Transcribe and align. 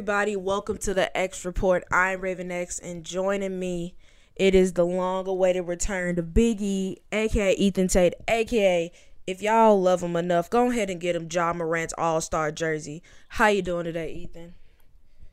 Everybody, 0.00 0.34
welcome 0.34 0.78
to 0.78 0.94
the 0.94 1.14
X 1.14 1.44
Report. 1.44 1.84
I'm 1.92 2.22
Raven 2.22 2.50
X, 2.50 2.78
and 2.78 3.04
joining 3.04 3.58
me, 3.58 3.96
it 4.34 4.54
is 4.54 4.72
the 4.72 4.86
long-awaited 4.86 5.68
return 5.68 6.16
to 6.16 6.22
Big 6.22 6.62
E, 6.62 6.96
aka 7.12 7.52
Ethan 7.52 7.88
Tate, 7.88 8.14
aka 8.26 8.90
if 9.26 9.42
y'all 9.42 9.78
love 9.78 10.02
him 10.02 10.16
enough, 10.16 10.48
go 10.48 10.70
ahead 10.70 10.88
and 10.88 11.02
get 11.02 11.14
him 11.14 11.28
Ja 11.30 11.52
Morant's 11.52 11.92
All 11.98 12.22
Star 12.22 12.50
jersey. 12.50 13.02
How 13.28 13.48
you 13.48 13.60
doing 13.60 13.84
today, 13.84 14.10
Ethan? 14.10 14.54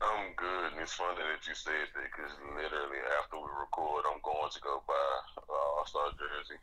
I'm 0.02 0.34
good, 0.36 0.72
and 0.72 0.82
it's 0.82 0.92
funny 0.92 1.16
that 1.16 1.48
you 1.48 1.54
said 1.54 1.72
that 1.72 2.04
because 2.04 2.36
literally 2.54 3.00
after 3.24 3.38
we 3.38 3.48
record, 3.58 4.04
I'm 4.04 4.20
going 4.22 4.52
to 4.52 4.60
go 4.60 4.82
buy 4.86 5.44
All 5.48 5.86
Star 5.86 6.10
jersey. 6.10 6.60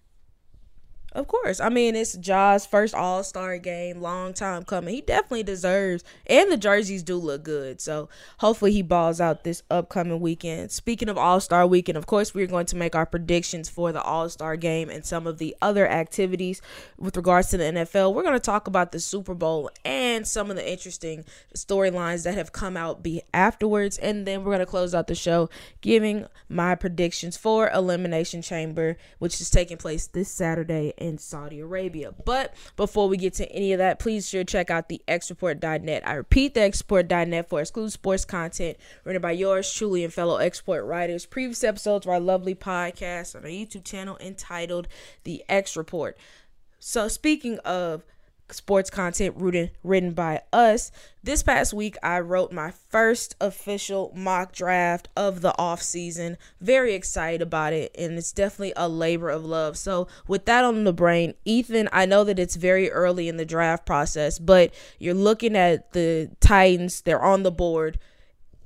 Of 1.15 1.29
course. 1.29 1.61
I 1.61 1.69
mean, 1.69 1.95
it's 1.95 2.13
Ja's 2.15 2.65
first 2.65 2.93
All 2.93 3.23
Star 3.23 3.57
game, 3.57 4.01
long 4.01 4.33
time 4.33 4.65
coming. 4.65 4.93
He 4.93 4.99
definitely 4.99 5.43
deserves, 5.43 6.03
and 6.27 6.51
the 6.51 6.57
jerseys 6.57 7.03
do 7.03 7.15
look 7.15 7.41
good. 7.41 7.79
So 7.79 8.09
hopefully 8.39 8.73
he 8.73 8.81
balls 8.81 9.21
out 9.21 9.45
this 9.45 9.63
upcoming 9.71 10.19
weekend. 10.19 10.71
Speaking 10.73 11.07
of 11.07 11.17
All 11.17 11.39
Star 11.39 11.65
weekend, 11.65 11.97
of 11.97 12.05
course, 12.05 12.33
we're 12.33 12.47
going 12.47 12.65
to 12.65 12.75
make 12.75 12.95
our 12.95 13.05
predictions 13.05 13.69
for 13.69 13.93
the 13.93 14.01
All 14.01 14.27
Star 14.27 14.57
game 14.57 14.89
and 14.89 15.05
some 15.05 15.25
of 15.25 15.37
the 15.37 15.55
other 15.61 15.87
activities 15.87 16.61
with 16.97 17.15
regards 17.15 17.47
to 17.51 17.57
the 17.57 17.63
NFL. 17.63 18.13
We're 18.13 18.23
going 18.23 18.33
to 18.33 18.39
talk 18.41 18.67
about 18.67 18.91
the 18.91 18.99
Super 18.99 19.33
Bowl 19.33 19.69
and 19.85 20.27
some 20.27 20.49
of 20.49 20.57
the 20.57 20.69
interesting 20.69 21.23
storylines 21.55 22.25
that 22.25 22.33
have 22.33 22.51
come 22.51 22.75
out 22.75 23.03
be 23.03 23.21
afterwards. 23.33 23.97
And 23.99 24.27
then 24.27 24.43
we're 24.43 24.51
going 24.51 24.59
to 24.59 24.65
close 24.65 24.93
out 24.93 25.07
the 25.07 25.15
show 25.15 25.49
giving 25.79 26.25
my 26.49 26.75
predictions 26.75 27.37
for 27.37 27.69
Elimination 27.69 28.41
Chamber, 28.41 28.97
which 29.19 29.39
is 29.39 29.49
taking 29.49 29.77
place 29.77 30.07
this 30.07 30.29
Saturday 30.29 30.93
in 31.05 31.17
Saudi 31.17 31.59
Arabia. 31.59 32.13
But 32.25 32.53
before 32.75 33.07
we 33.07 33.17
get 33.17 33.33
to 33.35 33.51
any 33.51 33.73
of 33.73 33.77
that, 33.77 33.99
please 33.99 34.27
sure 34.27 34.43
check 34.43 34.69
out 34.69 34.89
the 34.89 35.01
xreport.net. 35.07 36.07
I 36.07 36.13
repeat, 36.13 36.53
the 36.53 36.61
xreport.net 36.61 37.47
for 37.47 37.61
exclusive 37.61 37.93
sports 37.93 38.25
content 38.25 38.77
written 39.03 39.21
by 39.21 39.31
yours 39.31 39.71
truly 39.71 40.03
and 40.03 40.13
fellow 40.13 40.37
export 40.37 40.83
writers. 40.85 41.25
Previous 41.25 41.63
episodes 41.63 42.05
of 42.05 42.09
our 42.09 42.19
lovely 42.19 42.55
podcast 42.55 43.35
on 43.35 43.43
our 43.43 43.49
YouTube 43.49 43.85
channel 43.85 44.17
entitled 44.19 44.87
The 45.23 45.43
X 45.47 45.77
Report. 45.77 46.17
So 46.79 47.07
speaking 47.07 47.59
of 47.59 48.03
sports 48.51 48.89
content 48.89 49.35
written 49.37 49.71
written 49.83 50.13
by 50.13 50.41
us. 50.53 50.91
This 51.23 51.41
past 51.41 51.73
week 51.73 51.97
I 52.03 52.19
wrote 52.19 52.51
my 52.51 52.71
first 52.89 53.35
official 53.41 54.11
mock 54.15 54.53
draft 54.53 55.09
of 55.15 55.41
the 55.41 55.57
off 55.57 55.81
season. 55.81 56.37
Very 56.61 56.93
excited 56.93 57.41
about 57.41 57.73
it 57.73 57.95
and 57.97 58.17
it's 58.17 58.31
definitely 58.31 58.73
a 58.75 58.87
labor 58.87 59.29
of 59.29 59.45
love. 59.45 59.77
So 59.77 60.07
with 60.27 60.45
that 60.45 60.63
on 60.63 60.83
the 60.83 60.93
brain, 60.93 61.33
Ethan, 61.45 61.89
I 61.91 62.05
know 62.05 62.23
that 62.23 62.39
it's 62.39 62.55
very 62.55 62.91
early 62.91 63.27
in 63.27 63.37
the 63.37 63.45
draft 63.45 63.85
process, 63.85 64.37
but 64.37 64.73
you're 64.99 65.13
looking 65.13 65.55
at 65.55 65.93
the 65.93 66.29
Titans, 66.39 67.01
they're 67.01 67.23
on 67.23 67.43
the 67.43 67.51
board. 67.51 67.97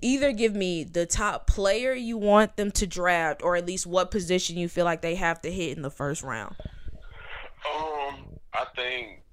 Either 0.02 0.32
give 0.32 0.56
me 0.56 0.84
the 0.86 1.06
top 1.06 1.46
player 1.46 1.94
you 1.94 2.18
want 2.18 2.56
them 2.56 2.72
to 2.72 2.88
draft 2.88 3.44
or 3.44 3.58
at 3.58 3.66
least 3.66 3.86
what 3.86 4.12
position 4.12 4.58
you 4.58 4.70
feel 4.70 4.86
like 4.86 5.02
they 5.02 5.16
have 5.16 5.42
to 5.42 5.52
hit 5.52 5.76
in 5.76 5.84
the 5.84 5.90
first 5.90 6.24
round. 6.24 6.56
Um, 7.68 8.40
I 8.54 8.66
think 8.76 9.24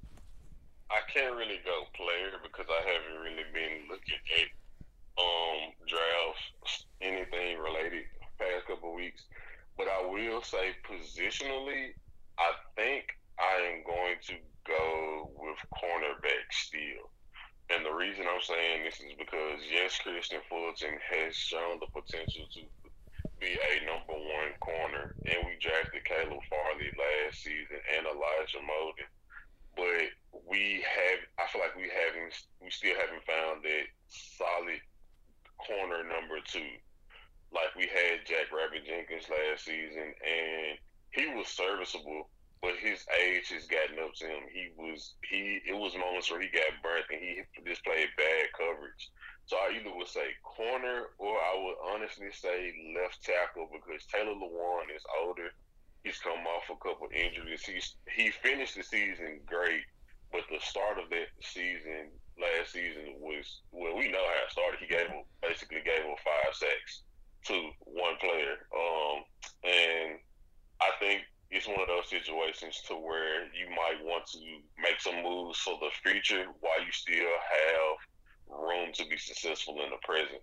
I 0.90 1.02
can't 1.10 1.34
really 1.34 1.58
go 1.66 1.90
player 1.98 2.38
because 2.42 2.66
I 2.70 2.80
haven't 2.86 3.20
really 3.22 3.46
been 3.50 3.90
looking 3.90 4.22
at 4.38 4.48
um 5.18 5.74
drafts 5.88 6.86
anything 7.00 7.58
related 7.58 8.04
past 8.38 8.66
couple 8.66 8.94
weeks. 8.94 9.24
But 9.76 9.88
I 9.88 10.06
will 10.06 10.42
say 10.42 10.72
positionally, 10.86 11.92
I 12.38 12.52
think 12.76 13.12
I 13.38 13.76
am 13.76 13.84
going 13.84 14.16
to 14.30 14.34
go 14.64 15.30
with 15.36 15.60
cornerback 15.74 16.48
still. 16.50 17.10
And 17.68 17.84
the 17.84 17.92
reason 17.92 18.24
I'm 18.30 18.40
saying 18.40 18.84
this 18.84 19.02
is 19.02 19.18
because 19.18 19.58
yes, 19.66 19.98
Kristian 20.00 20.40
Fulton 20.48 20.96
has 21.02 21.34
shown 21.34 21.82
the 21.82 21.90
potential 21.90 22.46
to 22.46 22.62
be 23.42 23.52
a 23.52 23.84
number 23.84 24.14
one 24.14 24.54
corner, 24.62 25.18
and 25.26 25.44
we 25.44 25.58
drafted 25.60 26.06
Caleb 26.06 26.40
Farley 26.48 26.88
last 26.94 27.42
season 27.42 27.82
and 27.98 28.06
Elijah 28.06 28.62
Molden 28.62 29.10
but 29.76 30.08
we 30.48 30.82
have 30.82 31.20
I 31.38 31.44
feel 31.52 31.60
like 31.60 31.76
we 31.76 31.92
haven't 31.92 32.34
we 32.60 32.70
still 32.70 32.96
haven't 32.96 33.22
found 33.28 33.62
that 33.62 33.86
solid 34.08 34.80
corner 35.60 36.02
number 36.02 36.40
two. 36.44 36.80
Like 37.52 37.76
we 37.76 37.86
had 37.86 38.26
Jack 38.26 38.50
Rabbit 38.50 38.88
Jenkins 38.88 39.30
last 39.30 39.64
season 39.64 40.16
and 40.24 40.80
he 41.14 41.32
was 41.32 41.48
serviceable, 41.48 42.28
but 42.60 42.76
his 42.76 43.06
age 43.22 43.48
has 43.54 43.68
gotten 43.68 44.00
up 44.02 44.12
to 44.20 44.26
him. 44.26 44.44
He 44.50 44.72
was 44.76 45.14
he 45.28 45.60
it 45.68 45.76
was 45.76 45.94
moments 45.94 46.32
where 46.32 46.40
he 46.40 46.48
got 46.48 46.82
burnt 46.82 47.06
and 47.12 47.20
he 47.20 47.44
just 47.68 47.84
played 47.84 48.08
bad 48.16 48.50
coverage. 48.56 49.12
So 49.46 49.56
I 49.56 49.78
either 49.78 49.94
would 49.94 50.10
say 50.10 50.34
corner 50.42 51.14
or 51.18 51.36
I 51.38 51.54
would 51.54 51.78
honestly 51.94 52.32
say 52.32 52.74
left 52.98 53.22
tackle 53.22 53.70
because 53.70 54.02
Taylor 54.10 54.34
Lewan 54.34 54.90
is 54.90 55.06
older 55.22 55.54
he's 56.06 56.22
come 56.22 56.46
off 56.46 56.70
a 56.70 56.78
couple 56.78 57.08
injuries. 57.10 57.66
He's 57.66 57.96
he 58.14 58.30
finished 58.30 58.76
the 58.76 58.84
season 58.86 59.40
great, 59.44 59.82
but 60.30 60.46
the 60.48 60.62
start 60.62 61.02
of 61.02 61.10
that 61.10 61.34
season 61.42 62.14
last 62.38 62.72
season 62.72 63.18
was 63.18 63.62
well, 63.72 63.98
we 63.98 64.08
know 64.08 64.22
how 64.22 64.46
it 64.46 64.54
started. 64.54 64.78
He 64.78 64.86
gave 64.86 65.08
him 65.08 65.26
basically 65.42 65.82
gave 65.84 66.06
him 66.06 66.14
five 66.22 66.54
sacks 66.54 67.02
to 67.50 67.54
one 67.80 68.14
player, 68.22 68.54
um, 68.70 69.26
and 69.66 70.18
I 70.80 70.90
think 71.00 71.22
it's 71.50 71.66
one 71.66 71.82
of 71.82 71.90
those 71.90 72.10
situations 72.10 72.82
to 72.86 72.94
where 72.94 73.50
you 73.50 73.66
might 73.70 74.02
want 74.02 74.26
to 74.26 74.38
make 74.78 75.00
some 75.00 75.22
moves 75.22 75.58
for 75.58 75.78
the 75.82 75.90
future 76.02 76.46
while 76.60 76.82
you 76.84 76.92
still 76.92 77.34
have 77.50 78.58
room 78.58 78.92
to 78.94 79.04
be 79.06 79.16
successful 79.16 79.82
in 79.82 79.90
the 79.90 79.98
present. 80.02 80.42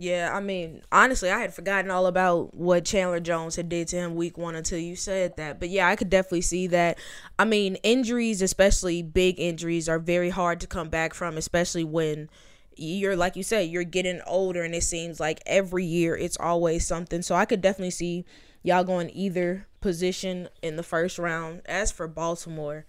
Yeah, 0.00 0.30
I 0.32 0.40
mean, 0.40 0.80
honestly, 0.90 1.28
I 1.30 1.40
had 1.40 1.52
forgotten 1.52 1.90
all 1.90 2.06
about 2.06 2.54
what 2.54 2.86
Chandler 2.86 3.20
Jones 3.20 3.56
had 3.56 3.68
did 3.68 3.86
to 3.88 3.96
him 3.96 4.14
week 4.14 4.38
one 4.38 4.54
until 4.54 4.78
you 4.78 4.96
said 4.96 5.36
that. 5.36 5.60
But 5.60 5.68
yeah, 5.68 5.88
I 5.88 5.94
could 5.94 6.08
definitely 6.08 6.40
see 6.40 6.68
that. 6.68 6.98
I 7.38 7.44
mean, 7.44 7.74
injuries, 7.82 8.40
especially 8.40 9.02
big 9.02 9.38
injuries, 9.38 9.90
are 9.90 9.98
very 9.98 10.30
hard 10.30 10.58
to 10.62 10.66
come 10.66 10.88
back 10.88 11.12
from, 11.12 11.36
especially 11.36 11.84
when 11.84 12.30
you're 12.76 13.14
like 13.14 13.36
you 13.36 13.42
said, 13.42 13.68
you're 13.68 13.84
getting 13.84 14.22
older 14.26 14.62
and 14.62 14.74
it 14.74 14.84
seems 14.84 15.20
like 15.20 15.42
every 15.44 15.84
year 15.84 16.16
it's 16.16 16.38
always 16.38 16.86
something. 16.86 17.20
So 17.20 17.34
I 17.34 17.44
could 17.44 17.60
definitely 17.60 17.90
see 17.90 18.24
y'all 18.62 18.84
going 18.84 19.10
either 19.12 19.66
position 19.82 20.48
in 20.62 20.76
the 20.76 20.82
first 20.82 21.18
round. 21.18 21.60
As 21.66 21.92
for 21.92 22.08
Baltimore, 22.08 22.86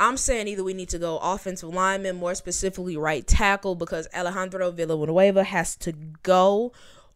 I'm 0.00 0.16
saying 0.16 0.48
either 0.48 0.64
we 0.64 0.74
need 0.74 0.88
to 0.90 0.98
go 0.98 1.18
offensive 1.18 1.68
lineman, 1.68 2.16
more 2.16 2.34
specifically 2.34 2.96
right 2.96 3.26
tackle, 3.26 3.74
because 3.74 4.08
Alejandro 4.14 4.70
Villanueva 4.70 5.44
has 5.44 5.76
to 5.76 5.92
go, 6.22 6.72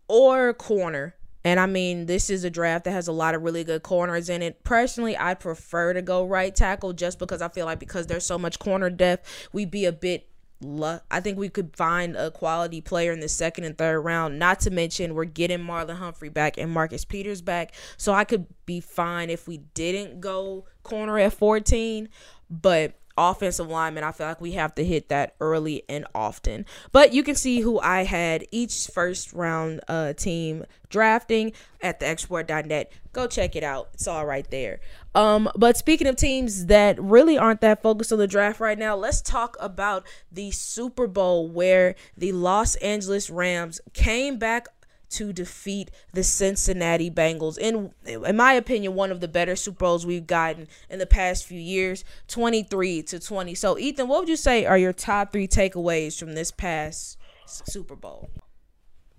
or 0.07 0.55
corner. 0.55 1.15
And 1.45 1.59
I 1.59 1.67
mean, 1.67 2.07
this 2.07 2.31
is 2.31 2.45
a 2.45 2.51
draft 2.51 2.85
that 2.85 2.91
has 2.91 3.09
a 3.09 3.13
lot 3.13 3.35
of 3.35 3.43
really 3.43 3.65
good 3.65 3.83
corners 3.83 4.29
in 4.29 4.43
it. 4.43 4.65
Personally, 4.65 5.17
I 5.17 5.35
prefer 5.35 5.93
to 5.93 6.03
go 6.03 6.27
right 6.27 6.55
tackle 6.55 6.93
just 6.93 7.19
because 7.19 7.41
I 7.41 7.49
feel 7.49 7.67
like 7.67 7.79
because 7.79 8.07
there's 8.07 8.27
so 8.27 8.39
much 8.39 8.59
corner 8.59 8.91
depth, 8.91 9.49
we'd 9.53 9.71
be 9.71 9.85
a 9.85 9.93
bit 9.93 10.29
I 10.61 11.21
think 11.21 11.39
we 11.39 11.49
could 11.49 11.77
find 11.77 12.17
a 12.17 12.31
quality 12.31 12.81
player 12.81 13.13
in 13.13 13.21
the 13.21 13.29
second 13.29 13.65
and 13.65 13.79
third 13.79 14.01
round. 14.01 14.39
Not 14.39 14.61
to 14.61 14.71
mention, 14.71 15.15
we're 15.15 15.25
getting 15.25 15.61
Marlon 15.61 15.97
Humphrey 15.97 16.31
back 16.31 16.59
and 16.59 16.71
Marcus 16.71 17.05
Peters 17.05 17.43
back. 17.43 17.75
So 17.97 18.13
I 18.13 18.25
could 18.25 18.47
be 18.67 18.81
fine 18.81 19.31
if 19.31 19.47
we 19.47 19.59
didn't 19.75 20.21
go 20.21 20.67
corner 20.83 21.19
at 21.19 21.33
14. 21.33 22.09
But 22.51 22.95
offensive 23.19 23.69
lineman, 23.69 24.05
I 24.05 24.13
feel 24.13 24.27
like 24.27 24.41
we 24.41 24.53
have 24.53 24.75
to 24.77 24.85
hit 24.85 25.09
that 25.09 25.35
early 25.41 25.83
and 25.89 26.07
often. 26.15 26.65
But 26.93 27.13
you 27.13 27.23
can 27.23 27.35
see 27.35 27.61
who 27.61 27.81
I 27.81 28.05
had 28.05 28.47
each 28.51 28.89
first 28.93 29.33
round 29.33 29.81
uh, 29.89 30.13
team 30.15 30.65
drafting 30.89 31.53
at 31.83 32.01
the 32.01 32.07
xreport.net. 32.07 32.93
Go 33.13 33.27
check 33.27 33.57
it 33.57 33.65
out. 33.65 33.91
It's 33.95 34.09
all 34.09 34.25
right 34.25 34.49
there. 34.51 34.81
Um, 35.15 35.51
but 35.57 35.77
speaking 35.77 36.07
of 36.07 36.17
teams 36.17 36.67
that 36.67 37.01
really 37.01 37.37
aren't 37.37 37.61
that 37.63 37.83
focused 37.83 38.13
on 38.13 38.19
the 38.19 38.27
draft 38.27 38.61
right 38.61 38.79
now, 38.79 38.95
let's 38.95 39.21
talk 39.21 39.57
about 39.61 40.07
the 40.31 40.51
Super 40.51 41.07
Bowl 41.07 41.49
where 41.49 41.95
the 42.17 42.33
Los 42.33 42.77
Angeles 42.77 43.29
Rams 43.29 43.81
came 43.93 44.39
back 44.39 44.69
to 45.11 45.33
defeat 45.33 45.91
the 46.13 46.23
Cincinnati 46.23 47.11
Bengals. 47.11 47.59
In 47.59 47.93
in 48.07 48.37
my 48.37 48.53
opinion, 48.53 48.95
one 48.95 49.11
of 49.11 49.21
the 49.21 49.29
better 49.29 49.57
Super 49.57 49.79
Bowls 49.79 50.07
we've 50.07 50.27
gotten 50.27 50.69
in 50.89 50.99
the 50.99 51.07
past 51.07 51.47
few 51.47 51.61
years, 51.61 52.05
23 52.29 53.03
to 53.05 53.21
20. 53.21 53.55
So, 53.55 53.79
Ethan, 53.79 54.09
what 54.09 54.21
would 54.21 54.29
you 54.29 54.37
say 54.37 54.67
are 54.67 54.79
your 54.79 54.93
top 54.93 55.33
3 55.33 55.49
takeaways 55.49 56.19
from 56.19 56.35
this 56.35 56.51
past 56.51 57.19
Super 57.47 57.97
Bowl? 57.97 58.31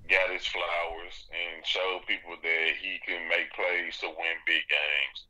Got 0.10 0.32
his 0.32 0.48
flowers 0.48 1.28
and 1.30 1.66
showed 1.66 2.02
people 2.08 2.36
that 2.42 2.70
he 2.82 3.00
can 3.06 3.28
make 3.30 3.54
plays 3.54 3.98
to 4.00 4.08
win 4.08 4.38
big 4.46 4.64
games. 4.70 5.26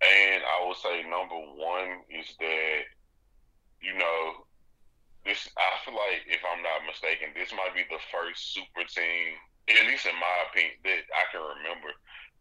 And 0.00 0.42
I 0.44 0.66
would 0.66 0.76
say 0.76 1.02
number 1.02 1.34
one 1.34 2.04
is 2.08 2.34
that, 2.38 2.80
you 3.80 3.96
know, 3.98 4.44
this 5.24 5.48
I 5.58 5.84
feel 5.84 5.94
like 5.94 6.24
if 6.28 6.40
I'm 6.44 6.62
not 6.62 6.86
mistaken, 6.86 7.34
this 7.34 7.52
might 7.52 7.74
be 7.74 7.84
the 7.90 8.00
first 8.12 8.54
super 8.54 8.86
team 8.88 9.36
at 9.76 9.86
least 9.86 10.08
in 10.08 10.16
my 10.16 10.36
opinion, 10.48 10.80
that 10.84 11.04
I 11.12 11.24
can 11.28 11.44
remember, 11.44 11.92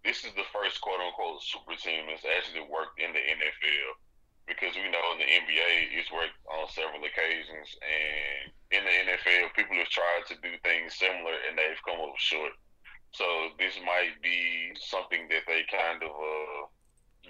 this 0.07 0.23
is 0.23 0.31
the 0.39 0.47
first 0.55 0.79
quote 0.79 1.03
unquote 1.03 1.43
super 1.43 1.75
team 1.75 2.07
that's 2.07 2.23
actually 2.23 2.63
worked 2.63 3.01
in 3.01 3.11
the 3.11 3.19
NFL. 3.19 3.99
Because 4.47 4.79
we 4.79 4.87
know 4.87 5.03
the 5.19 5.27
NBA 5.27 5.91
it's 5.91 6.07
worked 6.07 6.39
on 6.47 6.71
several 6.71 7.03
occasions 7.03 7.67
and 7.83 8.47
in 8.71 8.79
the 8.87 8.95
NFL 9.11 9.51
people 9.59 9.75
have 9.75 9.91
have 9.91 9.91
tried 9.91 10.23
to 10.31 10.35
do 10.39 10.55
things 10.63 10.95
similar 10.95 11.35
and 11.43 11.59
they've 11.59 11.83
come 11.83 11.99
up 11.99 12.15
short. 12.15 12.55
So 13.11 13.27
this 13.59 13.75
might 13.83 14.15
be 14.23 14.71
something 14.79 15.27
that 15.27 15.43
they 15.51 15.67
kind 15.67 15.99
of 15.99 16.15
uh 16.15 16.63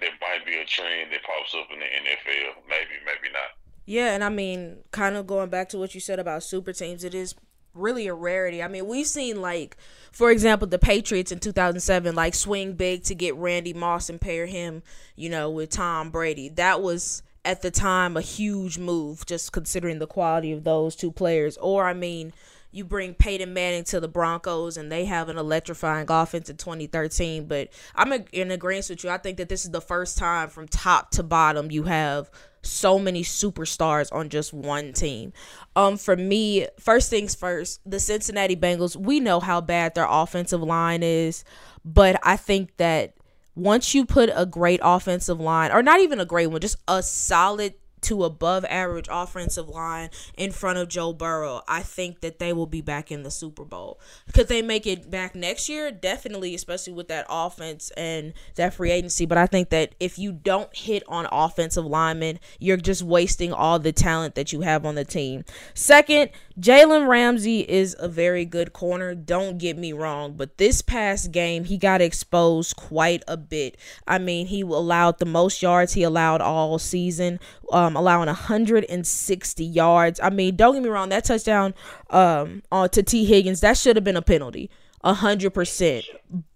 that 0.00 0.14
might 0.22 0.46
be 0.46 0.54
a 0.54 0.64
trend 0.64 1.10
that 1.10 1.26
pops 1.26 1.54
up 1.58 1.66
in 1.74 1.80
the 1.80 1.90
NFL. 1.90 2.62
Maybe, 2.70 3.02
maybe 3.02 3.34
not. 3.34 3.50
Yeah, 3.84 4.14
and 4.14 4.22
I 4.22 4.28
mean, 4.28 4.84
kind 4.92 5.16
of 5.16 5.26
going 5.26 5.50
back 5.50 5.70
to 5.70 5.78
what 5.78 5.94
you 5.94 6.00
said 6.00 6.18
about 6.18 6.42
super 6.42 6.72
teams, 6.72 7.04
it 7.04 7.14
is 7.14 7.34
really 7.78 8.06
a 8.06 8.14
rarity. 8.14 8.62
I 8.62 8.68
mean, 8.68 8.86
we've 8.86 9.06
seen 9.06 9.40
like, 9.40 9.76
for 10.12 10.30
example, 10.30 10.68
the 10.68 10.78
Patriots 10.78 11.32
in 11.32 11.38
2007 11.38 12.14
like 12.14 12.34
swing 12.34 12.74
big 12.74 13.04
to 13.04 13.14
get 13.14 13.34
Randy 13.36 13.72
Moss 13.72 14.10
and 14.10 14.20
pair 14.20 14.46
him, 14.46 14.82
you 15.16 15.30
know, 15.30 15.50
with 15.50 15.70
Tom 15.70 16.10
Brady. 16.10 16.48
That 16.48 16.82
was 16.82 17.22
at 17.44 17.62
the 17.62 17.70
time 17.70 18.16
a 18.16 18.20
huge 18.20 18.78
move, 18.78 19.24
just 19.24 19.52
considering 19.52 19.98
the 19.98 20.06
quality 20.06 20.52
of 20.52 20.64
those 20.64 20.94
two 20.96 21.12
players. 21.12 21.56
Or 21.58 21.86
I 21.86 21.94
mean, 21.94 22.32
you 22.70 22.84
bring 22.84 23.14
Peyton 23.14 23.54
Manning 23.54 23.84
to 23.84 24.00
the 24.00 24.08
Broncos 24.08 24.76
and 24.76 24.92
they 24.92 25.06
have 25.06 25.28
an 25.28 25.38
electrifying 25.38 26.06
offense 26.10 26.50
in 26.50 26.56
2013. 26.56 27.46
But 27.46 27.68
I'm 27.94 28.12
in 28.32 28.50
agreement 28.50 28.88
with 28.90 29.04
you. 29.04 29.10
I 29.10 29.18
think 29.18 29.38
that 29.38 29.48
this 29.48 29.64
is 29.64 29.70
the 29.70 29.80
first 29.80 30.18
time 30.18 30.48
from 30.48 30.68
top 30.68 31.10
to 31.12 31.22
bottom 31.22 31.70
you 31.70 31.84
have 31.84 32.30
so 32.62 32.98
many 32.98 33.22
superstars 33.22 34.12
on 34.12 34.28
just 34.28 34.52
one 34.52 34.92
team. 34.92 35.32
Um, 35.76 35.96
for 35.96 36.16
me, 36.16 36.66
first 36.78 37.08
things 37.08 37.34
first, 37.34 37.80
the 37.86 38.00
Cincinnati 38.00 38.56
Bengals, 38.56 38.96
we 38.96 39.20
know 39.20 39.40
how 39.40 39.60
bad 39.60 39.94
their 39.94 40.06
offensive 40.08 40.62
line 40.62 41.02
is, 41.02 41.44
but 41.84 42.20
I 42.22 42.36
think 42.36 42.76
that 42.76 43.14
once 43.54 43.94
you 43.94 44.04
put 44.04 44.30
a 44.34 44.46
great 44.46 44.80
offensive 44.82 45.40
line, 45.40 45.72
or 45.72 45.82
not 45.82 46.00
even 46.00 46.20
a 46.20 46.24
great 46.24 46.48
one, 46.48 46.60
just 46.60 46.76
a 46.86 47.02
solid 47.02 47.74
to 48.02 48.24
above 48.24 48.64
average 48.66 49.08
offensive 49.10 49.68
line 49.68 50.10
in 50.36 50.52
front 50.52 50.78
of 50.78 50.88
Joe 50.88 51.12
Burrow, 51.12 51.62
I 51.68 51.82
think 51.82 52.20
that 52.20 52.38
they 52.38 52.52
will 52.52 52.66
be 52.66 52.80
back 52.80 53.10
in 53.10 53.22
the 53.22 53.30
Super 53.30 53.64
Bowl. 53.64 54.00
Could 54.32 54.48
they 54.48 54.62
make 54.62 54.86
it 54.86 55.10
back 55.10 55.34
next 55.34 55.68
year? 55.68 55.90
Definitely, 55.90 56.54
especially 56.54 56.92
with 56.92 57.08
that 57.08 57.26
offense 57.28 57.90
and 57.96 58.32
that 58.56 58.74
free 58.74 58.90
agency. 58.90 59.26
But 59.26 59.38
I 59.38 59.46
think 59.46 59.70
that 59.70 59.94
if 60.00 60.18
you 60.18 60.32
don't 60.32 60.74
hit 60.76 61.02
on 61.08 61.26
offensive 61.30 61.84
linemen, 61.84 62.40
you're 62.58 62.76
just 62.76 63.02
wasting 63.02 63.52
all 63.52 63.78
the 63.78 63.92
talent 63.92 64.34
that 64.34 64.52
you 64.52 64.62
have 64.62 64.84
on 64.84 64.94
the 64.94 65.04
team. 65.04 65.44
Second, 65.74 66.30
Jalen 66.58 67.06
Ramsey 67.06 67.60
is 67.60 67.94
a 68.00 68.08
very 68.08 68.44
good 68.44 68.72
corner. 68.72 69.14
Don't 69.14 69.58
get 69.58 69.78
me 69.78 69.92
wrong, 69.92 70.32
but 70.32 70.58
this 70.58 70.82
past 70.82 71.30
game, 71.30 71.64
he 71.64 71.78
got 71.78 72.00
exposed 72.00 72.74
quite 72.74 73.22
a 73.28 73.36
bit. 73.36 73.76
I 74.08 74.18
mean, 74.18 74.48
he 74.48 74.62
allowed 74.62 75.18
the 75.18 75.26
most 75.26 75.62
yards 75.62 75.92
he 75.92 76.02
allowed 76.02 76.40
all 76.40 76.80
season, 76.80 77.38
um, 77.70 77.94
allowing 77.94 78.26
160 78.26 79.64
yards. 79.64 80.18
I 80.20 80.30
mean, 80.30 80.56
don't 80.56 80.74
get 80.74 80.82
me 80.82 80.88
wrong, 80.88 81.10
that 81.10 81.24
touchdown 81.24 81.74
um, 82.10 82.62
on 82.72 82.88
to 82.90 83.04
Tee 83.04 83.24
Higgins, 83.24 83.60
that 83.60 83.76
should 83.76 83.94
have 83.94 84.04
been 84.04 84.16
a 84.16 84.22
penalty, 84.22 84.68
100%. 85.04 86.04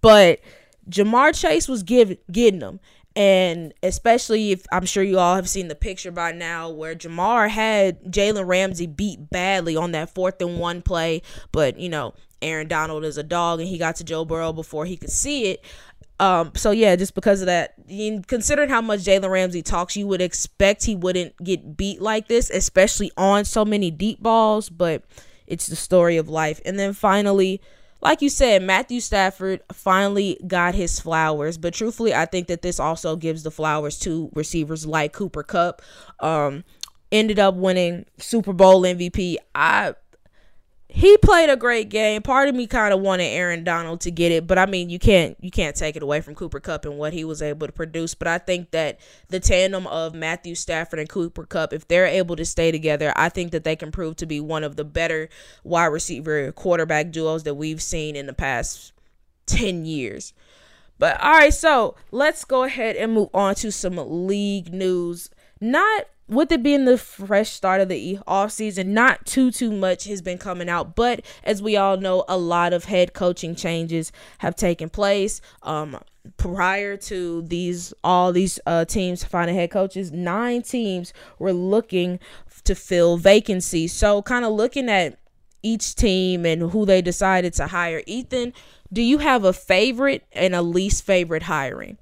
But 0.01 0.41
Ja'Marr 0.91 1.39
Chase 1.39 1.69
was 1.69 1.85
give, 1.85 2.17
getting 2.31 2.59
them. 2.61 2.81
And 3.15 3.75
especially 3.83 4.53
if 4.53 4.65
I'm 4.73 4.87
sure 4.87 5.03
you 5.03 5.19
all 5.19 5.37
have 5.37 5.49
seen 5.49 5.69
the 5.69 5.75
picture 5.75 6.11
by 6.11 6.33
now 6.33 6.71
where 6.71 6.95
Ja'Marr 6.95 7.51
had 7.51 8.03
Jalen 8.05 8.47
Ramsey 8.47 8.87
beat 8.87 9.29
badly 9.31 9.77
on 9.77 9.93
that 9.93 10.15
fourth 10.15 10.41
and 10.41 10.59
one 10.59 10.81
play, 10.83 11.23
but 11.51 11.79
you 11.79 11.89
know, 11.89 12.15
Aaron 12.41 12.69
Donald 12.69 13.05
is 13.05 13.19
a 13.19 13.23
dog 13.23 13.61
and 13.61 13.69
he 13.69 13.79
got 13.79 13.97
to 13.97 14.05
Joe 14.05 14.25
Burrow 14.25 14.53
before 14.53 14.87
he 14.87 14.97
could 14.97 15.11
see 15.11 15.47
it. 15.47 15.65
Um, 16.21 16.53
so 16.55 16.71
yeah, 16.71 16.95
just 16.97 17.15
because 17.15 17.41
of 17.41 17.47
that, 17.47 17.75
considering 18.29 18.69
how 18.69 18.81
much 18.81 19.01
Jalen 19.01 19.29
Ramsey 19.29 19.63
talks, 19.63 19.97
you 19.97 20.07
would 20.07 20.23
expect 20.23 20.85
he 20.85 20.95
wouldn't 20.95 21.37
get 21.43 21.77
beat 21.77 22.01
like 22.01 22.29
this, 22.29 22.49
especially 22.49 23.11
on 23.17 23.45
so 23.45 23.65
many 23.65 23.91
deep 23.91 24.23
balls, 24.23 24.69
but 24.69 25.03
it's 25.47 25.67
the 25.67 25.77
story 25.77 26.17
of 26.17 26.29
life. 26.29 26.61
And 26.65 26.79
then 26.79 26.93
finally, 26.93 27.61
like 28.03 28.21
you 28.21 28.29
said, 28.29 28.63
Matthew 28.63 29.01
Stafford 29.01 29.61
finally 29.73 30.39
got 30.47 30.75
his 30.75 30.99
flowers. 30.99 31.57
But 31.57 31.73
truthfully, 31.73 32.13
I 32.13 32.27
think 32.27 32.49
that 32.49 32.61
this 32.61 32.81
also 32.81 33.15
gives 33.15 33.45
the 33.45 33.51
flowers 33.51 33.99
to 34.01 34.29
receivers 34.35 34.85
like 34.85 35.13
Cooper 35.13 35.45
Kupp. 35.45 35.81
Um, 36.21 36.65
ended 37.13 37.39
up 37.39 37.55
winning 37.55 38.07
Super 38.19 38.53
Bowl 38.53 38.83
MVP. 38.83 39.37
I 39.55 39.95
he 40.95 41.17
played 41.17 41.49
a 41.49 41.57
great 41.57 41.89
game. 41.89 42.21
Part 42.21 42.51
of 42.51 42.55
me 42.55 42.67
kind 42.67 42.93
of 42.93 43.01
wanted 43.01 43.25
Aaron 43.25 43.65
Donald 43.65 44.03
to 44.03 44.11
get 44.11 44.31
it, 44.31 44.47
but 44.47 44.59
I 44.59 44.67
mean, 44.67 44.91
you 44.91 44.99
can't 44.99 45.37
you 45.41 45.51
can't 45.51 45.75
take 45.75 45.97
it 45.97 46.03
away 46.03 46.21
from 46.21 46.35
Cooper 46.35 46.61
Kupp 46.61 46.85
and 46.85 46.99
what 46.99 47.15
he 47.15 47.25
was 47.25 47.41
able 47.41 47.67
to 47.67 47.73
produce. 47.73 48.15
But 48.15 48.29
I 48.29 48.37
think 48.37 48.73
that 48.73 49.01
the 49.29 49.41
tandem 49.41 49.87
of 49.87 50.15
Matthew 50.15 50.55
Stafford 50.55 50.99
and 50.99 51.09
Cooper 51.09 51.47
Kupp, 51.47 51.73
if 51.73 51.89
they're 51.89 52.07
able 52.07 52.37
to 52.37 52.45
stay 52.45 52.71
together, 52.71 53.11
I 53.17 53.31
think 53.31 53.53
that 53.53 53.65
they 53.65 53.75
can 53.75 53.91
prove 53.91 54.17
to 54.17 54.27
be 54.27 54.39
one 54.39 54.65
of 54.65 54.77
the 54.77 54.85
better 54.85 55.31
wide 55.65 55.87
receiver 55.87 56.53
quarterback 56.53 57.11
duos 57.11 57.45
that 57.45 57.55
we've 57.55 57.81
seen 57.81 58.15
in 58.15 58.27
the 58.27 58.35
past 58.35 58.93
10 59.47 59.87
years. 59.87 60.35
But 60.99 61.19
all 61.23 61.33
right, 61.33 61.55
so 61.55 61.97
let's 62.11 62.45
go 62.45 62.65
ahead 62.65 62.97
and 62.97 63.15
move 63.15 63.31
on 63.33 63.55
to 63.57 63.73
some 63.73 63.97
league 63.97 64.75
news. 64.75 65.31
Not 65.59 66.05
with 66.33 66.51
it 66.53 66.63
being 66.63 66.85
the 66.85 66.99
fresh 66.99 67.51
start 67.51 67.81
of 67.81 67.89
the 67.89 68.19
off 68.27 68.53
season, 68.53 68.95
not 68.95 69.27
too 69.27 69.51
too 69.51 69.71
much 69.71 70.05
has 70.05 70.23
been 70.23 70.39
coming 70.39 70.69
out, 70.69 70.97
but 70.97 71.25
as 71.45 71.63
we 71.63 71.77
all 71.77 71.97
know, 71.97 72.25
a 72.29 72.37
lot 72.37 72.73
of 72.73 72.85
head 72.85 73.13
coaching 73.13 73.55
changes 73.55 74.13
have 74.39 74.57
taken 74.57 74.89
place. 74.89 75.41
Um, 75.63 75.99
prior 76.37 76.97
to 76.97 77.43
these 77.43 77.93
all 78.05 78.33
these 78.33 78.61
uh, 78.67 78.85
teams 78.85 79.25
finding 79.25 79.57
head 79.57 79.71
coaches, 79.71 80.13
nine 80.13 80.63
teams 80.63 81.13
were 81.39 81.53
looking 81.53 82.19
to 82.65 82.75
fill 82.75 83.17
vacancies. 83.17 83.93
So, 83.93 84.23
kind 84.23 84.45
of 84.45 84.53
looking 84.53 84.89
at 84.89 85.19
each 85.63 85.95
team 85.95 86.45
and 86.45 86.71
who 86.71 86.85
they 86.85 87.03
decided 87.03 87.55
to 87.55 87.69
hire. 87.69 88.03
Ethan, 88.07 88.53
do 88.93 89.03
you 89.03 89.19
have 89.19 89.45
a 89.45 89.53
favorite 89.53 90.27
and 90.33 90.55
a 90.55 90.63
least 90.63 91.05
favorite 91.05 91.45
hiring? 91.45 91.99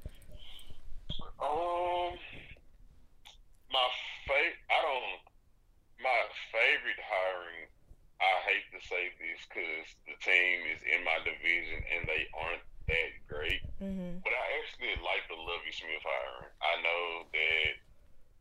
Say 8.86 9.12
this 9.20 9.40
because 9.48 9.88
the 10.06 10.16
team 10.20 10.56
is 10.70 10.80
in 10.84 11.00
my 11.04 11.18
division 11.24 11.80
and 11.94 12.08
they 12.08 12.24
aren't 12.36 12.64
that 12.88 13.10
great. 13.30 13.62
Mm-hmm. 13.78 14.20
But 14.24 14.34
I 14.34 14.46
actually 14.62 14.96
like 15.00 15.24
the 15.30 15.38
Lovie 15.38 15.74
Smith 15.74 16.02
hiring. 16.02 16.52
I 16.60 16.74
know 16.82 17.04
that 17.30 17.72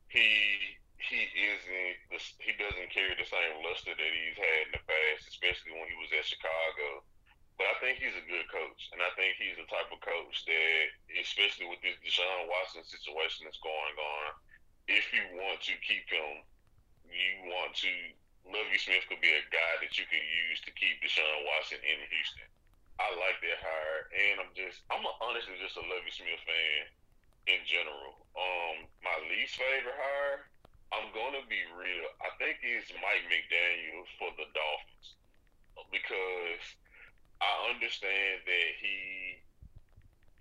he 0.09 0.27
he 0.99 1.21
isn't 1.31 1.95
the, 2.11 2.19
he 2.43 2.51
doesn't 2.59 2.91
carry 2.91 3.15
the 3.15 3.27
same 3.27 3.63
luster 3.63 3.95
that 3.95 4.11
he's 4.11 4.35
had 4.35 4.67
in 4.67 4.71
the 4.75 4.83
past, 4.83 5.31
especially 5.31 5.71
when 5.71 5.87
he 5.87 5.95
was 5.95 6.11
at 6.11 6.27
Chicago. 6.27 7.07
But 7.55 7.71
I 7.71 7.75
think 7.83 7.99
he's 7.99 8.15
a 8.15 8.23
good 8.27 8.47
coach, 8.47 8.81
and 8.95 9.03
I 9.03 9.11
think 9.19 9.35
he's 9.35 9.59
the 9.59 9.67
type 9.67 9.91
of 9.91 9.99
coach 9.99 10.47
that, 10.47 10.83
especially 11.19 11.67
with 11.67 11.83
this 11.83 11.99
Deshaun 11.99 12.47
Watson 12.47 12.87
situation 12.87 13.43
that's 13.43 13.59
going 13.59 13.95
on, 13.99 14.27
if 14.87 15.11
you 15.11 15.23
want 15.35 15.59
to 15.67 15.75
keep 15.83 16.07
him, 16.07 16.39
you 17.11 17.51
want 17.51 17.75
to 17.83 17.91
Lovie 18.47 18.79
Smith 18.79 19.05
could 19.09 19.21
be 19.21 19.31
a 19.31 19.43
guy 19.51 19.73
that 19.83 19.95
you 19.99 20.05
can 20.07 20.23
use 20.23 20.59
to 20.63 20.71
keep 20.75 21.01
Deshaun 21.03 21.45
Watson 21.47 21.81
in 21.83 21.99
Houston. 22.07 22.49
I 22.99 23.07
like 23.15 23.39
that 23.39 23.59
hire, 23.63 24.01
and 24.11 24.35
I'm 24.43 24.53
just 24.55 24.83
I'm 24.91 25.03
a, 25.03 25.11
honestly 25.23 25.55
just 25.59 25.79
a 25.79 25.85
Lovie 25.87 26.11
Smith 26.11 26.43
fan 26.43 26.83
in 27.47 27.61
general. 27.65 28.27
Um, 28.35 28.85
my 29.01 29.15
least 29.31 29.55
favorite 29.55 29.95
hire, 29.95 30.51
I'm 30.91 31.09
gonna 31.15 31.43
be 31.47 31.63
real. 31.73 32.07
I 32.19 32.29
think 32.37 32.59
is 32.61 32.91
Mike 32.99 33.25
McDaniel 33.31 34.03
for 34.19 34.29
the 34.35 34.47
Dolphins 34.51 35.07
because 35.91 36.63
I 37.39 37.71
understand 37.71 38.43
that 38.45 38.69
he 38.83 39.39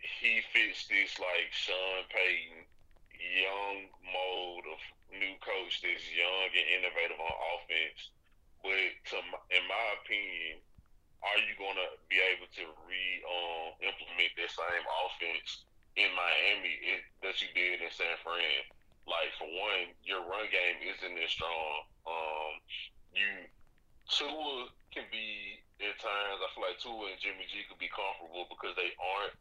he 0.02 0.42
fits 0.52 0.86
this 0.90 1.18
like 1.22 1.50
Sean 1.54 2.04
Payton 2.10 2.67
young 3.18 3.90
mode 4.06 4.66
of 4.70 4.80
new 5.12 5.34
coach 5.42 5.82
that's 5.82 6.06
young 6.14 6.50
and 6.54 6.68
innovative 6.80 7.18
on 7.18 7.34
offense. 7.58 8.00
But 8.62 8.90
to, 9.14 9.16
in 9.54 9.64
my 9.66 9.84
opinion, 10.02 10.62
are 11.22 11.40
you 11.42 11.54
going 11.58 11.78
to 11.78 11.90
be 12.06 12.18
able 12.18 12.46
to 12.46 12.64
re 12.86 13.04
um, 13.26 13.68
implement 13.82 14.32
that 14.38 14.50
same 14.54 14.86
offense 15.06 15.66
in 15.98 16.10
Miami 16.14 16.74
it, 16.78 17.02
that 17.26 17.38
you 17.42 17.50
did 17.54 17.82
in 17.82 17.90
San 17.90 18.14
Fran? 18.22 18.62
Like 19.06 19.32
for 19.40 19.48
one, 19.48 19.94
your 20.04 20.22
run 20.26 20.46
game 20.52 20.78
isn't 20.84 21.16
as 21.16 21.32
strong. 21.32 21.74
Um, 22.06 22.52
you 23.14 23.48
Tua 24.08 24.68
can 24.94 25.04
be 25.10 25.60
at 25.80 25.96
times. 26.00 26.38
I 26.40 26.48
feel 26.54 26.64
like 26.64 26.78
Tua 26.80 27.12
and 27.12 27.20
Jimmy 27.20 27.46
G 27.50 27.66
could 27.66 27.80
be 27.80 27.90
comfortable 27.90 28.46
because 28.48 28.74
they 28.76 28.92
aren't 28.96 29.36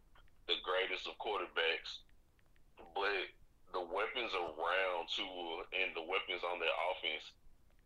the 0.48 0.57
greatest 0.63 1.07
of 1.07 1.19
quarterbacks, 1.19 2.03
but 2.96 3.27
the 3.74 3.83
weapons 3.83 4.31
around 4.31 5.12
Tua 5.12 5.67
and 5.75 5.91
the 5.95 6.05
weapons 6.05 6.43
on 6.47 6.59
their 6.59 6.74
offense 6.91 7.25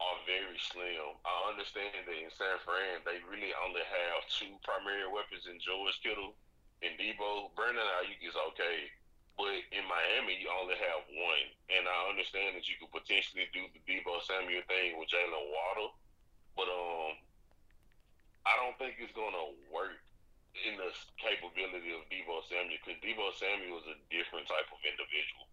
are 0.02 0.18
very 0.26 0.58
slim. 0.58 1.18
I 1.22 1.54
understand 1.54 2.10
that 2.10 2.18
in 2.18 2.34
San 2.34 2.58
Fran 2.66 3.06
they 3.06 3.22
really 3.30 3.54
only 3.62 3.86
have 3.86 4.26
two 4.30 4.58
primary 4.66 5.06
weapons 5.06 5.46
in 5.46 5.62
George 5.62 6.02
Kittle 6.02 6.34
and 6.82 6.98
Deebo. 6.98 7.54
Brandon 7.54 7.86
Aiyuk 8.02 8.22
is 8.26 8.38
okay, 8.54 8.90
but 9.38 9.54
in 9.70 9.86
Miami 9.86 10.42
you 10.42 10.50
only 10.50 10.78
have 10.78 11.06
one. 11.14 11.46
And 11.70 11.86
I 11.86 12.10
understand 12.10 12.58
that 12.58 12.66
you 12.66 12.82
could 12.82 12.94
potentially 12.94 13.46
do 13.54 13.70
the 13.74 13.82
Deebo 13.86 14.22
Samuel 14.26 14.66
thing 14.66 14.98
with 14.98 15.14
Jaylen 15.14 15.46
Waddle, 15.54 15.94
but 16.58 16.66
um, 16.66 17.14
I 18.50 18.58
don't 18.58 18.78
think 18.82 18.98
it's 18.98 19.14
gonna 19.14 19.54
work 19.70 20.02
in 20.66 20.82
the 20.82 20.90
capability 21.22 21.94
of 21.94 22.04
Deebo 22.10 22.42
Samuel 22.50 22.82
because 22.82 22.98
Deebo 23.06 23.30
Samuel 23.38 23.86
is 23.86 23.88
a 23.94 23.98
different 24.10 24.50
type 24.50 24.68
of 24.74 24.82
individual. 24.82 25.51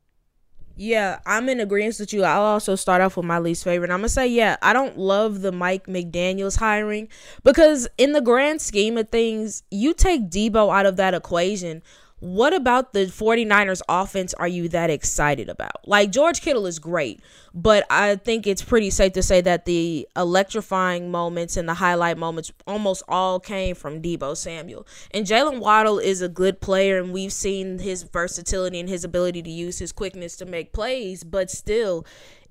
Yeah, 0.80 1.18
I'm 1.26 1.48
in 1.48 1.58
agreement 1.58 1.98
with 1.98 2.12
you. 2.12 2.22
I'll 2.22 2.42
also 2.42 2.76
start 2.76 3.00
off 3.00 3.16
with 3.16 3.26
my 3.26 3.40
least 3.40 3.64
favorite. 3.64 3.90
I'm 3.90 3.98
gonna 3.98 4.08
say, 4.08 4.28
yeah, 4.28 4.56
I 4.62 4.72
don't 4.72 4.96
love 4.96 5.40
the 5.40 5.50
Mike 5.50 5.86
McDaniel's 5.86 6.54
hiring 6.54 7.08
because 7.42 7.88
in 7.98 8.12
the 8.12 8.20
grand 8.20 8.62
scheme 8.62 8.96
of 8.96 9.08
things, 9.08 9.64
you 9.72 9.92
take 9.92 10.30
Deebo 10.30 10.72
out 10.72 10.86
of 10.86 10.94
that 10.94 11.14
equation 11.14 11.82
what 12.20 12.52
about 12.52 12.92
the 12.92 13.06
49ers 13.06 13.80
offense 13.88 14.34
are 14.34 14.48
you 14.48 14.68
that 14.70 14.90
excited 14.90 15.48
about? 15.48 15.86
Like 15.86 16.10
George 16.10 16.40
Kittle 16.40 16.66
is 16.66 16.78
great, 16.78 17.20
but 17.54 17.86
I 17.90 18.16
think 18.16 18.46
it's 18.46 18.62
pretty 18.62 18.90
safe 18.90 19.12
to 19.12 19.22
say 19.22 19.40
that 19.42 19.66
the 19.66 20.08
electrifying 20.16 21.10
moments 21.10 21.56
and 21.56 21.68
the 21.68 21.74
highlight 21.74 22.18
moments 22.18 22.52
almost 22.66 23.04
all 23.06 23.38
came 23.38 23.76
from 23.76 24.02
Deebo 24.02 24.36
Samuel. 24.36 24.86
And 25.12 25.26
Jaylen 25.26 25.60
Waddle 25.60 25.98
is 26.00 26.20
a 26.20 26.28
good 26.28 26.60
player, 26.60 26.98
and 26.98 27.12
we've 27.12 27.32
seen 27.32 27.78
his 27.78 28.02
versatility 28.02 28.80
and 28.80 28.88
his 28.88 29.04
ability 29.04 29.42
to 29.42 29.50
use 29.50 29.78
his 29.78 29.92
quickness 29.92 30.36
to 30.38 30.46
make 30.46 30.72
plays, 30.72 31.22
but 31.22 31.50
still, 31.50 32.04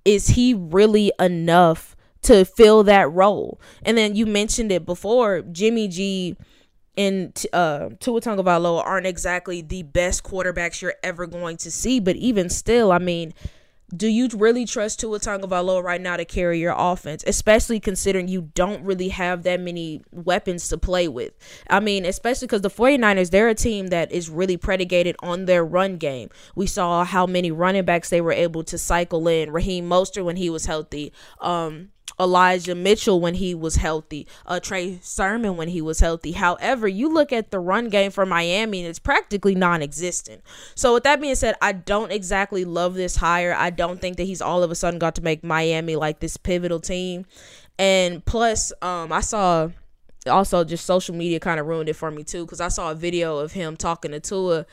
is 0.05 0.29
he 0.29 0.53
really 0.53 1.11
enough 1.19 1.95
to 2.21 2.45
fill 2.45 2.83
that 2.83 3.11
role? 3.11 3.59
And 3.83 3.97
then 3.97 4.15
you 4.15 4.25
mentioned 4.25 4.71
it 4.71 4.85
before, 4.85 5.41
Jimmy 5.41 5.89
G 5.89 6.37
and 6.97 7.45
uh, 7.53 7.89
Tua 7.99 8.21
Tagovailoa 8.21 8.83
aren't 8.83 9.07
exactly 9.07 9.61
the 9.61 9.83
best 9.83 10.23
quarterbacks 10.23 10.81
you're 10.81 10.95
ever 11.03 11.27
going 11.27 11.57
to 11.57 11.71
see. 11.71 11.99
But 11.99 12.15
even 12.15 12.49
still, 12.49 12.91
I 12.91 12.97
mean, 12.97 13.33
do 13.95 14.07
you 14.07 14.27
really 14.33 14.65
trust 14.65 14.99
Tua 14.99 15.19
Tagovailoa 15.19 15.81
right 15.81 16.01
now 16.01 16.17
to 16.17 16.25
carry 16.25 16.59
your 16.59 16.73
offense, 16.77 17.23
especially 17.25 17.79
considering 17.79 18.27
you 18.27 18.49
don't 18.53 18.83
really 18.83 19.09
have 19.09 19.43
that 19.43 19.61
many 19.61 20.01
weapons 20.11 20.67
to 20.69 20.77
play 20.77 21.07
with? 21.07 21.33
I 21.69 21.79
mean, 21.79 22.03
especially 22.03 22.47
because 22.47 22.61
the 22.61 22.69
49ers, 22.69 23.29
they're 23.29 23.47
a 23.47 23.55
team 23.55 23.87
that 23.87 24.11
is 24.11 24.29
really 24.29 24.57
predicated 24.57 25.15
on 25.21 25.45
their 25.45 25.63
run 25.63 25.97
game. 25.97 26.29
We 26.55 26.67
saw 26.67 27.05
how 27.05 27.25
many 27.25 27.49
running 27.51 27.85
backs 27.85 28.09
they 28.09 28.19
were 28.19 28.33
able 28.33 28.63
to 28.65 28.77
cycle 28.77 29.25
in. 29.27 29.51
Raheem 29.51 29.87
Mostert 29.87 30.25
when 30.25 30.35
he 30.35 30.49
was 30.49 30.65
healthy. 30.65 31.13
Um, 31.39 31.91
Elijah 32.19 32.73
Mitchell 32.73 33.19
when 33.19 33.35
he 33.35 33.53
was 33.53 33.75
healthy, 33.75 34.27
uh, 34.45 34.59
Trey 34.59 34.99
Sermon 35.01 35.55
when 35.55 35.67
he 35.67 35.81
was 35.81 35.99
healthy. 35.99 36.31
However, 36.31 36.87
you 36.87 37.09
look 37.09 37.31
at 37.31 37.51
the 37.51 37.59
run 37.59 37.89
game 37.89 38.11
for 38.11 38.25
Miami 38.25 38.79
and 38.79 38.89
it's 38.89 38.99
practically 38.99 39.55
non 39.55 39.81
existent. 39.81 40.41
So, 40.75 40.93
with 40.93 41.03
that 41.03 41.21
being 41.21 41.35
said, 41.35 41.55
I 41.61 41.73
don't 41.73 42.11
exactly 42.11 42.65
love 42.65 42.95
this 42.95 43.17
hire. 43.17 43.53
I 43.53 43.69
don't 43.69 44.01
think 44.01 44.17
that 44.17 44.23
he's 44.23 44.41
all 44.41 44.63
of 44.63 44.71
a 44.71 44.75
sudden 44.75 44.99
got 44.99 45.15
to 45.15 45.21
make 45.21 45.43
Miami 45.43 45.95
like 45.95 46.19
this 46.19 46.37
pivotal 46.37 46.79
team. 46.79 47.25
And 47.79 48.25
plus, 48.25 48.73
um, 48.81 49.11
I 49.11 49.21
saw 49.21 49.69
also 50.27 50.63
just 50.63 50.85
social 50.85 51.15
media 51.15 51.39
kind 51.39 51.59
of 51.59 51.67
ruined 51.67 51.89
it 51.89 51.95
for 51.95 52.11
me 52.11 52.23
too 52.23 52.45
because 52.45 52.59
I 52.59 52.67
saw 52.67 52.91
a 52.91 52.95
video 52.95 53.37
of 53.37 53.53
him 53.53 53.77
talking 53.77 54.11
to 54.11 54.19
Tua 54.19 54.65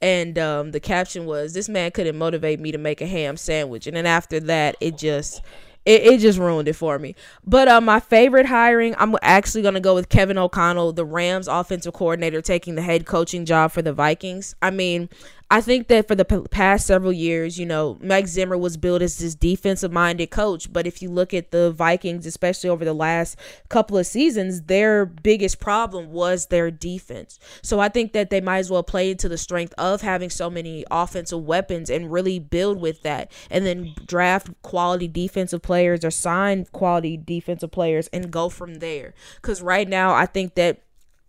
and 0.00 0.38
um, 0.38 0.70
the 0.70 0.80
caption 0.80 1.26
was 1.26 1.52
this 1.52 1.68
man 1.68 1.90
couldn't 1.90 2.16
motivate 2.16 2.60
me 2.60 2.72
to 2.72 2.78
make 2.78 3.02
a 3.02 3.06
ham 3.06 3.36
sandwich 3.36 3.86
and 3.86 3.96
then 3.96 4.06
after 4.06 4.40
that 4.40 4.76
it 4.80 4.96
just 4.96 5.42
it, 5.84 6.02
it 6.02 6.18
just 6.20 6.38
ruined 6.38 6.68
it 6.68 6.74
for 6.74 6.98
me. 6.98 7.14
But 7.44 7.68
uh, 7.68 7.80
my 7.80 8.00
favorite 8.00 8.46
hiring, 8.46 8.94
I'm 8.98 9.16
actually 9.22 9.62
going 9.62 9.74
to 9.74 9.80
go 9.80 9.94
with 9.94 10.08
Kevin 10.08 10.38
O'Connell, 10.38 10.92
the 10.92 11.04
Rams 11.04 11.48
offensive 11.48 11.92
coordinator, 11.92 12.40
taking 12.40 12.74
the 12.74 12.82
head 12.82 13.06
coaching 13.06 13.44
job 13.44 13.72
for 13.72 13.82
the 13.82 13.92
Vikings. 13.92 14.54
I 14.62 14.70
mean, 14.70 15.08
I 15.52 15.60
think 15.60 15.88
that 15.88 16.08
for 16.08 16.14
the 16.14 16.24
p- 16.24 16.48
past 16.50 16.86
several 16.86 17.12
years, 17.12 17.58
you 17.58 17.66
know, 17.66 17.98
Mike 18.00 18.26
Zimmer 18.26 18.56
was 18.56 18.78
built 18.78 19.02
as 19.02 19.18
this 19.18 19.34
defensive 19.34 19.92
minded 19.92 20.30
coach. 20.30 20.72
But 20.72 20.86
if 20.86 21.02
you 21.02 21.10
look 21.10 21.34
at 21.34 21.50
the 21.50 21.70
Vikings, 21.70 22.24
especially 22.24 22.70
over 22.70 22.86
the 22.86 22.94
last 22.94 23.38
couple 23.68 23.98
of 23.98 24.06
seasons, 24.06 24.62
their 24.62 25.04
biggest 25.04 25.60
problem 25.60 26.10
was 26.10 26.46
their 26.46 26.70
defense. 26.70 27.38
So 27.60 27.80
I 27.80 27.90
think 27.90 28.14
that 28.14 28.30
they 28.30 28.40
might 28.40 28.60
as 28.60 28.70
well 28.70 28.82
play 28.82 29.10
into 29.10 29.28
the 29.28 29.36
strength 29.36 29.74
of 29.76 30.00
having 30.00 30.30
so 30.30 30.48
many 30.48 30.86
offensive 30.90 31.44
weapons 31.44 31.90
and 31.90 32.10
really 32.10 32.38
build 32.38 32.80
with 32.80 33.02
that. 33.02 33.30
And 33.50 33.66
then 33.66 33.92
draft 34.06 34.48
quality 34.62 35.06
defensive 35.06 35.60
players 35.60 36.02
or 36.02 36.10
sign 36.10 36.64
quality 36.72 37.18
defensive 37.18 37.72
players 37.72 38.08
and 38.08 38.30
go 38.30 38.48
from 38.48 38.76
there. 38.76 39.12
Because 39.36 39.60
right 39.60 39.86
now, 39.86 40.14
I 40.14 40.24
think 40.24 40.54
that 40.54 40.80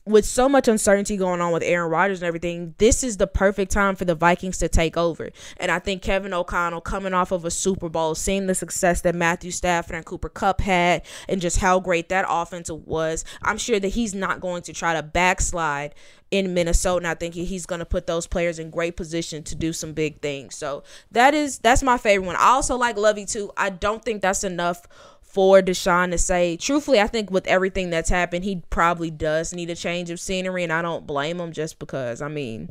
with 0.05 0.25
so 0.25 0.49
much 0.49 0.67
uncertainty 0.67 1.15
going 1.15 1.39
on 1.39 1.53
with 1.53 1.63
Aaron 1.63 1.89
Rodgers 1.89 2.21
and 2.21 2.27
everything, 2.27 2.75
this 2.77 3.03
is 3.03 3.17
the 3.17 3.27
perfect 3.27 3.71
time 3.71 3.95
for 3.95 4.03
the 4.03 4.15
Vikings 4.15 4.57
to 4.57 4.67
take 4.67 4.97
over. 4.97 5.29
And 5.57 5.71
I 5.71 5.79
think 5.79 6.01
Kevin 6.01 6.33
O'Connell 6.33 6.81
coming 6.81 7.13
off 7.13 7.31
of 7.31 7.45
a 7.45 7.51
Super 7.51 7.87
Bowl, 7.87 8.13
seeing 8.13 8.47
the 8.47 8.55
success 8.55 9.01
that 9.01 9.15
Matthew 9.15 9.51
Stafford 9.51 9.95
and 9.95 10.05
Cooper 10.05 10.29
Kupp 10.29 10.59
had, 10.61 11.05
and 11.29 11.39
just 11.39 11.59
how 11.59 11.79
great 11.79 12.09
that 12.09 12.25
offense 12.27 12.69
was, 12.69 13.23
I'm 13.43 13.57
sure 13.57 13.79
that 13.79 13.89
he's 13.89 14.13
not 14.13 14.41
going 14.41 14.63
to 14.63 14.73
try 14.73 14.93
to 14.93 15.03
backslide 15.03 15.95
in 16.31 16.53
Minnesota. 16.53 16.97
And 16.97 17.07
I 17.07 17.13
think 17.13 17.35
he's 17.35 17.65
going 17.65 17.79
to 17.79 17.85
put 17.85 18.07
those 18.07 18.27
players 18.27 18.59
in 18.59 18.71
great 18.71 18.97
position 18.97 19.43
to 19.43 19.55
do 19.55 19.71
some 19.71 19.93
big 19.93 20.19
things. 20.21 20.55
So 20.55 20.83
that 21.11 21.33
is 21.33 21.59
that's 21.59 21.83
my 21.83 21.97
favorite 21.97 22.25
one. 22.25 22.35
I 22.35 22.47
also 22.49 22.75
like 22.75 22.97
Lovie 22.97 23.25
too. 23.25 23.51
I 23.55 23.69
don't 23.69 24.03
think 24.03 24.21
that's 24.21 24.43
enough 24.43 24.85
for 25.33 25.61
Deshaun 25.61 26.11
to 26.11 26.17
say, 26.19 26.57
truthfully, 26.57 26.99
I 26.99 27.07
think 27.07 27.31
with 27.31 27.47
everything 27.47 27.89
that's 27.89 28.11
happened, 28.11 28.43
he 28.43 28.61
probably 28.69 29.09
does 29.09 29.51
need 29.51 29.71
a 29.71 29.75
change 29.75 30.11
of 30.11 30.19
scenery, 30.19 30.63
and 30.63 30.71
I 30.71 30.83
don't 30.83 31.07
blame 31.07 31.39
him 31.39 31.51
just 31.51 31.79
because, 31.79 32.21
I 32.21 32.27
mean, 32.27 32.69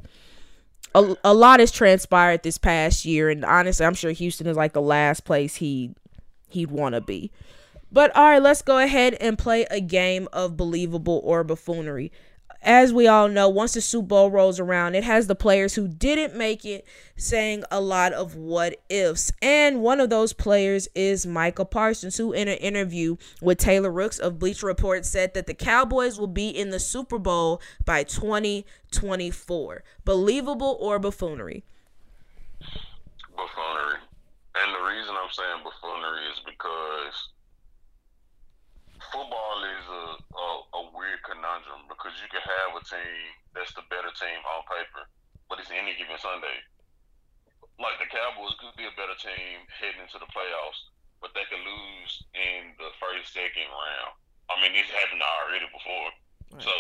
a, 0.94 1.16
a 1.24 1.34
lot 1.34 1.58
has 1.58 1.72
transpired 1.72 2.44
this 2.44 2.58
past 2.58 3.04
year, 3.04 3.30
and 3.30 3.44
honestly, 3.44 3.84
I'm 3.84 3.94
sure 3.94 4.12
Houston 4.12 4.46
is 4.46 4.56
like 4.56 4.74
the 4.74 4.80
last 4.80 5.24
place 5.24 5.56
he 5.56 5.96
he'd 6.50 6.70
want 6.70 6.94
to 6.94 7.00
be. 7.00 7.32
But 7.90 8.14
all 8.14 8.24
right, 8.24 8.42
let's 8.42 8.62
go 8.62 8.78
ahead 8.78 9.14
and 9.14 9.36
play 9.36 9.66
a 9.68 9.80
game 9.80 10.28
of 10.32 10.56
believable 10.56 11.20
or 11.24 11.42
buffoonery 11.42 12.12
as 12.62 12.92
we 12.92 13.08
all 13.08 13.28
know, 13.28 13.48
once 13.48 13.74
the 13.74 13.80
Super 13.80 14.06
Bowl 14.06 14.30
rolls 14.30 14.60
around, 14.60 14.94
it 14.94 15.02
has 15.02 15.26
the 15.26 15.34
players 15.34 15.74
who 15.74 15.88
didn't 15.88 16.36
make 16.36 16.64
it 16.64 16.86
saying 17.16 17.64
a 17.70 17.80
lot 17.80 18.12
of 18.12 18.36
what 18.36 18.80
ifs. 18.88 19.32
And 19.42 19.80
one 19.80 19.98
of 20.00 20.10
those 20.10 20.32
players 20.32 20.88
is 20.94 21.26
Micah 21.26 21.64
Parsons, 21.64 22.16
who 22.16 22.32
in 22.32 22.46
an 22.46 22.58
interview 22.58 23.16
with 23.40 23.58
Taylor 23.58 23.90
Rooks 23.90 24.20
of 24.20 24.38
Bleacher 24.38 24.66
Report 24.66 25.04
said 25.04 25.34
that 25.34 25.46
the 25.46 25.54
Cowboys 25.54 26.20
will 26.20 26.28
be 26.28 26.48
in 26.48 26.70
the 26.70 26.78
Super 26.78 27.18
Bowl 27.18 27.60
by 27.84 28.04
2024. 28.04 29.82
Believable 30.04 30.76
or 30.80 31.00
buffoonery? 31.00 31.64
Buffoonery. 33.36 33.98
And 34.54 34.74
the 34.74 34.88
reason 34.88 35.14
I'm 35.20 35.32
saying 35.32 35.64
buffoonery 35.64 36.26
is 36.32 36.40
because 36.46 37.28
football 39.12 39.56
is 39.60 39.86
a, 39.86 40.04
a, 40.16 40.48
a 40.80 40.82
weird 40.96 41.20
conundrum 41.22 41.84
because 41.86 42.16
you 42.18 42.28
can 42.32 42.40
have 42.40 42.72
a 42.72 42.82
team 42.82 43.22
that's 43.52 43.76
the 43.76 43.84
better 43.92 44.08
team 44.16 44.40
on 44.56 44.64
paper, 44.64 45.04
but 45.52 45.60
it's 45.60 45.70
any 45.70 45.92
given 46.00 46.16
Sunday. 46.16 46.58
Like 47.76 48.00
the 48.00 48.08
Cowboys 48.08 48.56
could 48.56 48.72
be 48.80 48.88
a 48.88 48.94
better 48.96 49.14
team 49.20 49.68
heading 49.68 50.00
into 50.00 50.16
the 50.16 50.28
playoffs, 50.32 50.88
but 51.20 51.36
they 51.36 51.44
could 51.52 51.60
lose 51.60 52.24
in 52.32 52.72
the 52.80 52.88
first, 52.96 53.36
second 53.36 53.68
round. 53.68 54.16
I 54.48 54.56
mean, 54.64 54.72
it's 54.72 54.90
happened 54.90 55.20
already 55.20 55.68
before, 55.68 56.08
right. 56.56 56.64
so 56.64 56.74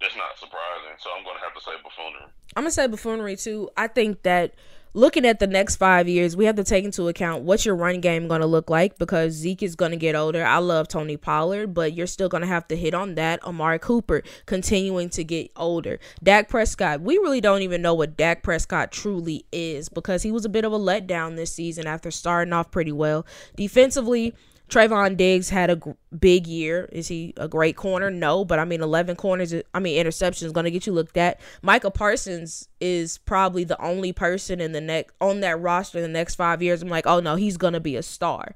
that's 0.00 0.16
not 0.16 0.40
surprising. 0.40 0.96
So 0.98 1.12
I'm 1.12 1.24
going 1.24 1.36
to 1.36 1.44
have 1.44 1.56
to 1.56 1.62
say 1.62 1.76
buffoonery. 1.84 2.32
I'm 2.56 2.64
gonna 2.64 2.72
say 2.72 2.88
buffoonery 2.88 3.36
too. 3.36 3.68
I 3.76 3.86
think 3.86 4.22
that 4.24 4.56
looking 4.96 5.26
at 5.26 5.38
the 5.38 5.46
next 5.46 5.76
five 5.76 6.08
years, 6.08 6.34
we 6.34 6.46
have 6.46 6.56
to 6.56 6.64
take 6.64 6.84
into 6.84 7.06
account 7.06 7.42
what's 7.42 7.66
your 7.66 7.76
run 7.76 8.00
game 8.00 8.26
going 8.28 8.40
to 8.40 8.46
look 8.46 8.70
like 8.70 8.98
because 8.98 9.34
Zeke 9.34 9.62
is 9.62 9.76
going 9.76 9.90
to 9.90 9.96
get 9.96 10.16
older. 10.16 10.44
I 10.44 10.56
love 10.56 10.88
Tony 10.88 11.18
Pollard, 11.18 11.74
but 11.74 11.92
you're 11.92 12.06
still 12.06 12.30
going 12.30 12.40
to 12.40 12.46
have 12.46 12.66
to 12.68 12.76
hit 12.76 12.94
on 12.94 13.14
that. 13.16 13.44
Amari 13.44 13.78
Cooper 13.78 14.22
continuing 14.46 15.10
to 15.10 15.22
get 15.22 15.50
older. 15.54 16.00
Dak 16.22 16.48
Prescott, 16.48 17.02
we 17.02 17.18
really 17.18 17.42
don't 17.42 17.60
even 17.60 17.82
know 17.82 17.92
what 17.92 18.16
Dak 18.16 18.42
Prescott 18.42 18.90
truly 18.90 19.44
is 19.52 19.90
because 19.90 20.22
he 20.22 20.32
was 20.32 20.46
a 20.46 20.48
bit 20.48 20.64
of 20.64 20.72
a 20.72 20.78
letdown 20.78 21.36
this 21.36 21.52
season 21.52 21.86
after 21.86 22.10
starting 22.10 22.54
off 22.54 22.70
pretty 22.70 22.92
well. 22.92 23.26
Defensively, 23.54 24.34
Trevon 24.68 25.16
Diggs 25.16 25.50
had 25.50 25.70
a 25.70 25.76
g- 25.76 25.92
big 26.18 26.46
year. 26.46 26.88
Is 26.90 27.06
he 27.08 27.32
a 27.36 27.46
great 27.46 27.76
corner? 27.76 28.10
No, 28.10 28.44
but 28.44 28.58
I 28.58 28.64
mean, 28.64 28.82
11 28.82 29.14
corners, 29.16 29.54
uh, 29.54 29.62
I 29.72 29.78
mean, 29.78 30.04
interceptions 30.04 30.52
going 30.52 30.64
to 30.64 30.70
get 30.70 30.86
you 30.86 30.92
looked 30.92 31.16
at. 31.16 31.40
Micah 31.62 31.90
Parsons 31.90 32.68
is 32.80 33.18
probably 33.18 33.62
the 33.62 33.80
only 33.80 34.12
person 34.12 34.60
in 34.60 34.72
the 34.72 34.80
next 34.80 35.14
on 35.20 35.40
that 35.40 35.60
roster 35.60 35.98
in 35.98 36.02
the 36.02 36.08
next 36.08 36.34
five 36.34 36.62
years. 36.62 36.82
I'm 36.82 36.88
like, 36.88 37.06
oh 37.06 37.20
no, 37.20 37.36
he's 37.36 37.56
going 37.56 37.74
to 37.74 37.80
be 37.80 37.96
a 37.96 38.02
star. 38.02 38.54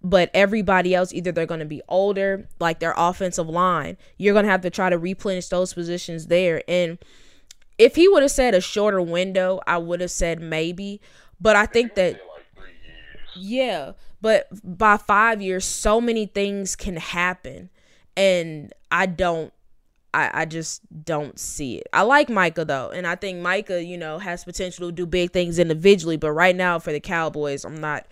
But 0.00 0.30
everybody 0.32 0.94
else, 0.94 1.12
either 1.12 1.32
they're 1.32 1.44
going 1.44 1.58
to 1.58 1.66
be 1.66 1.82
older, 1.88 2.48
like 2.60 2.78
their 2.78 2.94
offensive 2.96 3.48
line. 3.48 3.96
You're 4.16 4.34
going 4.34 4.44
to 4.44 4.50
have 4.50 4.60
to 4.60 4.70
try 4.70 4.90
to 4.90 4.98
replenish 4.98 5.48
those 5.48 5.74
positions 5.74 6.28
there. 6.28 6.62
And 6.68 6.98
if 7.78 7.96
he 7.96 8.06
would 8.06 8.22
have 8.22 8.30
said 8.30 8.54
a 8.54 8.60
shorter 8.60 9.02
window, 9.02 9.58
I 9.66 9.78
would 9.78 10.00
have 10.00 10.12
said 10.12 10.40
maybe. 10.40 11.00
But 11.40 11.56
I 11.56 11.66
think 11.66 11.96
that, 11.96 12.20
yeah 13.34 13.92
but 14.20 14.48
by 14.64 14.96
five 14.96 15.40
years, 15.40 15.64
so 15.64 16.00
many 16.00 16.26
things 16.26 16.76
can 16.76 16.96
happen. 16.96 17.70
And 18.16 18.72
I 18.90 19.06
don't 19.06 19.52
I, 20.14 20.30
I 20.32 20.44
just 20.46 20.82
don't 21.04 21.38
see 21.38 21.76
it. 21.76 21.86
I 21.92 22.02
like 22.02 22.28
Micah 22.28 22.64
though, 22.64 22.90
and 22.90 23.06
I 23.06 23.14
think 23.14 23.40
Micah, 23.40 23.82
you 23.82 23.98
know, 23.98 24.18
has 24.18 24.44
potential 24.44 24.88
to 24.88 24.92
do 24.92 25.06
big 25.06 25.32
things 25.32 25.58
individually, 25.58 26.16
but 26.16 26.32
right 26.32 26.56
now 26.56 26.78
for 26.78 26.92
the 26.92 27.00
Cowboys, 27.00 27.64
I'm 27.64 27.80
not 27.80 28.06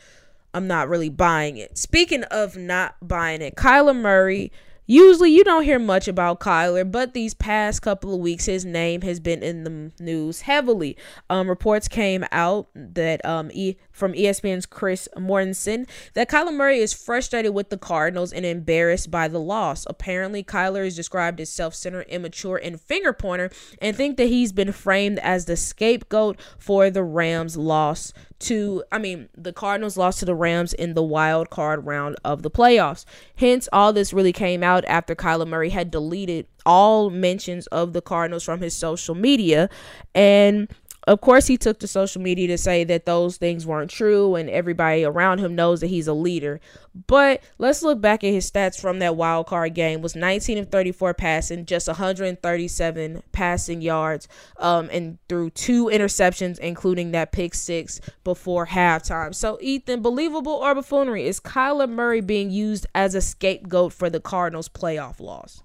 I'm 0.54 0.66
not 0.66 0.88
really 0.88 1.08
buying 1.08 1.56
it. 1.56 1.76
Speaking 1.76 2.24
of 2.24 2.56
not 2.56 2.96
buying 3.02 3.42
it, 3.42 3.56
Kyler 3.56 3.96
Murray 3.96 4.52
Usually, 4.86 5.30
you 5.30 5.42
don't 5.42 5.64
hear 5.64 5.80
much 5.80 6.06
about 6.06 6.38
Kyler, 6.38 6.90
but 6.90 7.12
these 7.12 7.34
past 7.34 7.82
couple 7.82 8.14
of 8.14 8.20
weeks, 8.20 8.46
his 8.46 8.64
name 8.64 9.02
has 9.02 9.18
been 9.18 9.42
in 9.42 9.64
the 9.64 9.90
news 9.98 10.42
heavily. 10.42 10.96
Um, 11.28 11.48
reports 11.48 11.88
came 11.88 12.24
out 12.30 12.68
that 12.74 13.24
um, 13.24 13.50
e- 13.52 13.76
from 13.90 14.12
ESPN's 14.12 14.64
Chris 14.64 15.08
Mortensen 15.16 15.88
that 16.14 16.30
Kyler 16.30 16.54
Murray 16.54 16.78
is 16.78 16.92
frustrated 16.92 17.52
with 17.52 17.70
the 17.70 17.78
Cardinals 17.78 18.32
and 18.32 18.46
embarrassed 18.46 19.10
by 19.10 19.26
the 19.26 19.40
loss. 19.40 19.86
Apparently, 19.88 20.44
Kyler 20.44 20.86
is 20.86 20.94
described 20.94 21.40
as 21.40 21.50
self-centered, 21.50 22.06
immature, 22.08 22.56
and 22.56 22.80
finger 22.80 23.12
pointer, 23.12 23.50
and 23.80 23.96
think 23.96 24.16
that 24.18 24.28
he's 24.28 24.52
been 24.52 24.70
framed 24.70 25.18
as 25.18 25.46
the 25.46 25.56
scapegoat 25.56 26.40
for 26.58 26.90
the 26.90 27.02
Rams' 27.02 27.56
loss 27.56 28.12
to 28.38 28.84
I 28.92 28.98
mean 28.98 29.28
the 29.36 29.52
Cardinals 29.52 29.96
lost 29.96 30.18
to 30.20 30.24
the 30.24 30.34
Rams 30.34 30.74
in 30.74 30.94
the 30.94 31.02
wild 31.02 31.50
card 31.50 31.86
round 31.86 32.16
of 32.24 32.42
the 32.42 32.50
playoffs. 32.50 33.04
Hence 33.36 33.68
all 33.72 33.92
this 33.92 34.12
really 34.12 34.32
came 34.32 34.62
out 34.62 34.75
after 34.84 35.14
Kyler 35.14 35.46
Murray 35.46 35.70
had 35.70 35.90
deleted 35.90 36.46
all 36.64 37.10
mentions 37.10 37.66
of 37.68 37.92
the 37.92 38.02
Cardinals 38.02 38.44
from 38.44 38.60
his 38.60 38.74
social 38.74 39.14
media. 39.14 39.68
And 40.14 40.68
of 41.06 41.20
course, 41.20 41.46
he 41.46 41.56
took 41.56 41.78
to 41.78 41.86
social 41.86 42.20
media 42.20 42.48
to 42.48 42.58
say 42.58 42.82
that 42.82 43.06
those 43.06 43.36
things 43.36 43.64
weren't 43.64 43.90
true 43.90 44.34
and 44.34 44.50
everybody 44.50 45.04
around 45.04 45.38
him 45.38 45.54
knows 45.54 45.80
that 45.80 45.86
he's 45.86 46.08
a 46.08 46.12
leader. 46.12 46.60
But 47.06 47.42
let's 47.58 47.82
look 47.82 48.00
back 48.00 48.24
at 48.24 48.32
his 48.32 48.50
stats 48.50 48.80
from 48.80 48.98
that 48.98 49.14
wild 49.14 49.46
card 49.46 49.74
game. 49.74 50.02
Was 50.02 50.16
19 50.16 50.58
of 50.58 50.68
34 50.68 51.14
passing, 51.14 51.64
just 51.64 51.86
137 51.86 53.22
passing 53.30 53.82
yards, 53.82 54.26
um, 54.58 54.88
and 54.90 55.18
threw 55.28 55.50
two 55.50 55.86
interceptions, 55.86 56.58
including 56.58 57.12
that 57.12 57.30
pick 57.30 57.54
six 57.54 58.00
before 58.24 58.66
halftime. 58.66 59.32
So, 59.32 59.58
Ethan, 59.60 60.02
believable 60.02 60.54
or 60.54 60.74
buffoonery? 60.74 61.26
Is 61.26 61.38
Kyler 61.38 61.88
Murray 61.88 62.20
being 62.20 62.50
used 62.50 62.86
as 62.96 63.14
a 63.14 63.20
scapegoat 63.20 63.92
for 63.92 64.10
the 64.10 64.20
Cardinals' 64.20 64.68
playoff 64.68 65.20
loss? 65.20 65.62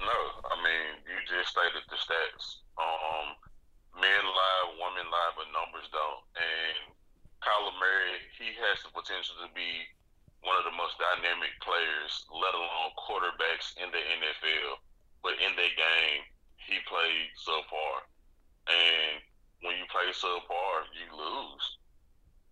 No, 0.00 0.06
I 0.06 0.56
mean 0.62 0.98
you 1.06 1.36
just 1.36 1.50
stated 1.50 1.82
the 1.90 1.96
stats. 1.96 2.56
Um, 2.78 3.34
men 3.98 4.22
lie, 4.24 4.64
women 4.78 5.06
lie, 5.10 5.32
but 5.34 5.50
numbers 5.50 5.86
don't. 5.90 6.22
And 6.38 6.94
Kyler 7.42 7.74
Murray, 7.78 8.18
he 8.38 8.54
has 8.58 8.82
the 8.82 8.90
potential 8.94 9.38
to 9.42 9.50
be 9.54 9.86
one 10.42 10.58
of 10.58 10.66
the 10.66 10.74
most 10.74 10.98
dynamic 10.98 11.50
players, 11.62 12.26
let 12.30 12.54
alone 12.54 12.94
quarterbacks 12.98 13.74
in 13.78 13.90
the 13.90 14.02
NFL. 14.02 14.78
But 15.22 15.34
in 15.42 15.50
that 15.54 15.72
game, 15.74 16.22
he 16.62 16.78
played 16.86 17.28
subpar. 17.34 18.06
And 18.70 19.22
when 19.62 19.74
you 19.78 19.86
play 19.90 20.06
subpar, 20.14 20.86
you 20.94 21.06
lose. 21.10 21.66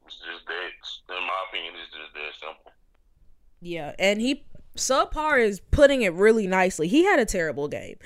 It's 0.06 0.18
just 0.18 0.46
that, 0.46 1.14
in 1.14 1.22
my 1.22 1.40
opinion, 1.50 1.74
it's 1.82 1.94
just 1.94 2.14
that 2.14 2.32
simple. 2.38 2.72
Yeah, 3.60 3.94
and 3.98 4.20
he 4.20 4.44
subpar 4.76 5.40
is 5.40 5.60
putting 5.60 6.02
it 6.02 6.12
really 6.12 6.46
nicely. 6.46 6.88
He 6.88 7.04
had 7.04 7.18
a 7.18 7.24
terrible 7.24 7.68
game. 7.68 7.96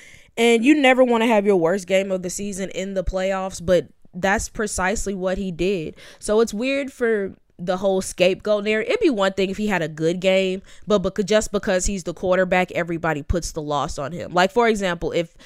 And 0.40 0.64
you 0.64 0.74
never 0.74 1.04
want 1.04 1.22
to 1.22 1.26
have 1.26 1.44
your 1.44 1.56
worst 1.56 1.86
game 1.86 2.10
of 2.10 2.22
the 2.22 2.30
season 2.30 2.70
in 2.70 2.94
the 2.94 3.04
playoffs, 3.04 3.64
but 3.64 3.88
that's 4.14 4.48
precisely 4.48 5.14
what 5.14 5.36
he 5.36 5.52
did. 5.52 5.96
So 6.18 6.40
it's 6.40 6.54
weird 6.54 6.90
for 6.90 7.34
the 7.58 7.76
whole 7.76 8.00
scapegoat 8.00 8.64
there. 8.64 8.80
It'd 8.80 9.00
be 9.00 9.10
one 9.10 9.34
thing 9.34 9.50
if 9.50 9.58
he 9.58 9.66
had 9.66 9.82
a 9.82 9.88
good 9.88 10.18
game, 10.18 10.62
but 10.86 11.00
because 11.00 11.26
just 11.26 11.52
because 11.52 11.84
he's 11.84 12.04
the 12.04 12.14
quarterback, 12.14 12.72
everybody 12.72 13.22
puts 13.22 13.52
the 13.52 13.60
loss 13.60 13.98
on 13.98 14.12
him. 14.12 14.32
Like 14.32 14.50
for 14.50 14.66
example, 14.66 15.12
if 15.12 15.36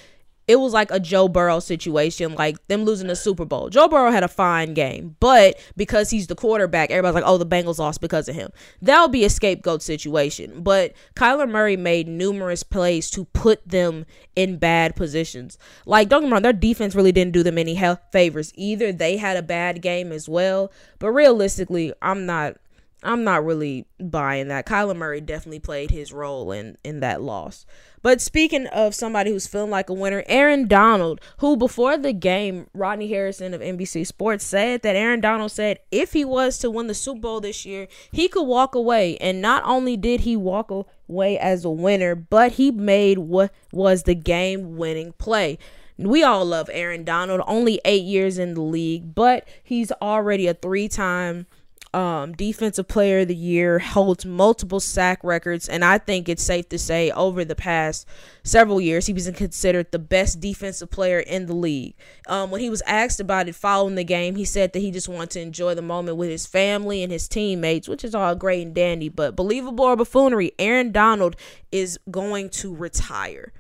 it 0.46 0.56
was 0.56 0.72
like 0.72 0.90
a 0.90 1.00
Joe 1.00 1.28
Burrow 1.28 1.58
situation, 1.58 2.34
like 2.34 2.66
them 2.68 2.84
losing 2.84 3.08
the 3.08 3.16
Super 3.16 3.44
Bowl. 3.44 3.70
Joe 3.70 3.88
Burrow 3.88 4.10
had 4.10 4.22
a 4.22 4.28
fine 4.28 4.74
game, 4.74 5.16
but 5.20 5.58
because 5.76 6.10
he's 6.10 6.26
the 6.26 6.34
quarterback, 6.34 6.90
everybody's 6.90 7.14
like, 7.14 7.24
oh, 7.26 7.38
the 7.38 7.46
Bengals 7.46 7.78
lost 7.78 8.00
because 8.00 8.28
of 8.28 8.34
him. 8.34 8.50
That'll 8.82 9.08
be 9.08 9.24
a 9.24 9.30
scapegoat 9.30 9.82
situation. 9.82 10.62
But 10.62 10.92
Kyler 11.16 11.48
Murray 11.48 11.76
made 11.76 12.08
numerous 12.08 12.62
plays 12.62 13.10
to 13.12 13.24
put 13.26 13.66
them 13.66 14.04
in 14.36 14.58
bad 14.58 14.96
positions. 14.96 15.56
Like, 15.86 16.08
don't 16.08 16.22
get 16.22 16.26
me 16.28 16.32
wrong, 16.32 16.42
their 16.42 16.52
defense 16.52 16.94
really 16.94 17.12
didn't 17.12 17.32
do 17.32 17.42
them 17.42 17.58
any 17.58 17.80
favors 18.12 18.52
either. 18.54 18.92
They 18.92 19.16
had 19.16 19.36
a 19.36 19.42
bad 19.42 19.80
game 19.80 20.12
as 20.12 20.28
well. 20.28 20.70
But 20.98 21.10
realistically, 21.12 21.92
I'm 22.02 22.26
not 22.26 22.56
I'm 23.04 23.22
not 23.22 23.44
really 23.44 23.86
buying 24.00 24.48
that. 24.48 24.66
Kyler 24.66 24.96
Murray 24.96 25.20
definitely 25.20 25.60
played 25.60 25.90
his 25.90 26.12
role 26.12 26.50
in 26.52 26.78
in 26.82 27.00
that 27.00 27.20
loss. 27.22 27.66
But 28.02 28.20
speaking 28.20 28.66
of 28.68 28.94
somebody 28.94 29.30
who's 29.30 29.46
feeling 29.46 29.70
like 29.70 29.88
a 29.88 29.94
winner, 29.94 30.24
Aaron 30.26 30.66
Donald, 30.66 31.20
who 31.38 31.56
before 31.56 31.96
the 31.96 32.12
game, 32.12 32.66
Rodney 32.74 33.08
Harrison 33.08 33.54
of 33.54 33.60
NBC 33.60 34.06
Sports 34.06 34.44
said 34.44 34.82
that 34.82 34.96
Aaron 34.96 35.20
Donald 35.20 35.52
said 35.52 35.78
if 35.90 36.12
he 36.12 36.24
was 36.24 36.58
to 36.58 36.70
win 36.70 36.86
the 36.86 36.94
Super 36.94 37.20
Bowl 37.20 37.40
this 37.40 37.64
year, 37.64 37.88
he 38.10 38.28
could 38.28 38.44
walk 38.44 38.74
away. 38.74 39.16
And 39.18 39.40
not 39.40 39.62
only 39.64 39.96
did 39.96 40.20
he 40.20 40.36
walk 40.36 40.70
away 40.70 41.38
as 41.38 41.64
a 41.64 41.70
winner, 41.70 42.14
but 42.14 42.52
he 42.52 42.70
made 42.70 43.18
what 43.18 43.52
was 43.72 44.02
the 44.02 44.14
game 44.14 44.76
winning 44.76 45.12
play. 45.12 45.58
We 45.96 46.22
all 46.24 46.44
love 46.44 46.68
Aaron 46.72 47.04
Donald, 47.04 47.40
only 47.46 47.80
eight 47.84 48.02
years 48.02 48.36
in 48.36 48.54
the 48.54 48.62
league, 48.62 49.14
but 49.14 49.46
he's 49.62 49.92
already 49.92 50.46
a 50.46 50.54
three 50.54 50.88
time 50.88 51.46
um, 51.94 52.32
defensive 52.32 52.88
player 52.88 53.20
of 53.20 53.28
the 53.28 53.36
year, 53.36 53.78
holds 53.78 54.26
multiple 54.26 54.80
sack 54.80 55.22
records, 55.22 55.68
and 55.68 55.84
I 55.84 55.98
think 55.98 56.28
it's 56.28 56.42
safe 56.42 56.68
to 56.70 56.78
say 56.78 57.10
over 57.12 57.44
the 57.44 57.54
past 57.54 58.06
several 58.42 58.80
years 58.80 59.06
he 59.06 59.12
was 59.12 59.30
considered 59.30 59.92
the 59.92 59.98
best 59.98 60.40
defensive 60.40 60.90
player 60.90 61.20
in 61.20 61.46
the 61.46 61.54
league. 61.54 61.94
Um, 62.26 62.50
when 62.50 62.60
he 62.60 62.68
was 62.68 62.82
asked 62.82 63.20
about 63.20 63.48
it 63.48 63.54
following 63.54 63.94
the 63.94 64.04
game, 64.04 64.34
he 64.36 64.44
said 64.44 64.72
that 64.72 64.80
he 64.80 64.90
just 64.90 65.08
wanted 65.08 65.30
to 65.30 65.40
enjoy 65.40 65.74
the 65.74 65.82
moment 65.82 66.16
with 66.16 66.30
his 66.30 66.46
family 66.46 67.02
and 67.02 67.12
his 67.12 67.28
teammates, 67.28 67.88
which 67.88 68.04
is 68.04 68.14
all 68.14 68.34
great 68.34 68.66
and 68.66 68.74
dandy. 68.74 69.08
But 69.08 69.36
believable 69.36 69.84
or 69.84 69.96
buffoonery, 69.96 70.52
Aaron 70.58 70.90
Donald 70.90 71.36
is 71.70 71.98
going 72.10 72.50
to 72.50 72.74
retire. 72.74 73.52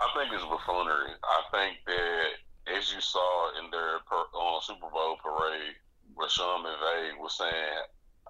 I 0.00 0.08
think 0.14 0.32
it's 0.32 0.44
buffoonery. 0.44 1.10
I 1.24 1.42
think 1.50 1.78
that 1.86 2.76
as 2.78 2.92
you 2.92 3.00
saw 3.00 3.50
in 3.58 3.70
their 3.70 3.98
per, 4.08 4.16
uh, 4.16 4.60
Super 4.60 4.88
Bowl 4.90 5.16
parade 5.22 5.74
Sean 6.28 6.64
McVay 6.64 7.16
was 7.18 7.38
saying, 7.38 7.80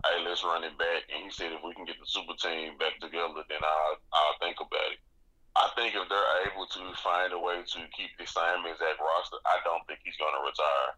"Hey, 0.05 0.23
let's 0.23 0.45
run 0.45 0.65
it 0.65 0.77
back," 0.79 1.03
and 1.11 1.25
he 1.25 1.31
said, 1.31 1.53
"If 1.53 1.65
we 1.65 1.75
can 1.75 1.85
get 1.85 1.99
the 1.99 2.07
super 2.07 2.35
team 2.35 2.79
back 2.79 3.01
together, 3.01 3.43
then 3.49 3.65
I'll 3.65 3.97
I'll 4.13 4.39
think 4.39 4.61
about 4.61 4.93
it." 4.93 5.01
I 5.57 5.69
think 5.75 5.95
if 5.95 6.09
they're 6.09 6.47
able 6.47 6.67
to 6.67 6.95
find 7.03 7.33
a 7.33 7.39
way 7.39 7.63
to 7.63 7.79
keep 7.97 8.15
the 8.17 8.27
same 8.27 8.65
exact 8.67 9.01
roster, 9.03 9.43
I 9.45 9.59
don't 9.65 9.85
think 9.87 10.01
he's 10.05 10.17
going 10.17 10.35
to 10.35 10.47
retire. 10.47 10.91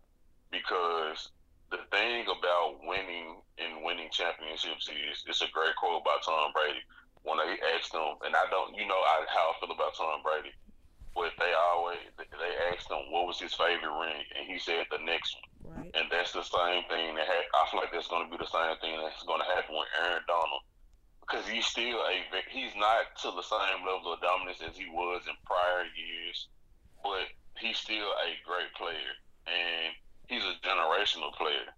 Because 0.52 1.33
the 1.72 1.81
thing 1.88 2.28
about 2.28 2.85
winning 2.85 3.40
and 3.57 3.83
winning 3.83 4.11
championships 4.12 4.88
is 4.92 5.24
it's 5.26 5.40
a 5.40 5.48
great 5.48 5.74
quote 5.76 6.05
by 6.05 6.16
Tom 6.20 6.52
Brady. 6.52 6.85
When 7.24 7.38
they 7.38 7.57
asked 7.74 7.94
him, 7.94 8.20
and 8.26 8.37
I 8.37 8.44
don't, 8.50 8.74
you 8.76 8.85
know, 8.85 8.98
I, 8.98 9.24
how 9.33 9.55
I 9.55 9.59
feel 9.59 9.72
about 9.72 9.96
Tom 9.96 10.20
Brady, 10.22 10.52
but 11.14 11.33
they 11.38 11.53
always 11.53 12.01
they 12.16 12.53
asked 12.72 12.90
him 12.90 13.12
what 13.12 13.27
was 13.29 13.40
his 13.40 13.55
favorite 13.55 13.92
ring, 13.92 14.25
and 14.37 14.48
he 14.48 14.59
said 14.59 14.87
the 14.90 15.05
next 15.05 15.37
one. 15.37 15.51
Right. 15.62 15.90
And 15.94 16.11
that's 16.11 16.33
the 16.33 16.42
same 16.42 16.83
thing 16.90 17.14
that 17.14 17.29
ha- 17.29 17.53
I 17.55 17.62
feel 17.70 17.81
like 17.81 17.92
that's 17.92 18.11
going 18.11 18.27
to 18.27 18.33
be 18.33 18.40
the 18.40 18.51
same 18.51 18.75
thing 18.83 18.98
that's 18.98 19.22
going 19.22 19.40
to 19.40 19.53
happen 19.55 19.77
with 19.77 19.88
Aaron 20.03 20.27
Donald 20.27 20.66
because 21.22 21.48
he's 21.48 21.66
still 21.66 22.03
a 22.03 22.14
he's 22.51 22.75
not 22.77 23.14
to 23.22 23.31
the 23.33 23.46
same 23.46 23.87
level 23.87 24.12
of 24.12 24.20
dominance 24.20 24.61
as 24.61 24.77
he 24.77 24.90
was 24.90 25.22
in 25.29 25.37
prior 25.46 25.87
years, 25.94 26.48
but 27.03 27.31
he's 27.57 27.79
still 27.79 28.11
a 28.20 28.31
great 28.44 28.72
player 28.75 29.16
and 29.46 29.94
he's 30.29 30.44
a 30.44 30.55
generational 30.66 31.33
player. 31.35 31.70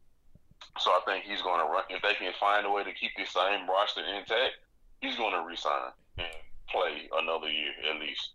So 0.81 0.91
I 0.91 1.01
think 1.07 1.25
he's 1.25 1.43
going 1.43 1.61
to 1.61 1.71
run 1.71 1.85
if 1.89 2.03
they 2.03 2.15
can 2.15 2.33
find 2.41 2.67
a 2.67 2.71
way 2.71 2.83
to 2.85 2.93
keep 2.93 3.13
the 3.17 3.27
same 3.27 3.69
roster 3.69 4.03
intact. 4.03 4.59
He's 5.01 5.17
going 5.17 5.35
to 5.35 5.47
resign 5.47 5.93
and 6.19 6.35
play 6.69 7.07
another 7.13 7.49
year 7.49 7.73
at 7.91 8.01
least. 8.01 8.35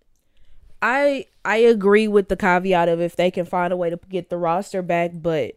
I 0.81 1.25
I 1.43 1.57
agree 1.57 2.07
with 2.07 2.29
the 2.29 2.37
caveat 2.37 2.89
of 2.89 3.01
if 3.01 3.15
they 3.15 3.31
can 3.31 3.45
find 3.45 3.73
a 3.73 3.77
way 3.77 3.89
to 3.89 3.99
get 4.09 4.29
the 4.29 4.37
roster 4.37 4.81
back, 4.81 5.11
but 5.13 5.55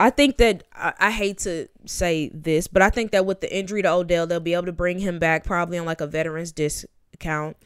I 0.00 0.10
think 0.10 0.38
that 0.38 0.64
I, 0.74 0.94
I, 0.98 1.10
hate 1.12 1.38
to 1.38 1.68
say 1.86 2.28
this, 2.34 2.66
but 2.66 2.82
I 2.82 2.90
think 2.90 3.12
that 3.12 3.24
with 3.24 3.40
the 3.40 3.56
injury 3.56 3.82
to 3.82 3.88
Odell, 3.88 4.26
they'll 4.26 4.40
be 4.40 4.54
able 4.54 4.66
to 4.66 4.72
bring 4.72 4.98
him 4.98 5.20
back 5.20 5.44
probably 5.44 5.78
on 5.78 5.86
like 5.86 6.00
a 6.00 6.08
veterans 6.08 6.50
discount. 6.50 7.56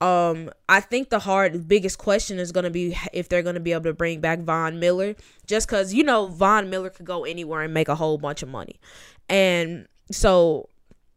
Um, 0.00 0.50
I 0.68 0.80
think 0.80 1.10
the 1.10 1.20
hard 1.20 1.68
biggest 1.68 1.98
question 1.98 2.40
is 2.40 2.50
going 2.50 2.64
to 2.64 2.70
be 2.70 2.98
if 3.12 3.28
they're 3.28 3.42
going 3.44 3.54
to 3.54 3.60
be 3.60 3.72
able 3.72 3.84
to 3.84 3.94
bring 3.94 4.20
back 4.20 4.40
Von 4.40 4.80
Miller, 4.80 5.14
just 5.46 5.68
because 5.68 5.94
you 5.94 6.02
know 6.02 6.26
Von 6.26 6.68
Miller 6.68 6.90
could 6.90 7.06
go 7.06 7.24
anywhere 7.24 7.62
and 7.62 7.72
make 7.72 7.88
a 7.88 7.94
whole 7.94 8.18
bunch 8.18 8.42
of 8.42 8.48
money, 8.48 8.80
and 9.28 9.86
so 10.10 10.68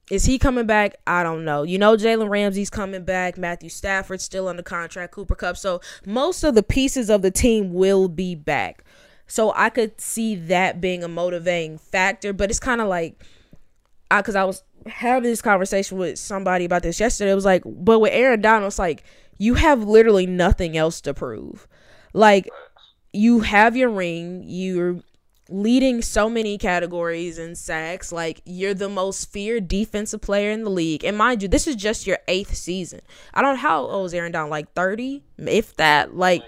is 0.10 0.26
he 0.26 0.40
coming 0.40 0.66
back? 0.66 0.96
I 1.06 1.24
don't 1.24 1.44
know. 1.44 1.64
You 1.64 1.78
know, 1.78 1.98
Jalen 1.98 2.30
Ramsey's 2.30 2.70
coming 2.70 3.04
back. 3.04 3.38
Matthew 3.38 3.70
Stafford's 3.70 4.24
still 4.24 4.48
under 4.48 4.64
contract. 4.64 5.14
Cooper 5.14 5.36
Kupp. 5.36 5.58
So 5.58 5.82
most 6.06 6.44
of 6.44 6.56
the 6.56 6.64
pieces 6.64 7.10
of 7.10 7.22
the 7.22 7.32
team 7.32 7.74
will 7.74 8.08
be 8.08 8.34
back. 8.34 8.84
So 9.28 9.52
I 9.56 9.70
could 9.70 10.00
see 10.00 10.36
that 10.36 10.80
being 10.80 11.04
a 11.04 11.10
motivating 11.10 11.78
factor. 11.78 12.32
But 12.32 12.50
it's 12.50 12.60
kind 12.60 12.80
of 12.80 12.88
like, 12.88 13.22
I 14.10 14.22
because 14.22 14.36
I 14.36 14.46
was 14.46 14.64
having 14.86 15.24
this 15.24 15.42
conversation 15.42 15.98
with 15.98 16.18
somebody 16.18 16.64
about 16.64 16.84
this 16.84 17.00
yesterday. 17.00 17.32
It 17.32 17.36
was 17.36 17.46
like, 17.46 17.64
but 17.66 18.00
with 18.00 18.14
Aaron 18.14 18.42
Donald, 18.42 18.70
it's 18.70 18.80
like 18.80 19.04
you 19.38 19.56
have 19.56 19.84
literally 19.84 20.26
nothing 20.26 20.78
else 20.78 21.02
to 21.02 21.14
prove. 21.14 21.68
Like 22.14 22.50
you 23.12 23.42
have 23.42 23.76
your 23.76 23.90
ring. 23.90 24.44
You're 24.46 25.02
leading 25.50 26.02
so 26.02 26.30
many 26.30 26.58
categories 26.58 27.38
in 27.38 27.56
sacks. 27.56 28.12
Like 28.12 28.42
you're 28.46 28.74
the 28.74 28.90
most 28.90 29.32
feared 29.32 29.68
defensive 29.68 30.22
player 30.22 30.52
in 30.52 30.64
the 30.64 30.70
league. 30.70 31.04
And 31.04 31.18
mind 31.18 31.42
you, 31.42 31.48
this 31.48 31.68
is 31.68 31.76
just 31.76 32.08
your 32.08 32.20
eighth 32.28 32.56
season. 32.56 33.02
I 33.34 33.42
don't 33.42 33.56
know 33.56 33.62
how 33.62 33.82
old 33.84 34.08
is 34.08 34.14
Aaron 34.14 34.32
Donald, 34.32 34.52
like 34.52 34.74
thirty, 34.74 35.24
if 35.38 35.76
that. 35.78 36.16
Like 36.16 36.44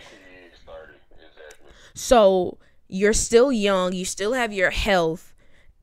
so 1.94 2.58
you're 2.88 3.14
still 3.14 3.52
young, 3.52 3.94
you 3.94 4.06
still 4.06 4.34
have 4.34 4.54
your 4.54 4.70
health, 4.70 5.34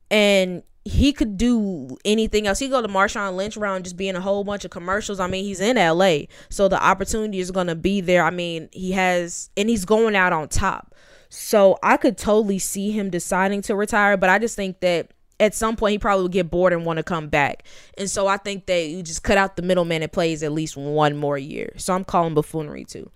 and 0.09 0.63
he 0.83 1.13
could 1.13 1.37
do 1.37 1.97
anything 2.05 2.47
else. 2.47 2.59
He 2.59 2.69
go 2.69 2.81
to 2.81 2.87
Marshawn 2.87 3.35
Lynch 3.35 3.55
around 3.55 3.83
just 3.83 3.97
being 3.97 4.15
a 4.15 4.21
whole 4.21 4.43
bunch 4.43 4.65
of 4.65 4.71
commercials. 4.71 5.19
I 5.19 5.27
mean, 5.27 5.43
he's 5.43 5.59
in 5.59 5.75
LA, 5.75 6.21
so 6.49 6.67
the 6.67 6.81
opportunity 6.81 7.39
is 7.39 7.51
gonna 7.51 7.75
be 7.75 8.01
there. 8.01 8.23
I 8.23 8.31
mean, 8.31 8.69
he 8.71 8.93
has 8.93 9.49
and 9.55 9.69
he's 9.69 9.85
going 9.85 10.15
out 10.15 10.33
on 10.33 10.47
top. 10.47 10.95
So 11.29 11.77
I 11.83 11.97
could 11.97 12.17
totally 12.17 12.59
see 12.59 12.91
him 12.91 13.09
deciding 13.09 13.61
to 13.63 13.75
retire, 13.75 14.17
but 14.17 14.29
I 14.29 14.39
just 14.39 14.55
think 14.55 14.79
that 14.79 15.11
at 15.39 15.53
some 15.53 15.75
point 15.75 15.91
he 15.91 15.99
probably 15.99 16.23
would 16.23 16.31
get 16.31 16.49
bored 16.49 16.73
and 16.73 16.85
want 16.85 16.97
to 16.97 17.03
come 17.03 17.27
back. 17.27 17.63
And 17.97 18.09
so 18.09 18.27
I 18.27 18.37
think 18.37 18.65
that 18.65 18.87
you 18.87 19.03
just 19.03 19.23
cut 19.23 19.37
out 19.37 19.55
the 19.55 19.61
middleman 19.61 20.03
and 20.03 20.11
plays 20.11 20.43
at 20.43 20.51
least 20.51 20.77
one 20.77 21.15
more 21.15 21.37
year. 21.37 21.73
So 21.77 21.93
I'm 21.93 22.03
calling 22.03 22.33
buffoonery 22.33 22.85
too. 22.85 23.11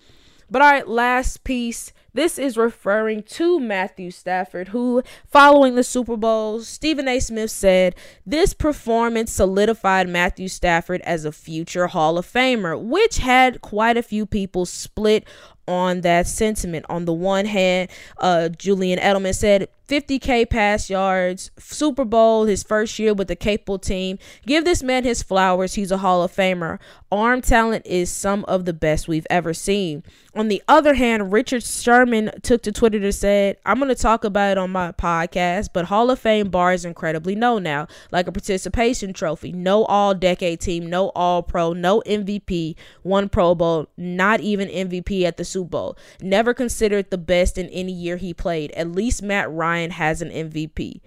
But 0.50 0.62
all 0.62 0.70
right, 0.70 0.88
last 0.88 1.46
piece. 1.46 1.94
This 2.14 2.38
is 2.38 2.58
referring 2.58 3.24
to 3.24 3.58
Matthew 3.58 4.12
Stafford, 4.12 4.68
who, 4.68 5.02
following 5.26 5.76
the 5.76 5.84
Super 5.84 6.18
Bowl, 6.18 6.60
Stephen 6.60 7.08
A. 7.08 7.22
Smith 7.22 7.52
said, 7.52 7.96
This 8.26 8.54
performance 8.54 9.32
solidified 9.32 10.10
Matthew 10.10 10.50
Stafford 10.50 11.00
as 11.02 11.24
a 11.24 11.32
future 11.32 11.88
Hall 11.88 12.18
of 12.18 12.28
Famer, 12.28 12.78
which 12.78 13.20
had 13.20 13.62
quite 13.62 13.96
a 13.96 14.04
few 14.04 14.26
people 14.26 14.66
split 14.66 15.26
on 15.68 16.02
that 16.02 16.28
sentiment. 16.28 16.86
On 16.90 17.06
the 17.06 17.14
one 17.14 17.46
hand, 17.46 17.90
uh, 18.18 18.50
Julian 18.50 19.00
Edelman 19.00 19.36
said 19.36 19.68
50K 19.92 20.50
pass 20.50 20.90
yards, 20.90 21.52
Super 21.60 22.06
Bowl, 22.06 22.46
his 22.46 22.64
first 22.64 22.98
year 22.98 23.14
with 23.14 23.28
the 23.28 23.36
capable 23.36 23.78
team. 23.78 24.18
Give 24.46 24.64
this 24.64 24.82
man 24.82 25.04
his 25.04 25.22
flowers. 25.22 25.74
He's 25.74 25.92
a 25.92 25.98
Hall 25.98 26.24
of 26.24 26.32
Famer. 26.32 26.80
Arm 27.12 27.42
talent 27.42 27.86
is 27.86 28.10
some 28.10 28.46
of 28.46 28.64
the 28.64 28.72
best 28.72 29.10
we've 29.10 29.28
ever 29.30 29.54
seen. 29.54 30.02
On 30.34 30.48
the 30.48 30.64
other 30.66 30.94
hand, 30.94 31.34
Richard 31.34 31.62
Sherman 31.62 32.32
took 32.42 32.62
to 32.62 32.72
Twitter 32.72 33.02
to 33.02 33.12
said, 33.12 33.58
I'm 33.66 33.80
going 33.80 33.90
to 33.90 33.96
talk 33.96 34.24
about 34.24 34.54
it 34.54 34.58
on 34.58 34.70
my 34.70 34.94
podcast, 34.94 35.72
but 35.74 35.84
Hall 35.84 36.10
of 36.10 36.20
Fame 36.20 36.50
bar 36.50 36.72
is 36.72 36.86
incredibly 36.86 37.36
low 37.36 37.60
now, 37.60 37.88
like 38.14 38.28
a 38.28 38.32
participation 38.32 39.12
trophy. 39.12 39.52
No 39.52 39.84
all 39.84 40.14
decade 40.14 40.62
team, 40.62 40.90
no 40.90 41.10
all 41.10 41.44
pro, 41.44 41.74
no 41.74 42.02
MVP, 42.06 42.76
one 43.04 43.28
Pro 43.28 43.56
Bowl, 43.56 43.90
not 43.98 44.40
even 44.40 44.70
MVP 44.70 45.24
at 45.24 45.36
the 45.36 45.44
Super 45.44 45.70
Bowl. 45.70 45.98
Never 46.22 46.54
considered 46.54 47.10
the 47.10 47.18
best 47.18 47.58
in 47.58 47.68
any 47.68 47.92
year 47.92 48.16
he 48.16 48.34
played. 48.34 48.72
At 48.72 48.94
least 48.94 49.22
Matt 49.22 49.52
Ryan 49.52 49.81
has 49.90 50.22
an 50.22 50.30
MVP. 50.30 51.02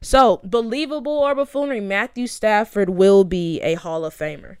So, 0.00 0.40
believable 0.44 1.18
or 1.18 1.34
buffoonery, 1.34 1.80
Matthew 1.80 2.26
Stafford 2.26 2.90
will 2.90 3.24
be 3.24 3.60
a 3.62 3.74
Hall 3.74 4.04
of 4.04 4.14
Famer. 4.14 4.58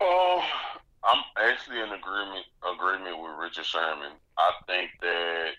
Oh, 0.00 0.42
I'm 1.04 1.22
actually 1.38 1.80
in 1.80 1.92
agreement 1.92 2.46
agreement 2.64 3.16
with 3.20 3.32
Richard 3.40 3.64
Sherman. 3.64 4.12
I 4.36 4.52
think 4.66 4.90
that 5.00 5.52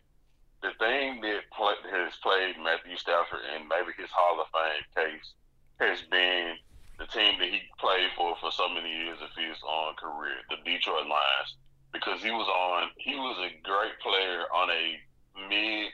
the 0.62 0.72
thing 0.78 1.22
that 1.22 1.50
play, 1.56 1.74
has 1.90 2.14
played 2.22 2.56
Matthew 2.62 2.98
Stafford 2.98 3.42
and 3.54 3.68
maybe 3.68 3.94
his 3.98 4.10
Hall 4.14 4.42
of 4.42 4.48
Fame 4.54 4.86
case 4.94 5.34
has 5.80 6.02
been 6.10 6.56
the 7.00 7.06
team 7.08 7.40
that 7.40 7.50
he 7.50 7.62
played 7.80 8.14
for 8.16 8.36
for 8.38 8.52
so 8.52 8.70
many 8.70 8.90
years 8.90 9.18
of 9.22 9.30
his 9.34 9.58
on 9.66 9.96
career, 9.98 10.38
the 10.50 10.58
Detroit 10.64 11.10
Lions, 11.10 11.58
because 11.94 12.22
he 12.22 12.32
was 12.32 12.48
on. 12.48 12.90
He 12.98 13.16
was 13.16 13.38
a 13.40 13.52
great 13.64 14.00
player 14.02 14.46
on 14.54 14.70
a 14.70 15.00
mid, 15.48 15.92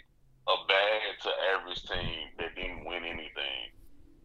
a 0.47 0.55
bad 0.67 1.01
to 1.23 1.29
average 1.53 1.83
team 1.83 2.29
that 2.37 2.55
didn't 2.55 2.85
win 2.85 3.03
anything. 3.03 3.73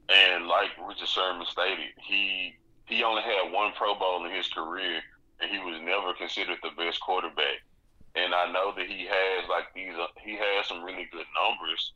And 0.09 0.47
like 0.47 0.71
Richard 0.87 1.09
Sherman 1.09 1.47
stated, 1.47 1.97
he 1.97 2.55
he 2.87 3.03
only 3.03 3.23
had 3.23 3.53
one 3.53 3.73
Pro 3.73 3.95
Bowl 3.95 4.25
in 4.27 4.33
his 4.33 4.49
career, 4.49 5.01
and 5.41 5.51
he 5.51 5.59
was 5.59 5.81
never 5.81 6.13
considered 6.15 6.59
the 6.63 6.77
best 6.77 7.01
quarterback. 7.01 7.65
And 8.15 8.35
I 8.35 8.53
know 8.53 8.75
that 8.77 8.87
he 8.87 9.07
has 9.09 9.49
like 9.49 9.73
these. 9.75 9.95
Uh, 9.95 10.13
he 10.23 10.37
has 10.37 10.69
some 10.69 10.85
really 10.85 11.09
good 11.11 11.27
numbers, 11.33 11.93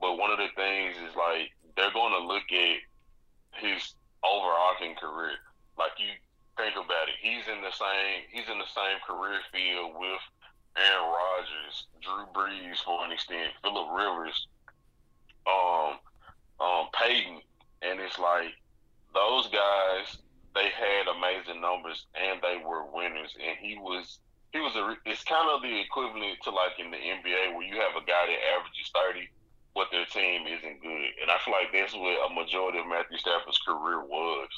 but 0.00 0.16
one 0.16 0.30
of 0.30 0.38
the 0.38 0.48
things 0.56 0.96
is 0.96 1.14
like 1.14 1.52
they're 1.76 1.92
going 1.92 2.12
to 2.12 2.26
look 2.26 2.48
at 2.48 2.80
his 3.60 3.94
overarching 4.24 4.96
career. 4.96 5.36
Like 5.76 5.92
you 5.98 6.16
think 6.58 6.74
about 6.74 7.06
it, 7.06 7.16
he's 7.22 7.46
in 7.46 7.62
the 7.62 7.70
same 7.70 8.26
he's 8.34 8.50
in 8.50 8.58
the 8.58 8.72
same 8.74 8.98
career 9.06 9.38
field 9.54 9.94
with 9.94 10.22
Aaron 10.76 11.08
Rodgers, 11.08 11.86
Drew 12.02 12.26
Brees 12.34 12.82
for 12.84 13.04
an 13.06 13.12
extent, 13.12 13.54
Philip 13.62 13.88
Rivers, 13.94 14.46
um, 15.46 15.98
um, 16.60 16.90
Peyton, 16.92 17.40
and 17.82 17.98
it's 17.98 18.18
like 18.18 18.52
those 19.14 19.48
guys 19.48 20.18
they 20.54 20.68
had 20.74 21.06
amazing 21.06 21.62
numbers 21.62 22.06
and 22.18 22.42
they 22.42 22.58
were 22.58 22.90
winners, 22.90 23.32
and 23.38 23.56
he 23.62 23.78
was 23.78 24.18
he 24.52 24.58
was 24.58 24.74
a 24.74 24.98
it's 25.06 25.22
kind 25.24 25.48
of 25.48 25.62
the 25.62 25.80
equivalent 25.80 26.42
to 26.42 26.50
like 26.50 26.74
in 26.82 26.90
the 26.90 26.98
NBA 26.98 27.54
where 27.54 27.66
you 27.66 27.78
have 27.78 27.94
a 27.94 28.04
guy 28.04 28.26
that 28.26 28.40
averages 28.58 28.90
thirty 28.90 29.30
but 29.78 29.86
their 29.92 30.06
team 30.06 30.42
isn't 30.42 30.82
good. 30.82 31.08
And 31.22 31.30
I 31.30 31.38
feel 31.44 31.54
like 31.54 31.70
that's 31.72 31.94
what 31.94 32.26
a 32.26 32.34
majority 32.34 32.78
of 32.82 32.90
Matthew 32.90 33.16
Stafford's 33.16 33.62
career 33.62 34.02
was. 34.02 34.48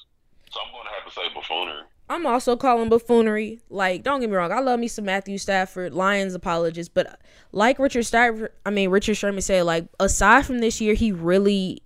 So 0.50 0.60
I'm 0.66 0.72
going 0.72 0.84
to 0.84 0.90
have 0.90 1.06
to 1.06 1.12
say 1.12 1.22
buffoonery. 1.34 1.82
I'm 2.08 2.26
also 2.26 2.56
calling 2.56 2.88
buffoonery. 2.88 3.60
Like, 3.70 4.02
don't 4.02 4.20
get 4.20 4.28
me 4.28 4.36
wrong, 4.36 4.50
I 4.50 4.58
love 4.58 4.80
me 4.80 4.88
some 4.88 5.04
Matthew 5.04 5.38
Stafford, 5.38 5.94
Lions 5.94 6.34
apologist, 6.34 6.92
but 6.92 7.20
like 7.52 7.78
Richard 7.78 8.04
Stafford, 8.04 8.52
I 8.66 8.70
mean 8.70 8.90
Richard 8.90 9.14
Sherman 9.14 9.42
said, 9.42 9.62
like 9.62 9.86
aside 10.00 10.44
from 10.44 10.58
this 10.58 10.80
year, 10.80 10.94
he 10.94 11.12
really 11.12 11.82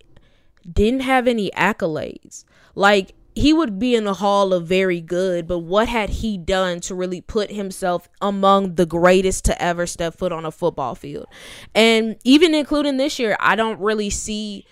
didn't 0.70 1.00
have 1.00 1.29
any 1.29 1.50
accolades. 1.50 2.44
Like 2.74 3.14
he 3.35 3.53
would 3.53 3.79
be 3.79 3.94
in 3.94 4.05
the 4.05 4.14
hall 4.14 4.55
of 4.55 4.66
very 4.66 5.00
good, 5.00 5.46
but 5.46 5.59
what 5.59 5.88
had 5.88 6.09
he 6.09 6.38
done 6.38 6.81
to 6.81 6.94
really 6.94 7.20
put 7.20 7.50
himself 7.50 8.09
among 8.22 8.77
the 8.77 8.87
greatest 8.87 9.44
to 9.46 9.62
ever 9.62 9.87
step 9.87 10.16
foot 10.16 10.33
on 10.33 10.46
a 10.46 10.50
football 10.50 10.94
field? 10.94 11.27
And 11.74 12.16
even 12.24 12.55
including 12.55 12.96
this 12.96 13.18
year, 13.18 13.37
I 13.40 13.57
don't 13.57 13.79
really 13.79 14.09
see 14.09 14.64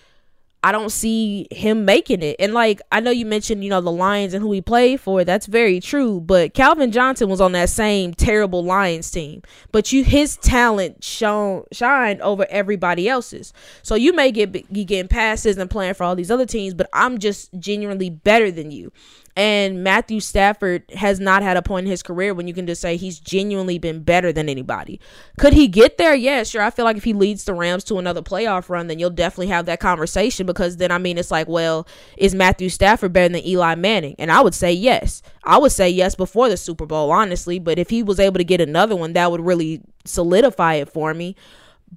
I 0.64 0.70
don't 0.70 0.90
see 0.90 1.48
him 1.50 1.84
making 1.84 2.22
it. 2.22 2.36
And 2.38 2.54
like 2.54 2.80
I 2.92 3.00
know 3.00 3.10
you 3.10 3.26
mentioned, 3.26 3.64
you 3.64 3.70
know, 3.70 3.80
the 3.80 3.90
Lions 3.90 4.32
and 4.32 4.42
who 4.42 4.52
he 4.52 4.60
played 4.60 5.00
for. 5.00 5.24
That's 5.24 5.46
very 5.46 5.80
true. 5.80 6.20
But 6.20 6.54
Calvin 6.54 6.92
Johnson 6.92 7.28
was 7.28 7.40
on 7.40 7.52
that 7.52 7.68
same 7.68 8.14
terrible 8.14 8.62
Lions 8.62 9.10
team. 9.10 9.42
But 9.72 9.92
you 9.92 10.04
his 10.04 10.36
talent 10.36 11.02
shone 11.02 11.64
shined 11.72 12.20
over 12.20 12.46
everybody 12.48 13.08
else's. 13.08 13.52
So 13.82 13.96
you 13.96 14.12
may 14.12 14.30
get 14.30 14.54
you 14.70 14.84
getting 14.84 15.08
passes 15.08 15.58
and 15.58 15.68
playing 15.68 15.94
for 15.94 16.04
all 16.04 16.14
these 16.14 16.30
other 16.30 16.46
teams, 16.46 16.74
but 16.74 16.88
I'm 16.92 17.18
just 17.18 17.50
genuinely 17.58 18.10
better 18.10 18.52
than 18.52 18.70
you. 18.70 18.92
And 19.34 19.82
Matthew 19.82 20.20
Stafford 20.20 20.84
has 20.90 21.18
not 21.18 21.42
had 21.42 21.56
a 21.56 21.62
point 21.62 21.86
in 21.86 21.90
his 21.90 22.02
career 22.02 22.34
when 22.34 22.46
you 22.46 22.52
can 22.52 22.66
just 22.66 22.82
say 22.82 22.98
he's 22.98 23.18
genuinely 23.18 23.78
been 23.78 24.02
better 24.02 24.30
than 24.30 24.46
anybody. 24.48 25.00
Could 25.38 25.54
he 25.54 25.68
get 25.68 25.96
there? 25.96 26.14
Yeah, 26.14 26.42
sure. 26.42 26.60
I 26.60 26.68
feel 26.68 26.84
like 26.84 26.98
if 26.98 27.04
he 27.04 27.14
leads 27.14 27.44
the 27.44 27.54
Rams 27.54 27.82
to 27.84 27.98
another 27.98 28.20
playoff 28.20 28.68
run, 28.68 28.88
then 28.88 28.98
you'll 28.98 29.08
definitely 29.08 29.46
have 29.46 29.64
that 29.66 29.80
conversation 29.80 30.44
because 30.44 30.76
then, 30.76 30.90
I 30.90 30.98
mean, 30.98 31.16
it's 31.16 31.30
like, 31.30 31.48
well, 31.48 31.86
is 32.18 32.34
Matthew 32.34 32.68
Stafford 32.68 33.14
better 33.14 33.32
than 33.32 33.46
Eli 33.46 33.74
Manning? 33.74 34.16
And 34.18 34.30
I 34.30 34.42
would 34.42 34.54
say 34.54 34.70
yes. 34.70 35.22
I 35.44 35.56
would 35.56 35.72
say 35.72 35.88
yes 35.88 36.14
before 36.14 36.50
the 36.50 36.58
Super 36.58 36.84
Bowl, 36.84 37.10
honestly. 37.10 37.58
But 37.58 37.78
if 37.78 37.88
he 37.88 38.02
was 38.02 38.20
able 38.20 38.36
to 38.36 38.44
get 38.44 38.60
another 38.60 38.96
one, 38.96 39.14
that 39.14 39.30
would 39.30 39.40
really 39.40 39.80
solidify 40.04 40.74
it 40.74 40.90
for 40.90 41.14
me. 41.14 41.36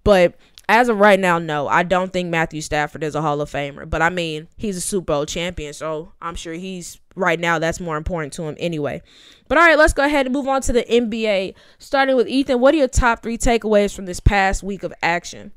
But 0.06 0.36
as 0.70 0.88
of 0.88 1.00
right 1.00 1.20
now, 1.20 1.38
no, 1.38 1.68
I 1.68 1.84
don't 1.84 2.14
think 2.14 2.30
Matthew 2.30 2.62
Stafford 2.62 3.04
is 3.04 3.14
a 3.14 3.22
Hall 3.22 3.42
of 3.42 3.52
Famer. 3.52 3.90
But 3.90 4.02
I 4.02 4.10
mean, 4.10 4.48
he's 4.56 4.78
a 4.78 4.82
Super 4.82 5.06
Bowl 5.06 5.26
champion, 5.26 5.74
so 5.74 6.14
I'm 6.22 6.36
sure 6.36 6.54
he's 6.54 7.00
right 7.16 7.40
now 7.40 7.60
that's 7.60 7.80
more 7.80 7.98
important 7.98 8.34
to 8.34 8.44
him 8.44 8.56
anyway. 8.60 9.02
But 9.48 9.58
all 9.58 9.66
right, 9.66 9.78
let's 9.78 9.94
go 9.94 10.04
ahead 10.04 10.26
and 10.26 10.34
move 10.34 10.48
on 10.48 10.62
to 10.64 10.74
the 10.74 10.84
NBA. 10.84 11.56
Starting 11.78 12.16
with 12.16 12.28
Ethan, 12.28 12.60
what 12.60 12.74
are 12.74 12.78
your 12.78 12.88
top 12.88 13.22
three 13.22 13.38
takeaways 13.38 13.96
from 13.96 14.06
this 14.06 14.20
past 14.20 14.64
week 14.64 14.84
of 14.84 14.94
action? 15.02 15.52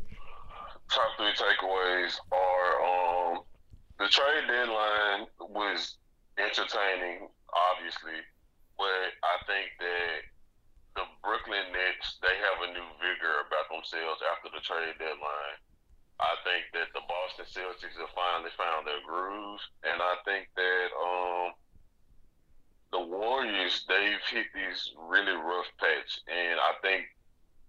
Top 0.91 1.09
three 1.17 1.33
takeaways 1.33 2.17
are 2.33 3.33
um, 3.35 3.43
the 3.99 4.09
trade 4.09 4.47
deadline 4.47 5.27
was 5.41 5.97
entertaining, 6.39 7.29
obviously, 7.73 8.21
but 8.77 9.11
I 9.25 9.37
think 9.47 9.69
that 9.81 10.19
the 10.97 11.05
Brooklyn 11.23 11.71
Nets 11.73 12.19
they 12.23 12.35
have 12.43 12.59
a 12.67 12.73
new 12.73 12.89
vigor 12.99 13.47
about 13.47 13.71
themselves 13.71 14.21
after 14.27 14.51
the 14.51 14.63
trade 14.65 14.99
deadline. 14.99 15.59
I 16.19 16.35
think 16.43 16.67
that 16.75 16.91
the 16.95 17.05
Boston 17.07 17.47
Celtics 17.47 17.95
have 17.95 18.11
finally 18.11 18.51
found 18.59 18.87
their 18.87 19.03
groove, 19.07 19.63
and 19.87 20.03
I 20.03 20.15
think 20.27 20.51
that 20.59 20.89
um, 20.99 21.49
the 22.91 23.03
Warriors 23.07 23.87
they've 23.87 24.27
hit 24.27 24.51
these 24.55 24.93
really 24.99 25.33
rough 25.33 25.71
patch, 25.79 26.19
and 26.27 26.59
I 26.59 26.75
think 26.83 27.07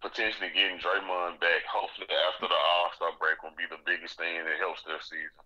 potentially 0.01 0.49
getting 0.53 0.81
Draymond 0.81 1.39
back, 1.39 1.62
hopefully 1.69 2.07
after 2.09 2.47
the 2.47 2.57
All 2.57 2.89
Star 2.95 3.12
break, 3.19 3.43
will 3.43 3.53
be 3.57 3.69
the 3.69 3.81
biggest 3.85 4.17
thing 4.17 4.41
that 4.41 4.57
helps 4.57 4.81
their 4.83 5.01
season. 5.01 5.45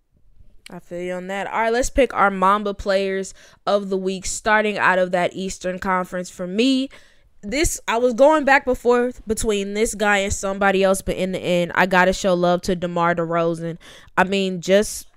I 0.69 0.79
feel 0.79 1.01
you 1.01 1.13
on 1.13 1.27
that. 1.27 1.47
All 1.47 1.59
right, 1.59 1.73
let's 1.73 1.89
pick 1.89 2.13
our 2.13 2.31
Mamba 2.31 2.73
players 2.73 3.33
of 3.67 3.89
the 3.89 3.97
week, 3.97 4.25
starting 4.25 4.77
out 4.77 4.99
of 4.99 5.11
that 5.11 5.35
Eastern 5.35 5.77
Conference. 5.77 6.29
For 6.29 6.47
me, 6.47 6.89
this 7.43 7.79
I 7.88 7.97
was 7.97 8.13
going 8.13 8.45
back 8.45 8.65
and 8.67 8.77
forth 8.77 9.21
between 9.27 9.73
this 9.73 9.93
guy 9.93 10.19
and 10.19 10.34
somebody 10.34 10.84
else, 10.84 11.01
but 11.01 11.15
in 11.15 11.34
the 11.34 11.39
end, 11.39 11.71
I 11.75 11.86
gotta 11.86 12.13
show 12.13 12.34
love 12.34 12.62
to 12.63 12.75
DeMar 12.75 13.15
DeRozan. 13.15 13.77
I 14.17 14.23
mean, 14.23 14.62
just 14.62 15.08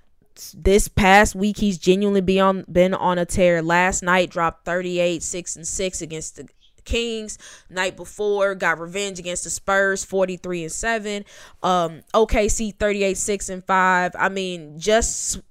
this 0.53 0.87
past 0.87 1.33
week, 1.33 1.57
he's 1.57 1.77
genuinely 1.77 2.21
been 2.21 2.39
on 2.39 2.65
been 2.71 2.93
on 2.93 3.17
a 3.17 3.25
tear. 3.25 3.61
Last 3.61 4.03
night, 4.03 4.29
dropped 4.29 4.65
38, 4.65 5.23
six 5.23 5.55
and 5.55 5.67
six 5.67 6.01
against 6.01 6.35
the 6.35 6.47
Kings. 6.87 7.37
Night 7.69 7.95
before, 7.95 8.55
got 8.55 8.79
revenge 8.79 9.19
against 9.19 9.43
the 9.43 9.49
Spurs, 9.49 10.03
43 10.03 10.63
and 10.63 10.71
7. 10.71 11.25
Um, 11.61 12.01
OKC 12.13 12.73
38, 12.73 13.17
6 13.17 13.49
and 13.49 13.63
5. 13.63 14.15
I 14.17 14.29
mean, 14.29 14.79
just 14.79 15.41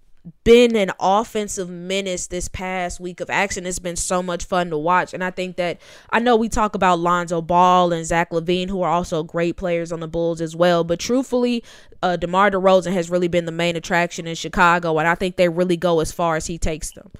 been 0.44 0.74
an 0.74 0.90
offensive 0.98 1.68
menace 1.68 2.26
this 2.26 2.48
past 2.48 2.98
week 2.98 3.20
of 3.20 3.30
action. 3.30 3.66
It's 3.66 3.78
been 3.78 3.96
so 3.96 4.22
much 4.22 4.44
fun 4.44 4.70
to 4.70 4.78
watch. 4.78 5.14
And 5.14 5.22
I 5.22 5.30
think 5.30 5.56
that 5.56 5.80
I 6.10 6.18
know 6.18 6.36
we 6.36 6.48
talk 6.48 6.74
about 6.74 6.98
Lonzo 6.98 7.40
Ball 7.40 7.92
and 7.92 8.04
Zach 8.04 8.30
LaVine, 8.30 8.68
who 8.68 8.82
are 8.82 8.90
also 8.90 9.22
great 9.22 9.56
players 9.56 9.92
on 9.92 10.00
the 10.00 10.08
Bulls 10.08 10.40
as 10.40 10.56
well. 10.56 10.84
But 10.84 10.98
truthfully, 10.98 11.62
uh, 12.02 12.16
DeMar 12.16 12.50
DeRozan 12.50 12.92
has 12.92 13.10
really 13.10 13.28
been 13.28 13.44
the 13.44 13.52
main 13.52 13.76
attraction 13.76 14.26
in 14.26 14.34
Chicago. 14.34 14.98
And 14.98 15.06
I 15.06 15.14
think 15.14 15.36
they 15.36 15.48
really 15.48 15.76
go 15.76 16.00
as 16.00 16.12
far 16.12 16.36
as 16.36 16.46
he 16.46 16.58
takes 16.58 16.92
them. 16.92 17.10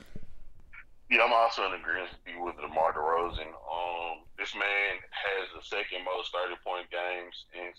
Yeah, 1.11 1.23
I'm 1.23 1.33
also 1.33 1.67
in 1.67 1.75
agreement 1.75 2.11
with 2.41 2.57
DeMar 2.57 2.93
DeRozan. 2.93 3.47
Um, 3.47 4.23
this 4.39 4.55
man 4.55 4.99
has 5.11 5.49
the 5.55 5.63
second 5.63 6.05
most 6.05 6.33
30 6.33 6.57
point 6.65 6.91
games 6.91 7.45
in 7.55 7.73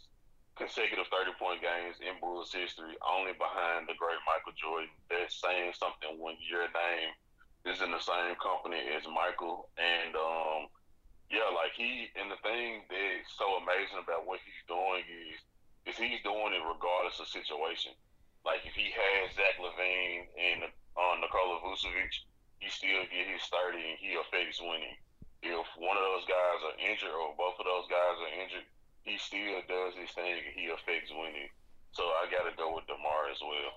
consecutive 0.58 1.08
30 1.14 1.38
point 1.38 1.62
games 1.62 2.02
in 2.02 2.18
Bulls 2.20 2.52
history, 2.52 2.98
only 3.06 3.38
behind 3.38 3.86
the 3.86 3.96
great 3.96 4.20
Michael 4.26 4.58
Jordan. 4.58 4.90
That's 5.10 5.38
saying 5.38 5.78
something 5.78 6.18
when 6.18 6.36
your 6.42 6.66
name 6.70 7.14
is 7.70 7.82
in 7.82 7.94
the 7.94 8.02
same 8.02 8.34
company 8.42 8.82
as 8.98 9.06
Michael. 9.06 9.70
And 9.78 10.18
um, 10.18 10.62
yeah, 11.30 11.48
like 11.54 11.78
he, 11.78 12.10
and 12.18 12.34
the 12.34 12.42
thing 12.42 12.84
that's 12.90 13.30
so 13.38 13.62
amazing 13.62 14.02
about 14.02 14.26
what 14.26 14.42
he's 14.42 14.66
doing 14.66 15.06
is, 15.06 15.38
is 15.88 15.96
he's 15.96 16.24
doing 16.26 16.58
it 16.58 16.64
regardless 16.66 17.22
of 17.22 17.30
situation. 17.30 17.94
Like 18.42 18.64
if 18.64 18.74
he 18.74 18.90
has 18.90 19.36
Zach 19.36 19.60
LaVine 19.60 20.32
and 20.36 20.68
uh, 20.96 21.16
Nikola 21.20 21.62
Vucevic, 21.62 22.26
he 22.64 22.68
still 22.72 23.06
get 23.12 23.30
his 23.30 23.44
30 23.52 23.78
and 23.78 24.00
he 24.00 24.18
affects 24.18 24.64
winning. 24.64 24.98
If 25.46 25.68
one 25.78 26.00
of 26.00 26.04
those 26.04 26.26
guys 26.26 26.60
are 26.66 26.78
injured 26.82 27.14
or 27.14 27.38
both 27.38 27.60
of 27.62 27.68
those 27.68 27.86
guys 27.92 28.18
are 28.24 28.34
injured, 28.42 28.66
he 29.08 29.18
still 29.18 29.62
does 29.68 29.94
his 30.00 30.12
thing 30.12 30.44
he 30.56 30.68
affects 30.68 31.12
winning. 31.12 31.50
So 31.92 32.04
I 32.04 32.28
got 32.30 32.50
to 32.50 32.56
go 32.56 32.76
with 32.76 32.86
DeMar 32.88 33.32
as 33.32 33.40
well. 33.42 33.74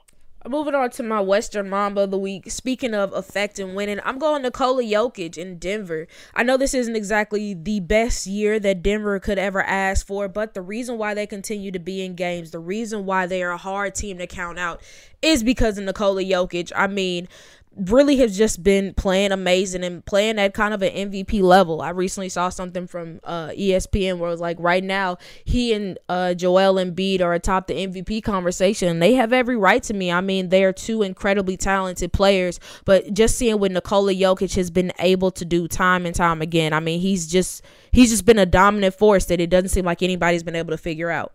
Moving 0.49 0.75
on 0.75 0.89
to 0.93 1.03
my 1.03 1.21
Western 1.21 1.69
Mamba 1.69 2.03
of 2.03 2.11
the 2.11 2.19
week. 2.19 2.51
Speaking 2.51 2.95
of 2.95 3.13
affecting 3.13 3.75
winning, 3.75 4.01
I'm 4.05 4.19
going 4.19 4.41
Nikola 4.41 4.83
Jokic 4.83 5.37
in 5.37 5.59
Denver. 5.59 6.07
I 6.35 6.43
know 6.45 6.57
this 6.57 6.73
isn't 6.73 6.97
exactly 6.97 7.53
the 7.53 7.81
best 7.81 8.27
year 8.27 8.59
that 8.59 8.83
Denver 8.83 9.21
could 9.21 9.39
ever 9.39 9.63
ask 9.63 10.07
for, 10.07 10.29
but 10.29 10.55
the 10.55 10.63
reason 10.63 10.97
why 10.97 11.13
they 11.13 11.27
continue 11.27 11.71
to 11.73 11.79
be 11.79 12.03
in 12.03 12.15
games, 12.15 12.53
the 12.53 12.59
reason 12.59 13.05
why 13.05 13.27
they 13.27 13.43
are 13.43 13.51
a 13.51 13.59
hard 13.59 13.95
team 13.95 14.17
to 14.17 14.27
count 14.27 14.59
out, 14.59 14.81
is 15.21 15.43
because 15.43 15.77
of 15.77 15.85
Nikola 15.85 16.23
Jokic. 16.23 16.73
I 16.75 16.87
mean, 16.87 17.29
really 17.77 18.17
has 18.17 18.37
just 18.37 18.63
been 18.63 18.93
playing 18.95 19.31
amazing 19.31 19.85
and 19.85 20.05
playing 20.05 20.39
at 20.39 20.55
kind 20.55 20.75
of 20.75 20.83
an 20.83 21.11
MVP 21.11 21.41
level. 21.41 21.81
I 21.81 21.91
recently 21.91 22.29
saw 22.29 22.49
something 22.49 22.87
from 22.87 23.21
uh, 23.23 23.49
ESPN 23.49 24.19
where 24.19 24.29
it 24.29 24.33
was 24.33 24.41
like 24.41 24.57
right 24.59 24.83
now 24.83 25.19
he 25.45 25.73
and 25.73 25.99
uh, 26.09 26.35
Joel 26.35 26.75
Embiid 26.75 27.21
are 27.21 27.33
atop 27.33 27.69
the 27.69 27.75
MVP 27.75 28.23
conversation. 28.23 28.99
They 28.99 29.15
have 29.15 29.33
every 29.33 29.57
right 29.57 29.83
to 29.85 29.95
me. 29.95 30.11
I 30.11 30.21
mean, 30.21 30.49
they 30.49 30.65
are 30.65 30.73
two 30.73 31.03
incredibly 31.03 31.57
talented 31.57 32.13
players, 32.13 32.59
but 32.85 33.15
just 33.15 33.37
seeing 33.37 33.61
what 33.61 33.71
Nikola 33.71 34.15
Jokic 34.15 34.57
has 34.57 34.71
been 34.71 34.93
able 34.99 35.31
to 35.31 35.45
do 35.45 35.69
time 35.69 36.07
and 36.07 36.15
time 36.15 36.43
again. 36.43 36.73
I 36.73 36.81
mean, 36.81 37.01
he's 37.01 37.29
just 37.29 37.63
he's 37.93 38.11
just 38.11 38.25
been 38.25 38.39
a 38.39 38.47
dominant 38.47 38.95
force 38.95 39.27
that 39.27 39.41
it 39.41 39.49
doesn't 39.49 39.69
seem 39.69 39.85
like 39.85 40.03
anybody's 40.03 40.43
been 40.43 40.57
able 40.57 40.71
to 40.71 40.79
figure 40.79 41.11
out. 41.11 41.33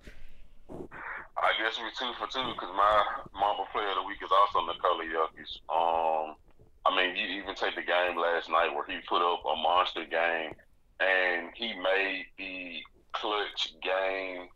I 1.45 1.53
guess 1.61 1.77
we 1.77 1.93
two 1.93 2.09
for 2.17 2.25
two 2.25 2.41
because 2.57 2.73
my 2.73 3.05
Mamba 3.37 3.69
player 3.69 3.93
of 3.93 4.01
the 4.01 4.09
week 4.09 4.17
is 4.17 4.33
also 4.33 4.65
Nikola 4.65 5.05
Jokic. 5.05 5.61
Um, 5.69 6.33
I 6.81 6.89
mean, 6.89 7.13
you 7.13 7.37
even 7.37 7.53
take 7.53 7.77
the 7.77 7.85
game 7.85 8.17
last 8.17 8.49
night 8.49 8.73
where 8.73 8.89
he 8.89 8.97
put 9.05 9.21
up 9.21 9.45
a 9.45 9.53
monster 9.53 10.09
game 10.09 10.57
and 10.97 11.53
he 11.53 11.77
made 11.77 12.25
the 12.41 12.81
clutch 13.13 13.77
game 13.85 14.49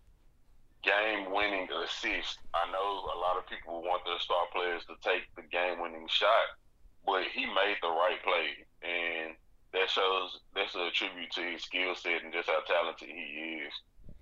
game 0.82 1.30
winning 1.30 1.70
assist. 1.78 2.42
I 2.58 2.66
know 2.74 2.90
a 3.14 3.18
lot 3.22 3.38
of 3.38 3.46
people 3.46 3.86
want 3.86 4.02
their 4.10 4.18
star 4.18 4.50
players 4.50 4.82
to 4.90 4.98
take 5.06 5.30
the 5.38 5.46
game 5.46 5.78
winning 5.78 6.10
shot, 6.10 6.58
but 7.06 7.22
he 7.30 7.46
made 7.46 7.78
the 7.86 7.94
right 7.94 8.18
play 8.26 8.66
and 8.82 9.38
that 9.78 9.94
shows 9.94 10.42
that's 10.58 10.74
a 10.74 10.90
tribute 10.90 11.30
to 11.38 11.54
his 11.54 11.62
skill 11.62 11.94
set 11.94 12.26
and 12.26 12.34
just 12.34 12.50
how 12.50 12.66
talented 12.66 13.14
he 13.14 13.62
is. 13.62 13.74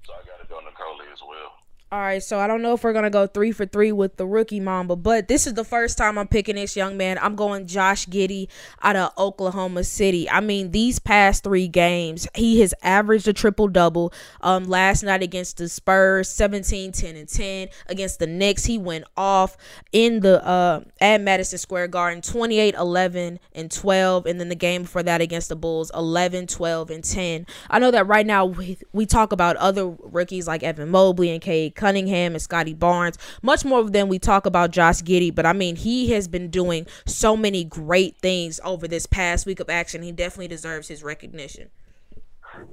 So 0.03 0.11
I 0.19 0.27
gotta 0.27 0.43
go 0.51 0.59
Nikola 0.59 1.07
as 1.15 1.23
well. 1.23 1.55
All 1.89 1.99
right, 2.01 2.21
so 2.21 2.37
I 2.37 2.47
don't 2.47 2.61
know 2.61 2.73
if 2.73 2.83
we're 2.83 2.91
gonna 2.91 3.09
go 3.09 3.27
three 3.27 3.53
for 3.53 3.65
three 3.65 3.93
with 3.93 4.17
the 4.17 4.27
rookie 4.27 4.59
Mamba, 4.59 4.97
but 4.97 5.29
this 5.29 5.47
is 5.47 5.53
the 5.53 5.63
first 5.63 5.97
time 5.97 6.17
I'm 6.17 6.27
picking 6.27 6.55
this 6.55 6.75
young 6.75 6.97
man. 6.97 7.17
I'm 7.17 7.37
going 7.37 7.65
Josh 7.65 8.07
Giddey 8.07 8.49
out 8.81 8.97
of 8.97 9.13
Oklahoma 9.17 9.85
City. 9.85 10.29
I 10.29 10.41
mean, 10.41 10.71
these 10.71 10.99
past 10.99 11.45
three 11.45 11.69
games, 11.69 12.27
he 12.35 12.59
has 12.59 12.73
averaged 12.83 13.29
a 13.29 13.31
triple 13.31 13.69
double. 13.69 14.11
Um, 14.41 14.65
last 14.65 15.01
night 15.01 15.23
against 15.23 15.59
the 15.59 15.69
Spurs, 15.69 16.27
17, 16.27 16.91
10, 16.91 17.15
and 17.15 17.29
10. 17.29 17.69
Against 17.87 18.19
the 18.19 18.27
Knicks, 18.27 18.65
he 18.65 18.77
went 18.77 19.05
off 19.15 19.55
in 19.93 20.19
the 20.19 20.45
uh 20.45 20.81
at 20.99 21.21
Madison 21.21 21.57
Square 21.57 21.87
Garden, 21.87 22.21
28, 22.21 22.75
11, 22.75 23.39
and 23.55 23.71
12. 23.71 24.25
And 24.25 24.41
then 24.41 24.49
the 24.49 24.55
game 24.55 24.81
before 24.81 25.03
that 25.03 25.21
against 25.21 25.47
the 25.47 25.55
Bulls, 25.55 25.89
11, 25.95 26.47
12, 26.47 26.89
and 26.89 27.03
10. 27.05 27.47
I 27.69 27.79
know 27.79 27.91
that 27.91 28.07
right 28.07 28.25
now 28.25 28.43
we, 28.43 28.77
we 28.91 29.05
talk 29.05 29.31
about 29.31 29.55
other 29.55 29.87
rookies 29.87 30.47
like 30.47 30.63
Evan 30.63 30.89
Mobley 30.89 31.29
and 31.29 31.41
Cade 31.41 31.75
Cunningham 31.77 32.33
and 32.33 32.41
Scottie 32.41 32.73
Barnes, 32.73 33.17
much 33.41 33.63
more 33.63 33.89
than 33.89 34.09
we 34.09 34.19
talk 34.19 34.45
about 34.45 34.71
Josh 34.71 35.01
Giddey. 35.01 35.33
But 35.33 35.45
I 35.45 35.53
mean, 35.53 35.77
he 35.77 36.11
has 36.11 36.27
been 36.27 36.49
doing 36.49 36.85
so 37.05 37.37
many 37.37 37.63
great 37.63 38.17
things 38.17 38.59
over 38.65 38.87
this 38.87 39.05
past 39.05 39.45
week 39.45 39.61
of 39.61 39.69
action. 39.69 40.01
He 40.01 40.11
definitely 40.11 40.49
deserves 40.49 40.89
his 40.89 41.03
recognition. 41.03 41.69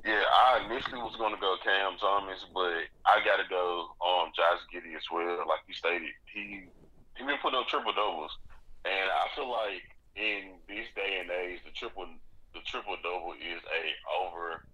Yeah, 0.05 0.25
I 0.25 0.65
initially 0.65 1.03
was 1.03 1.15
going 1.17 1.35
to 1.35 1.41
go 1.41 1.57
Cam 1.63 1.99
Thomas, 2.01 2.41
but 2.55 2.89
I 3.05 3.21
got 3.25 3.37
to 3.37 3.47
go 3.49 3.93
um 4.01 4.33
Josh 4.35 4.65
Giddey 4.73 4.97
as 4.97 5.05
well. 5.13 5.45
Like 5.47 5.61
you 5.69 5.75
stated, 5.75 6.09
he 6.33 6.65
he 7.17 7.25
been 7.25 7.37
putting 7.43 7.59
up 7.59 7.69
triple 7.69 7.93
doubles, 7.93 8.33
and 8.85 9.11
I 9.13 9.29
feel 9.37 9.51
like 9.51 9.85
in 10.17 10.57
this 10.69 10.89
day 10.97 11.21
and 11.21 11.31
age, 11.31 11.61
the 11.65 11.73
triple 11.77 12.07
the 12.55 12.61
triple 12.65 12.97
double 13.03 13.35
is 13.37 13.61
a 13.61 13.83
over 14.25 14.65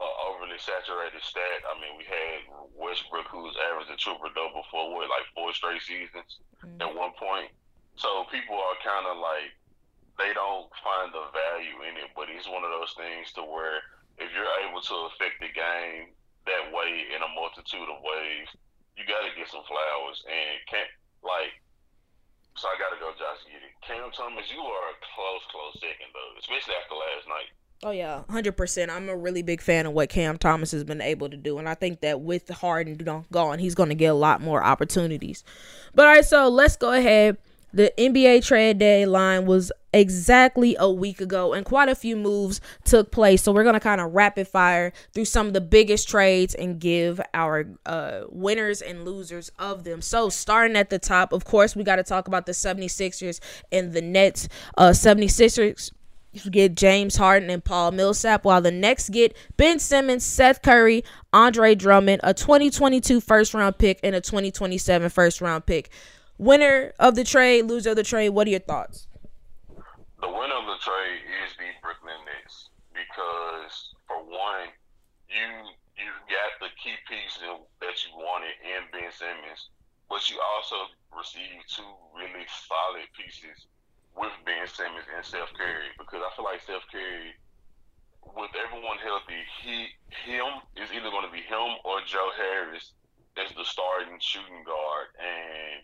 uh, 0.00 0.14
overly 0.26 0.58
saturated 0.58 1.22
stat. 1.22 1.60
I 1.66 1.74
mean, 1.78 1.94
we 1.94 2.04
had 2.04 2.48
Westbrook 2.74 3.30
who's 3.30 3.54
averaged 3.70 3.90
a 3.90 3.98
triple 3.98 4.30
double 4.34 4.66
for 4.70 4.90
what, 4.94 5.10
like 5.10 5.26
four 5.34 5.54
straight 5.54 5.82
seasons 5.82 6.42
mm-hmm. 6.62 6.82
at 6.82 6.90
one 6.90 7.14
point. 7.14 7.50
So 7.94 8.26
people 8.30 8.58
are 8.58 8.78
kind 8.82 9.06
of 9.06 9.22
like 9.22 9.54
they 10.18 10.34
don't 10.34 10.70
find 10.82 11.10
the 11.10 11.30
value 11.30 11.86
in 11.86 11.98
it, 11.98 12.10
but 12.14 12.30
it's 12.30 12.50
one 12.50 12.66
of 12.66 12.70
those 12.74 12.94
things 12.98 13.30
to 13.34 13.42
where 13.42 13.82
if 14.18 14.30
you're 14.30 14.54
able 14.66 14.82
to 14.82 14.96
affect 15.10 15.42
the 15.42 15.50
game 15.50 16.14
that 16.46 16.70
way 16.70 17.10
in 17.10 17.22
a 17.22 17.30
multitude 17.34 17.88
of 17.90 18.02
ways, 18.02 18.46
you 18.94 19.02
got 19.06 19.26
to 19.26 19.32
get 19.34 19.50
some 19.50 19.66
flowers 19.66 20.22
and 20.26 20.62
can't 20.70 20.90
like. 21.22 21.54
So 22.54 22.70
I 22.70 22.78
got 22.78 22.94
to 22.94 23.02
go, 23.02 23.10
Josh 23.18 23.42
Giddey. 23.50 23.74
Cam 23.82 24.14
Thomas, 24.14 24.46
you 24.46 24.62
are 24.62 24.86
a 24.94 24.96
close, 25.02 25.42
close 25.50 25.74
second 25.82 26.14
though, 26.14 26.38
especially 26.38 26.78
after 26.78 26.94
last 26.94 27.26
night. 27.26 27.50
Oh 27.82 27.90
yeah, 27.90 28.22
hundred 28.30 28.56
percent. 28.56 28.90
I'm 28.90 29.08
a 29.08 29.16
really 29.16 29.42
big 29.42 29.60
fan 29.60 29.86
of 29.86 29.92
what 29.92 30.08
Cam 30.08 30.38
Thomas 30.38 30.70
has 30.72 30.84
been 30.84 31.00
able 31.00 31.28
to 31.28 31.36
do, 31.36 31.58
and 31.58 31.68
I 31.68 31.74
think 31.74 32.00
that 32.00 32.20
with 32.20 32.48
Harden 32.48 32.96
gone, 33.30 33.58
he's 33.58 33.74
going 33.74 33.90
to 33.90 33.94
get 33.94 34.06
a 34.06 34.14
lot 34.14 34.40
more 34.40 34.64
opportunities. 34.64 35.44
But 35.94 36.06
all 36.06 36.12
right, 36.12 36.24
so 36.24 36.48
let's 36.48 36.76
go 36.76 36.92
ahead. 36.92 37.36
The 37.74 37.92
NBA 37.98 38.44
trade 38.46 38.78
deadline 38.78 39.46
was 39.46 39.72
exactly 39.92 40.76
a 40.78 40.90
week 40.90 41.20
ago, 41.20 41.52
and 41.52 41.66
quite 41.66 41.88
a 41.88 41.96
few 41.96 42.16
moves 42.16 42.60
took 42.84 43.10
place. 43.10 43.42
So 43.42 43.52
we're 43.52 43.64
gonna 43.64 43.80
kind 43.80 44.00
of 44.00 44.14
rapid 44.14 44.46
fire 44.46 44.92
through 45.12 45.24
some 45.24 45.48
of 45.48 45.54
the 45.54 45.60
biggest 45.60 46.08
trades 46.08 46.54
and 46.54 46.78
give 46.78 47.20
our 47.34 47.66
uh, 47.84 48.22
winners 48.30 48.80
and 48.80 49.04
losers 49.04 49.50
of 49.58 49.82
them. 49.82 50.00
So 50.00 50.28
starting 50.28 50.76
at 50.76 50.88
the 50.88 51.00
top, 51.00 51.32
of 51.32 51.44
course, 51.44 51.74
we 51.74 51.82
got 51.82 51.96
to 51.96 52.04
talk 52.04 52.28
about 52.28 52.46
the 52.46 52.52
76ers 52.52 53.40
and 53.72 53.92
the 53.92 54.00
Nets. 54.00 54.48
Uh, 54.78 54.90
76ers 54.90 55.90
get 56.50 56.74
James 56.74 57.16
Harden 57.16 57.50
and 57.50 57.64
Paul 57.64 57.92
Millsap, 57.92 58.44
while 58.44 58.60
the 58.60 58.70
next 58.70 59.10
get 59.10 59.36
Ben 59.56 59.78
Simmons, 59.78 60.24
Seth 60.24 60.62
Curry, 60.62 61.04
Andre 61.32 61.74
Drummond, 61.74 62.20
a 62.24 62.34
2022 62.34 63.20
first 63.20 63.54
round 63.54 63.78
pick, 63.78 64.00
and 64.02 64.14
a 64.14 64.20
2027 64.20 65.08
first 65.10 65.40
round 65.40 65.66
pick. 65.66 65.90
Winner 66.38 66.92
of 66.98 67.14
the 67.14 67.24
trade, 67.24 67.66
loser 67.66 67.90
of 67.90 67.96
the 67.96 68.02
trade. 68.02 68.30
What 68.30 68.46
are 68.46 68.50
your 68.50 68.60
thoughts? 68.60 69.06
The 70.20 70.28
winner 70.28 70.56
of 70.56 70.66
the 70.66 70.80
trade 70.82 71.20
is 71.44 71.54
the 71.56 71.70
Brooklyn 71.82 72.18
Nets 72.26 72.70
because, 72.92 73.94
for 74.06 74.18
one, 74.18 74.72
you 75.28 75.46
you 75.96 76.10
got 76.26 76.58
the 76.58 76.74
key 76.82 76.96
piece 77.06 77.38
that 77.38 77.94
you 78.02 78.10
wanted 78.18 78.58
in 78.66 78.82
Ben 78.90 79.12
Simmons, 79.12 79.70
but 80.10 80.28
you 80.28 80.40
also 80.42 80.90
received 81.14 81.70
two 81.70 81.86
really 82.10 82.44
solid 82.50 83.06
pieces 83.14 83.66
with 84.16 84.32
Ben 84.46 84.66
Simmons 84.66 85.06
and 85.10 85.24
Steph 85.24 85.52
Curry 85.58 85.90
because 85.98 86.22
I 86.22 86.30
feel 86.34 86.46
like 86.46 86.62
Steph 86.62 86.86
Curry 86.90 87.34
with 88.32 88.56
everyone 88.56 88.96
healthy, 89.04 89.44
he 89.60 89.92
him 90.24 90.64
is 90.80 90.88
either 90.90 91.12
going 91.12 91.28
to 91.28 91.34
be 91.34 91.44
him 91.44 91.76
or 91.84 92.00
Joe 92.08 92.32
Harris 92.32 92.96
as 93.36 93.52
the 93.52 93.66
starting 93.66 94.16
shooting 94.22 94.62
guard, 94.64 95.12
and 95.18 95.82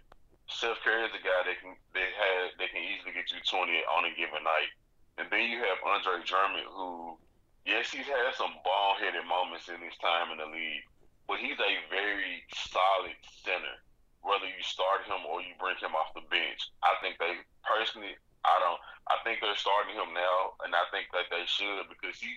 Seth 0.48 0.80
Curry 0.82 1.04
is 1.04 1.14
a 1.14 1.22
guy 1.22 1.40
that 1.46 1.58
can 1.60 1.74
that 1.94 2.10
has 2.10 2.54
that 2.58 2.70
can 2.72 2.82
easily 2.82 3.12
get 3.12 3.30
you 3.30 3.42
twenty 3.44 3.84
on 3.86 4.08
a 4.08 4.12
given 4.16 4.42
night, 4.42 4.72
and 5.18 5.26
then 5.28 5.50
you 5.50 5.58
have 5.62 5.82
Andre 5.84 6.22
Drummond, 6.24 6.66
who 6.70 7.18
yes, 7.66 7.90
he's 7.92 8.08
had 8.08 8.34
some 8.34 8.54
ball 8.64 8.96
headed 8.98 9.26
moments 9.26 9.68
in 9.68 9.82
his 9.82 9.96
time 10.00 10.32
in 10.32 10.38
the 10.38 10.48
league, 10.48 10.86
but 11.28 11.38
he's 11.38 11.58
a 11.58 11.72
very 11.92 12.42
solid 12.54 13.18
center. 13.44 13.76
Whether 14.20 14.46
you 14.46 14.60
start 14.60 15.08
him 15.08 15.24
or 15.24 15.40
you 15.40 15.56
bring 15.56 15.80
him 15.80 15.96
off 15.96 16.12
the 16.12 16.24
bench, 16.28 16.68
I 16.84 16.92
think 17.00 17.16
they 17.16 17.40
personally, 17.64 18.14
I 18.44 18.54
don't. 18.60 18.80
I 19.08 19.16
think 19.24 19.40
they're 19.40 19.56
starting 19.56 19.96
him 19.96 20.12
now, 20.12 20.54
and 20.62 20.76
I 20.76 20.84
think 20.92 21.08
that 21.16 21.32
they 21.32 21.48
should 21.48 21.88
because 21.88 22.20
he 22.20 22.30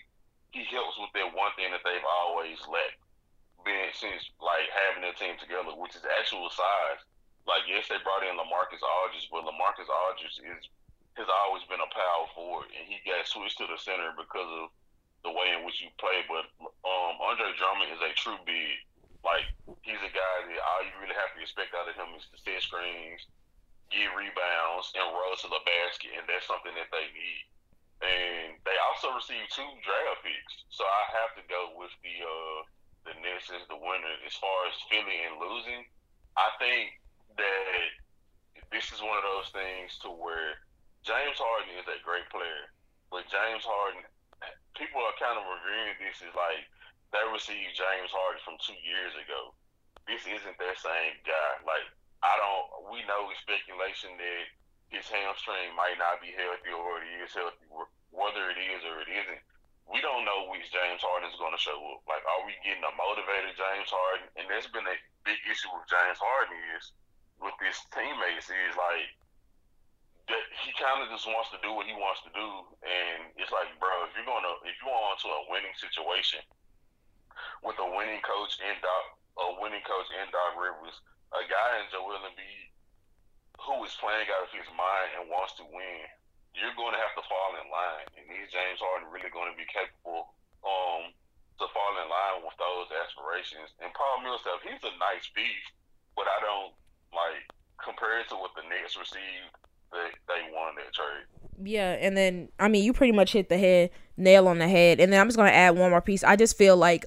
he 0.55 0.63
helps 0.71 0.95
with 0.95 1.11
that 1.17 1.33
one 1.35 1.51
thing 1.59 1.73
that 1.75 1.83
they've 1.83 2.09
always 2.23 2.61
lacked, 2.69 3.01
being 3.67 3.91
since 3.91 4.31
like 4.39 4.69
having 4.71 5.03
their 5.03 5.17
team 5.17 5.35
together, 5.37 5.75
which 5.75 5.97
is 5.97 6.07
actual 6.07 6.47
size. 6.49 7.03
Like 7.43 7.67
yes, 7.67 7.91
they 7.91 7.99
brought 8.01 8.23
in 8.23 8.39
LaMarcus 8.39 8.79
Aldridge, 8.79 9.27
but 9.27 9.43
LaMarcus 9.43 9.91
Aldridge 9.91 10.39
is 10.39 10.63
has 11.19 11.29
always 11.29 11.61
been 11.69 11.83
a 11.83 11.91
power 11.93 12.25
forward, 12.33 12.73
and 12.73 12.87
he 12.87 12.97
got 13.05 13.27
switched 13.27 13.61
to 13.61 13.69
the 13.69 13.77
center 13.77 14.15
because 14.17 14.49
of 14.49 14.73
the 15.21 15.31
way 15.31 15.53
in 15.53 15.61
which 15.65 15.81
you 15.81 15.89
play. 16.01 16.25
But 16.25 16.49
um, 16.59 17.13
Andre 17.21 17.53
Drummond 17.57 17.93
is 17.93 18.01
a 18.01 18.11
true 18.17 18.39
big. 18.45 18.81
Like 19.23 19.47
he's 19.87 20.03
a 20.03 20.11
guy 20.11 20.35
that 20.51 20.59
all 20.59 20.83
you 20.83 20.93
really 20.99 21.15
have 21.15 21.31
to 21.33 21.39
expect 21.39 21.71
out 21.71 21.87
of 21.87 21.95
him 21.95 22.11
is 22.19 22.27
to 22.31 22.37
set 22.43 22.59
screens, 22.59 23.23
get 23.87 24.11
rebounds 24.11 24.91
and 24.93 25.07
roll 25.15 25.39
to 25.39 25.47
the 25.47 25.63
basket, 25.63 26.11
and 26.19 26.27
that's 26.27 26.45
something 26.45 26.75
that 26.75 26.91
they 26.91 27.07
need. 27.15 27.43
And 28.03 28.59
they 28.67 28.75
also 28.91 29.15
received 29.15 29.47
two 29.55 29.71
draft 29.79 30.27
picks, 30.27 30.67
so 30.67 30.83
I 30.83 31.03
have 31.23 31.31
to 31.39 31.43
go 31.47 31.71
with 31.79 31.95
the 32.03 32.15
uh, 32.19 32.59
the 33.07 33.15
Nets 33.23 33.47
as 33.47 33.63
the 33.71 33.79
winner 33.79 34.15
as 34.27 34.35
far 34.35 34.67
as 34.67 34.75
Philly 34.91 35.23
and 35.23 35.39
losing. 35.39 35.87
I 36.35 36.51
think 36.59 36.99
that 37.39 37.87
this 38.75 38.91
is 38.91 38.99
one 38.99 39.15
of 39.15 39.23
those 39.23 39.55
things 39.55 39.95
to 40.03 40.11
where 40.11 40.59
James 41.07 41.39
Harden 41.39 41.79
is 41.79 41.87
a 41.87 41.99
great 42.03 42.27
player, 42.27 42.71
but 43.07 43.27
James 43.31 43.63
Harden, 43.63 44.03
people 44.75 44.99
are 44.99 45.15
kind 45.15 45.39
of 45.39 45.47
reviewing 45.47 45.95
this 46.03 46.19
as 46.23 46.35
like 46.35 46.67
they 47.13 47.21
received 47.29 47.77
James 47.77 48.09
Harden 48.09 48.41
from 48.41 48.57
two 48.57 48.75
years 48.81 49.13
ago. 49.13 49.53
This 50.09 50.25
isn't 50.25 50.57
that 50.57 50.77
same 50.81 51.13
guy. 51.21 51.51
Like 51.61 51.85
I 52.25 52.33
don't. 52.41 52.89
We 52.89 53.05
know 53.05 53.29
speculation 53.37 54.17
that 54.17 54.43
his 54.89 55.05
hamstring 55.07 55.77
might 55.77 56.01
not 56.01 56.19
be 56.19 56.33
healthy 56.33 56.73
or 56.73 56.99
it 57.05 57.21
is 57.21 57.31
healthy. 57.37 57.69
Whether 58.09 58.49
it 58.49 58.59
is 58.59 58.81
or 58.85 59.01
it 59.01 59.09
isn't, 59.09 59.41
we 59.89 60.01
don't 60.01 60.25
know 60.25 60.49
which 60.49 60.69
James 60.69 61.01
Harden 61.01 61.29
is 61.29 61.39
going 61.41 61.53
to 61.53 61.61
show 61.61 61.77
up. 61.97 62.05
Like, 62.05 62.21
are 62.21 62.45
we 62.45 62.53
getting 62.61 62.85
a 62.85 62.93
motivated 62.93 63.57
James 63.57 63.89
Harden? 63.89 64.29
And 64.37 64.45
that's 64.45 64.69
been 64.69 64.85
a 64.85 64.97
big 65.25 65.41
issue 65.49 65.73
with 65.73 65.89
James 65.89 66.21
Harden 66.21 66.57
is 66.77 66.93
with 67.41 67.57
his 67.61 67.77
teammates 67.93 68.49
is 68.49 68.75
like 68.77 69.09
that 70.31 70.45
he 70.63 70.71
kind 70.79 71.03
of 71.03 71.11
just 71.11 71.27
wants 71.27 71.51
to 71.51 71.59
do 71.59 71.75
what 71.75 71.89
he 71.89 71.91
wants 71.97 72.23
to 72.23 72.31
do, 72.31 72.47
and 72.79 73.27
it's 73.35 73.51
like, 73.51 73.67
bro, 73.75 73.91
if 74.07 74.15
you're 74.15 74.29
gonna 74.29 74.55
if 74.63 74.77
you 74.79 74.87
want 74.87 75.19
to 75.19 75.27
a 75.27 75.41
winning 75.51 75.75
situation 75.75 76.39
with 77.61 77.77
a 77.79 77.87
winning 77.87 78.21
coach 78.21 78.57
and 78.61 78.77
Doc, 78.81 79.03
a 79.39 79.45
winning 79.61 79.83
coach 79.83 80.09
and 80.13 80.29
Doc 80.29 80.57
Rivers, 80.57 80.97
a 81.33 81.41
guy 81.49 81.81
in 81.81 81.89
Joel 81.89 82.21
Embiid 82.23 82.73
who 83.61 83.79
is 83.87 83.95
playing 83.95 84.27
out 84.27 84.43
of 84.43 84.51
his 84.51 84.67
mind 84.75 85.09
and 85.15 85.31
wants 85.31 85.55
to 85.55 85.65
win, 85.71 86.03
you're 86.51 86.75
going 86.75 86.93
to 86.93 87.01
have 87.01 87.15
to 87.15 87.25
fall 87.25 87.55
in 87.57 87.65
line. 87.71 88.07
And 88.19 88.25
is 88.43 88.51
James 88.51 88.81
Harden 88.81 89.09
really 89.09 89.31
going 89.31 89.49
to 89.49 89.57
be 89.57 89.65
capable 89.69 90.35
um, 90.67 91.15
to 91.61 91.65
fall 91.71 91.93
in 92.01 92.07
line 92.11 92.43
with 92.43 92.57
those 92.59 92.91
aspirations? 92.91 93.71
And 93.79 93.93
Paul 93.95 94.21
Millsap, 94.21 94.61
he's 94.67 94.83
a 94.83 94.93
nice 94.99 95.31
beef, 95.31 95.63
but 96.17 96.27
I 96.27 96.37
don't 96.43 96.73
like 97.15 97.45
compared 97.79 98.27
to 98.29 98.37
what 98.37 98.53
the 98.53 98.67
Nets 98.67 98.99
received. 98.99 99.53
They, 99.95 100.09
they 100.27 100.41
won 100.51 100.73
that 100.81 100.91
trade. 100.93 101.29
Yeah, 101.61 101.93
and 102.01 102.17
then 102.17 102.49
I 102.57 102.67
mean, 102.67 102.83
you 102.83 102.93
pretty 102.93 103.13
much 103.13 103.31
hit 103.31 103.49
the 103.49 103.57
head 103.57 103.91
nail 104.17 104.47
on 104.47 104.57
the 104.57 104.67
head. 104.67 104.99
And 104.99 105.13
then 105.13 105.21
I'm 105.21 105.27
just 105.27 105.37
gonna 105.37 105.51
add 105.51 105.77
one 105.77 105.91
more 105.91 106.01
piece. 106.01 106.23
I 106.23 106.35
just 106.35 106.57
feel 106.57 106.75
like 106.75 107.05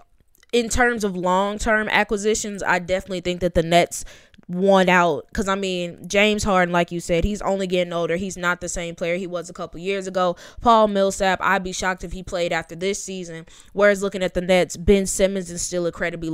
in 0.57 0.71
terms 0.71 1.05
of 1.05 1.15
long 1.15 1.59
term 1.59 1.87
acquisitions, 1.91 2.63
I 2.63 2.79
definitely 2.79 3.21
think 3.21 3.41
that 3.41 3.55
the 3.55 3.63
Nets 3.63 4.07
won 4.49 4.89
out 4.89 5.27
because 5.29 5.49
I 5.49 5.55
mean 5.55 6.09
James 6.09 6.45
Harden, 6.45 6.73
like 6.73 6.91
you 6.91 6.99
said, 6.99 7.25
he's 7.25 7.43
only 7.43 7.67
getting 7.67 7.93
older. 7.93 8.17
He's 8.17 8.39
not 8.39 8.63
the 8.63 8.69
same 8.71 8.95
player 8.95 9.17
he 9.17 9.27
was 9.27 9.51
a 9.51 9.53
couple 9.53 9.81
years 9.81 10.07
ago. 10.07 10.35
Paul 10.63 10.89
Millsap, 10.89 11.41
I'd 11.43 11.63
be 11.63 11.73
shocked 11.73 12.05
if 12.05 12.13
he 12.13 12.23
played 12.23 12.55
after 12.55 12.75
this 12.75 13.03
season. 13.03 13.45
Whereas 13.75 14.03
looking 14.03 14.23
at 14.23 14.33
the 14.33 14.41
Nets, 14.41 14.79
Ben 14.79 15.05
Simmons 15.05 15.51
is 15.51 15.61
still 15.61 15.85
incredibly. 15.85 16.27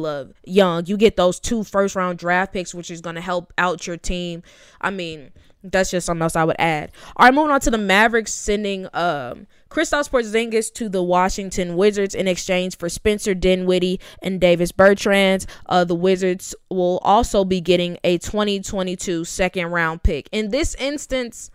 Young, 0.44 0.86
you 0.86 0.96
get 0.96 1.16
those 1.16 1.40
two 1.40 1.64
first 1.64 1.96
round 1.96 2.20
draft 2.20 2.52
picks, 2.52 2.72
which 2.72 2.92
is 2.92 3.00
going 3.00 3.16
to 3.16 3.20
help 3.20 3.52
out 3.58 3.88
your 3.88 3.96
team. 3.96 4.44
I 4.80 4.90
mean, 4.90 5.32
that's 5.62 5.90
just 5.90 6.06
something 6.06 6.22
else 6.22 6.36
I 6.36 6.44
would 6.44 6.56
add. 6.58 6.92
All 7.16 7.26
right, 7.26 7.34
moving 7.34 7.50
on 7.50 7.60
to 7.60 7.70
the 7.70 7.78
Mavericks 7.78 8.32
sending 8.32 8.86
um 8.94 9.46
Kristaps 9.70 10.10
Porzingis 10.10 10.72
to 10.74 10.88
the 10.88 11.02
Washington 11.02 11.76
Wizards 11.76 12.14
in 12.14 12.28
exchange 12.28 12.76
for 12.76 12.88
Spencer 12.88 13.34
Dinwiddie 13.34 14.00
and 14.22 14.40
Davis 14.40 14.70
Bertans. 14.70 15.46
Uh, 15.66 15.84
the 15.84 15.94
Wizards 15.94 16.54
will 16.70 16.98
also 17.02 17.44
be 17.44 17.60
getting 17.60 17.96
a 18.04 18.18
2022 18.18 19.24
second 19.24 19.68
round 19.68 20.02
pick. 20.02 20.28
In 20.30 20.50
this 20.50 20.74
instance, 20.74 21.50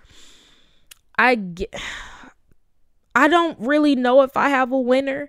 I 1.18 1.36
get, 1.36 1.74
I 3.16 3.28
don't 3.28 3.60
really 3.60 3.96
know 3.96 4.22
if 4.22 4.36
I 4.38 4.50
have 4.50 4.72
a 4.72 4.80
winner. 4.80 5.28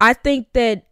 I 0.00 0.12
think 0.14 0.52
that 0.52 0.91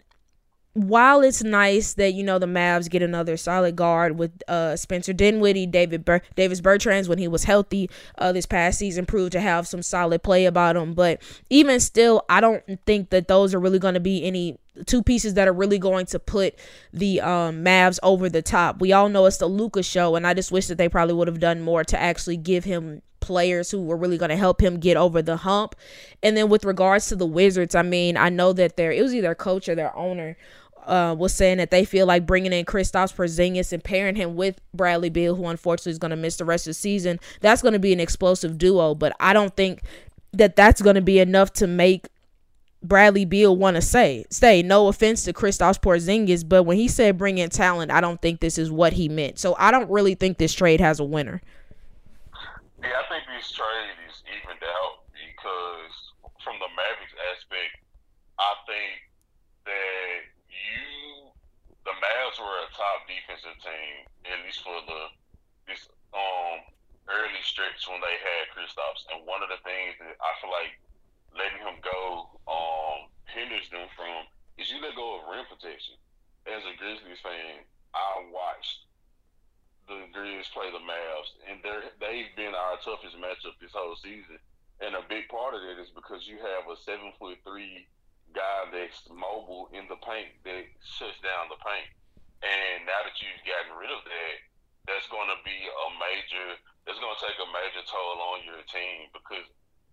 while 0.75 1.21
it's 1.23 1.43
nice 1.43 1.95
that 1.95 2.15
you 2.15 2.23
know 2.23 2.39
the 2.39 2.47
Mavs 2.47 2.89
get 2.89 3.03
another 3.03 3.37
solid 3.37 3.75
guard 3.75 4.19
with 4.19 4.31
uh, 4.47 4.77
Spencer 4.77 5.13
Dinwiddie, 5.13 5.67
David 5.67 6.05
Bur- 6.05 6.23
Davis 6.37 6.61
Bertans 6.61 7.09
when 7.09 7.19
he 7.19 7.27
was 7.27 7.45
healthy 7.45 7.91
uh, 8.19 8.31
this 8.33 8.47
past 8.47 8.79
season 8.79 9.05
proved 9.05 9.33
to 9.33 9.41
have 9.41 9.67
some 9.67 9.83
solid 9.83 10.23
play 10.23 10.45
about 10.45 10.77
him. 10.77 10.95
But 10.95 11.23
even 11.51 11.81
still, 11.81 12.23
I 12.29 12.41
don't 12.41 12.63
think 12.87 13.11
that 13.11 13.27
those 13.27 13.53
are 13.53 13.61
really 13.61 13.81
going 13.81 13.95
to 13.95 14.01
be 14.01 14.25
any 14.25 14.59
two 14.87 15.03
pieces 15.03 15.35
that 15.35 15.49
are 15.49 15.53
really 15.53 15.79
going 15.79 16.07
to 16.07 16.19
put 16.21 16.55
the 16.93 17.21
um, 17.21 17.65
Mavs 17.65 17.99
over 18.05 18.29
the 18.29 18.43
top. 18.43 18.81
We 18.81 18.93
all 18.93 19.09
know 19.09 19.27
it's 19.27 19.39
the 19.39 19.47
Luka 19.47 19.83
show, 19.83 20.15
and 20.15 20.25
I 20.25 20.35
just 20.35 20.53
wish 20.53 20.69
that 20.69 20.79
they 20.79 20.89
probably 20.89 21.15
would 21.15 21.29
have 21.29 21.41
done 21.41 21.61
more 21.61 21.83
to 21.85 22.01
actually 22.01 22.37
give 22.37 22.63
him 22.65 23.03
players 23.19 23.71
who 23.71 23.83
were 23.83 23.97
really 23.97 24.19
going 24.19 24.31
to 24.31 24.37
help 24.37 24.61
him 24.63 24.79
get 24.79 24.97
over 24.97 25.21
the 25.21 25.39
hump. 25.39 25.75
And 26.23 26.37
then 26.37 26.49
with 26.49 26.65
regards 26.65 27.09
to 27.09 27.17
the 27.17 27.27
Wizards, 27.27 27.75
I 27.75 27.83
mean, 27.83 28.17
I 28.17 28.29
know 28.29 28.53
that 28.53 28.77
their 28.77 28.93
it 28.93 29.03
was 29.03 29.15
either 29.15 29.35
coach 29.35 29.69
or 29.69 29.75
their 29.75 29.95
owner 29.97 30.37
uh, 30.87 31.15
was 31.17 31.35
saying 31.35 31.59
that 31.59 31.71
they 31.71 31.85
feel 31.85 32.07
like 32.07 32.27
bringing 32.27 32.53
in 32.53 32.65
Kristaps 32.65 33.15
Porzingis 33.15 33.73
and 33.73 33.83
pairing 33.83 34.17
him 34.17 34.37
with 34.37 34.61
Bradley 34.75 35.11
Beal, 35.11 35.35
who 35.37 35.47
unfortunately 35.47 35.93
is 35.93 35.99
going 35.99 36.11
to 36.11 36.17
miss 36.17 36.37
the 36.37 36.45
rest 36.45 36.67
of 36.67 36.71
the 36.71 36.75
season, 36.75 37.21
that's 37.41 37.63
going 37.63 37.73
to 37.73 37.79
be 37.79 37.93
an 37.93 38.01
explosive 38.01 38.59
duo. 38.59 38.95
But 38.95 39.15
I 39.21 39.33
don't 39.33 39.55
think 39.57 39.83
that 40.33 40.57
that's 40.57 40.83
going 40.83 40.95
to 40.95 41.03
be 41.03 41.19
enough 41.19 41.53
to 41.55 41.67
make 41.67 42.09
Bradley 42.83 43.25
Beal 43.25 43.57
want 43.57 43.77
to 43.77 43.83
say 43.83 44.25
stay. 44.31 44.63
No 44.63 44.89
offense 44.89 45.25
to 45.25 45.33
Kristaps 45.33 45.81
Porzingis, 45.81 46.49
but 46.49 46.65
when 46.65 46.79
he 46.79 46.89
said 46.89 47.19
bring 47.19 47.39
in 47.39 47.51
talent, 47.51 47.91
I 47.91 48.01
don't 48.01 48.21
think 48.23 48.41
this 48.41 48.57
is 48.57 48.71
what 48.71 48.95
he 48.95 49.09
meant. 49.09 49.39
So 49.39 49.55
I 49.59 49.71
don't 49.71 49.91
really 49.91 50.15
think 50.15 50.39
this 50.39 50.55
trade 50.55 50.81
has 50.81 50.99
a 50.99 51.05
winner. 51.05 51.43
Yeah, 52.81 52.89
I 52.89 53.09
think 53.13 53.25
this 53.37 53.53
trade 53.53 53.97
is 54.09 54.23
evened 54.25 54.65
out 54.65 55.05
because 55.13 55.93
from 56.43 56.57
the 56.57 56.69
Mavericks 56.73 57.13
aspect, 57.37 57.85
I 58.41 58.53
think 58.65 59.05
that 59.67 60.31
the 61.91 61.95
Mavs 61.99 62.30
were 62.41 62.65
a 62.65 62.73
top 62.73 63.05
defensive 63.05 63.57
team, 63.61 63.95
at 64.27 64.41
least 64.45 64.65
for 64.65 64.77
the 64.89 65.01
this 65.69 65.87
um 66.17 66.59
early 67.07 67.43
stretch 67.45 67.85
when 67.87 68.01
they 68.01 68.17
had 68.19 68.51
Kristaps. 68.55 69.07
And 69.13 69.27
one 69.29 69.45
of 69.45 69.51
the 69.53 69.61
things 69.63 69.95
that 70.01 70.17
I 70.19 70.31
feel 70.41 70.53
like 70.53 70.75
letting 71.37 71.63
him 71.63 71.79
go 71.85 72.33
um 72.49 73.13
hinders 73.31 73.69
them 73.71 73.87
from 73.95 74.27
is 74.59 74.73
you 74.73 74.83
let 74.83 74.99
go 74.99 75.21
of 75.21 75.29
rim 75.31 75.47
protection. 75.47 75.97
As 76.49 76.65
a 76.65 76.75
Grizzlies 76.81 77.21
fan, 77.21 77.63
I 77.93 78.25
watched 78.33 78.89
the 79.87 80.07
Grizzlies 80.15 80.49
play 80.55 80.71
the 80.73 80.83
Mavs, 80.83 81.31
and 81.51 81.61
they're 81.63 81.93
they've 82.01 82.33
been 82.35 82.57
our 82.57 82.81
toughest 82.81 83.19
matchup 83.21 83.59
this 83.61 83.75
whole 83.75 83.97
season. 84.01 84.41
And 84.81 84.97
a 84.97 85.05
big 85.13 85.29
part 85.29 85.53
of 85.53 85.61
it 85.61 85.77
is 85.77 85.93
because 85.93 86.25
you 86.25 86.41
have 86.41 86.65
a 86.65 86.77
seven 86.89 87.13
foot 87.21 87.37
three 87.45 87.85
guy 88.33 88.71
that's 88.73 89.05
mobile 89.11 89.69
in 89.75 89.85
the 89.91 89.99
paint 90.01 90.33
that 90.45 90.65
shuts 90.81 91.21
down 91.21 91.51
the 91.51 91.61
paint. 91.61 91.91
And 92.41 92.89
now 92.89 93.05
that 93.05 93.17
you've 93.21 93.45
gotten 93.45 93.77
rid 93.77 93.93
of 93.93 94.01
that, 94.05 94.35
that's 94.89 95.09
going 95.13 95.29
to 95.29 95.39
be 95.45 95.59
a 95.69 95.87
major. 96.01 96.57
That's 96.89 96.99
going 96.99 97.13
to 97.13 97.23
take 97.23 97.37
a 97.37 97.49
major 97.53 97.85
toll 97.85 98.19
on 98.35 98.43
your 98.49 98.65
team 98.67 99.13
because, 99.13 99.45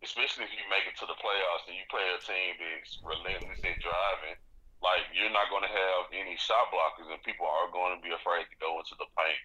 especially 0.02 0.48
if 0.48 0.54
you 0.56 0.64
make 0.72 0.88
it 0.88 0.96
to 1.04 1.08
the 1.08 1.20
playoffs 1.20 1.68
and 1.68 1.76
you 1.76 1.84
play 1.92 2.08
a 2.08 2.20
team 2.24 2.56
that's 2.56 2.98
relentless 3.04 3.60
at 3.60 3.78
driving, 3.84 4.40
like 4.80 5.06
you're 5.12 5.34
not 5.34 5.52
going 5.52 5.68
to 5.68 5.74
have 5.74 6.08
any 6.16 6.40
shot 6.40 6.72
blockers, 6.72 7.10
and 7.12 7.20
people 7.28 7.50
are 7.50 7.68
going 7.74 7.98
to 7.98 8.02
be 8.02 8.14
afraid 8.14 8.48
to 8.48 8.58
go 8.64 8.80
into 8.80 8.96
the 8.96 9.10
paint. 9.18 9.42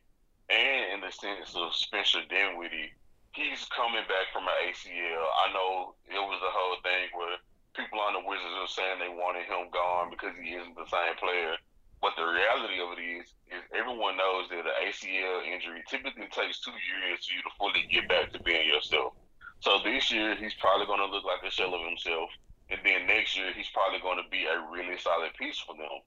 And 0.53 0.83
in 0.95 0.99
the 1.03 1.13
sense 1.13 1.57
of 1.57 1.75
Spencer 1.75 2.23
Dinwiddie, 2.29 2.93
he's 3.33 3.65
coming 3.73 4.05
back 4.07 4.29
from 4.31 4.45
an 4.45 4.57
ACL. 4.69 5.27
I 5.43 5.53
know 5.57 5.97
it 6.05 6.21
was 6.21 6.41
the 6.41 6.53
whole 6.53 6.77
thing 6.85 7.09
where 7.17 7.41
people 7.73 8.01
on 8.01 8.13
the 8.13 8.25
Wizards 8.25 8.61
are 8.61 8.69
saying 8.69 9.01
they 9.01 9.13
wanted 9.13 9.49
him 9.49 9.73
gone 9.73 10.13
because 10.13 10.37
he 10.37 10.53
isn't 10.53 10.77
the 10.77 10.89
same 10.89 11.17
player. 11.17 11.57
But 12.03 12.19
the 12.19 12.27
reality 12.27 12.83
of 12.83 12.99
it 12.99 13.01
is, 13.01 13.31
is 13.47 13.63
everyone 13.71 14.19
knows 14.19 14.51
that 14.51 14.67
an 14.67 14.75
ACL 14.91 15.47
injury 15.47 15.87
typically 15.87 16.27
takes 16.35 16.59
two 16.59 16.75
years 16.75 17.23
for 17.23 17.31
you 17.31 17.43
to 17.47 17.55
fully 17.55 17.87
get 17.87 18.11
back 18.11 18.35
to 18.35 18.43
being 18.43 18.67
yourself. 18.67 19.15
So 19.63 19.79
this 19.87 20.11
year 20.11 20.35
he's 20.35 20.59
probably 20.59 20.91
going 20.91 20.99
to 20.99 21.07
look 21.07 21.23
like 21.23 21.47
a 21.47 21.55
shell 21.55 21.71
of 21.71 21.87
himself, 21.87 22.27
and 22.75 22.83
then 22.83 23.07
next 23.07 23.39
year 23.39 23.55
he's 23.55 23.71
probably 23.71 24.03
going 24.03 24.19
to 24.19 24.27
be 24.35 24.51
a 24.51 24.67
really 24.67 24.99
solid 24.99 25.31
piece 25.39 25.63
for 25.63 25.79
them. 25.79 26.03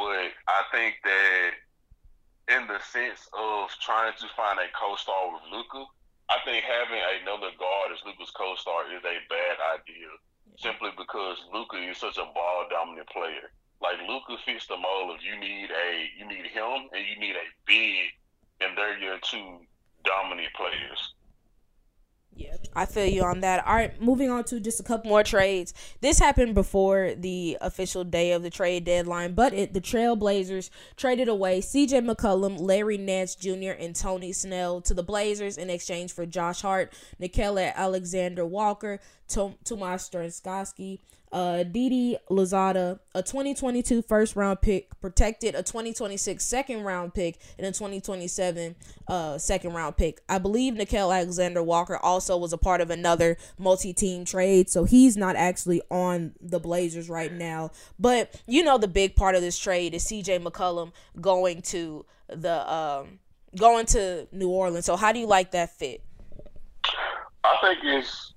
But 0.00 0.32
I 0.48 0.64
think 0.72 0.96
that 1.04 1.52
in 2.48 2.64
the 2.64 2.80
sense 2.80 3.28
of 3.36 3.68
trying 3.84 4.16
to 4.16 4.26
find 4.32 4.56
a 4.56 4.72
co-star 4.72 5.28
with 5.28 5.44
Luka, 5.52 5.84
I 6.32 6.40
think 6.48 6.64
having 6.64 7.04
another 7.20 7.52
guard 7.60 7.92
as 7.92 8.00
Luka's 8.08 8.32
co-star 8.32 8.88
is 8.96 9.04
a 9.04 9.20
bad 9.28 9.56
idea. 9.76 10.08
Simply 10.56 10.88
because 10.96 11.36
Luka 11.52 11.76
is 11.76 12.00
such 12.00 12.16
a 12.16 12.24
ball 12.32 12.64
dominant 12.72 13.12
player 13.12 13.52
like 13.80 13.96
Luka 14.08 14.40
fits 14.44 14.66
the 14.66 14.76
mold 14.76 15.14
of 15.14 15.22
you 15.22 15.38
need 15.38 15.70
a 15.70 16.08
you 16.18 16.26
need 16.26 16.46
him 16.46 16.88
and 16.92 17.06
you 17.06 17.18
need 17.18 17.36
a 17.36 17.46
big, 17.66 18.10
and 18.60 18.76
they're 18.76 18.98
your 18.98 19.18
two 19.22 19.60
dominant 20.04 20.52
players. 20.54 21.14
Yeah, 22.38 22.54
I 22.72 22.86
feel 22.86 23.06
you 23.06 23.24
on 23.24 23.40
that. 23.40 23.66
All 23.66 23.74
right, 23.74 24.00
moving 24.00 24.30
on 24.30 24.44
to 24.44 24.60
just 24.60 24.78
a 24.78 24.84
couple 24.84 25.10
more 25.10 25.24
trades. 25.24 25.74
This 26.00 26.20
happened 26.20 26.54
before 26.54 27.14
the 27.16 27.58
official 27.60 28.04
day 28.04 28.30
of 28.30 28.44
the 28.44 28.50
trade 28.50 28.84
deadline, 28.84 29.34
but 29.34 29.52
it, 29.52 29.74
the 29.74 29.80
Trailblazers 29.80 30.70
traded 30.96 31.26
away 31.26 31.60
C.J. 31.60 32.00
McCollum, 32.02 32.60
Larry 32.60 32.96
Nance 32.96 33.34
Jr., 33.34 33.72
and 33.76 33.96
Tony 33.96 34.32
Snell 34.32 34.80
to 34.82 34.94
the 34.94 35.02
Blazers 35.02 35.58
in 35.58 35.68
exchange 35.68 36.12
for 36.12 36.26
Josh 36.26 36.60
Hart, 36.60 36.92
Nickeil 37.20 37.74
Alexander 37.74 38.46
Walker, 38.46 39.00
Tom- 39.26 39.56
Tomas 39.64 40.08
uh, 41.32 41.62
Didi 41.62 42.16
Louzada, 42.30 42.98
a 43.14 43.22
2022 43.22 44.02
first 44.02 44.36
round 44.36 44.60
pick, 44.60 44.88
protected 45.00 45.54
a 45.54 45.62
2026 45.62 46.44
second 46.44 46.82
round 46.82 47.14
pick, 47.14 47.38
and 47.58 47.66
a 47.66 47.72
2027 47.72 48.74
uh, 49.08 49.38
second 49.38 49.72
round 49.72 49.96
pick. 49.96 50.20
I 50.28 50.38
believe 50.38 50.74
Nickeil 50.74 51.14
Alexander 51.14 51.62
Walker 51.62 51.96
also 51.96 52.36
was 52.36 52.52
a 52.52 52.58
part 52.58 52.80
of 52.80 52.90
another 52.90 53.36
multi 53.58 53.92
team 53.92 54.24
trade, 54.24 54.70
so 54.70 54.84
he's 54.84 55.16
not 55.16 55.36
actually 55.36 55.82
on 55.90 56.34
the 56.40 56.60
Blazers 56.60 57.08
right 57.08 57.32
now. 57.32 57.70
But 57.98 58.40
you 58.46 58.64
know, 58.64 58.78
the 58.78 58.88
big 58.88 59.16
part 59.16 59.34
of 59.34 59.40
this 59.40 59.58
trade 59.58 59.94
is 59.94 60.04
CJ 60.04 60.42
McCollum 60.42 60.92
going 61.20 61.62
to 61.62 62.06
the 62.28 62.72
um, 62.72 63.18
going 63.56 63.86
to 63.86 64.26
New 64.32 64.48
Orleans. 64.48 64.84
So, 64.84 64.96
how 64.96 65.12
do 65.12 65.18
you 65.18 65.26
like 65.26 65.52
that 65.52 65.70
fit? 65.70 66.02
I 67.44 67.56
think 67.62 67.78
it's 67.82 68.34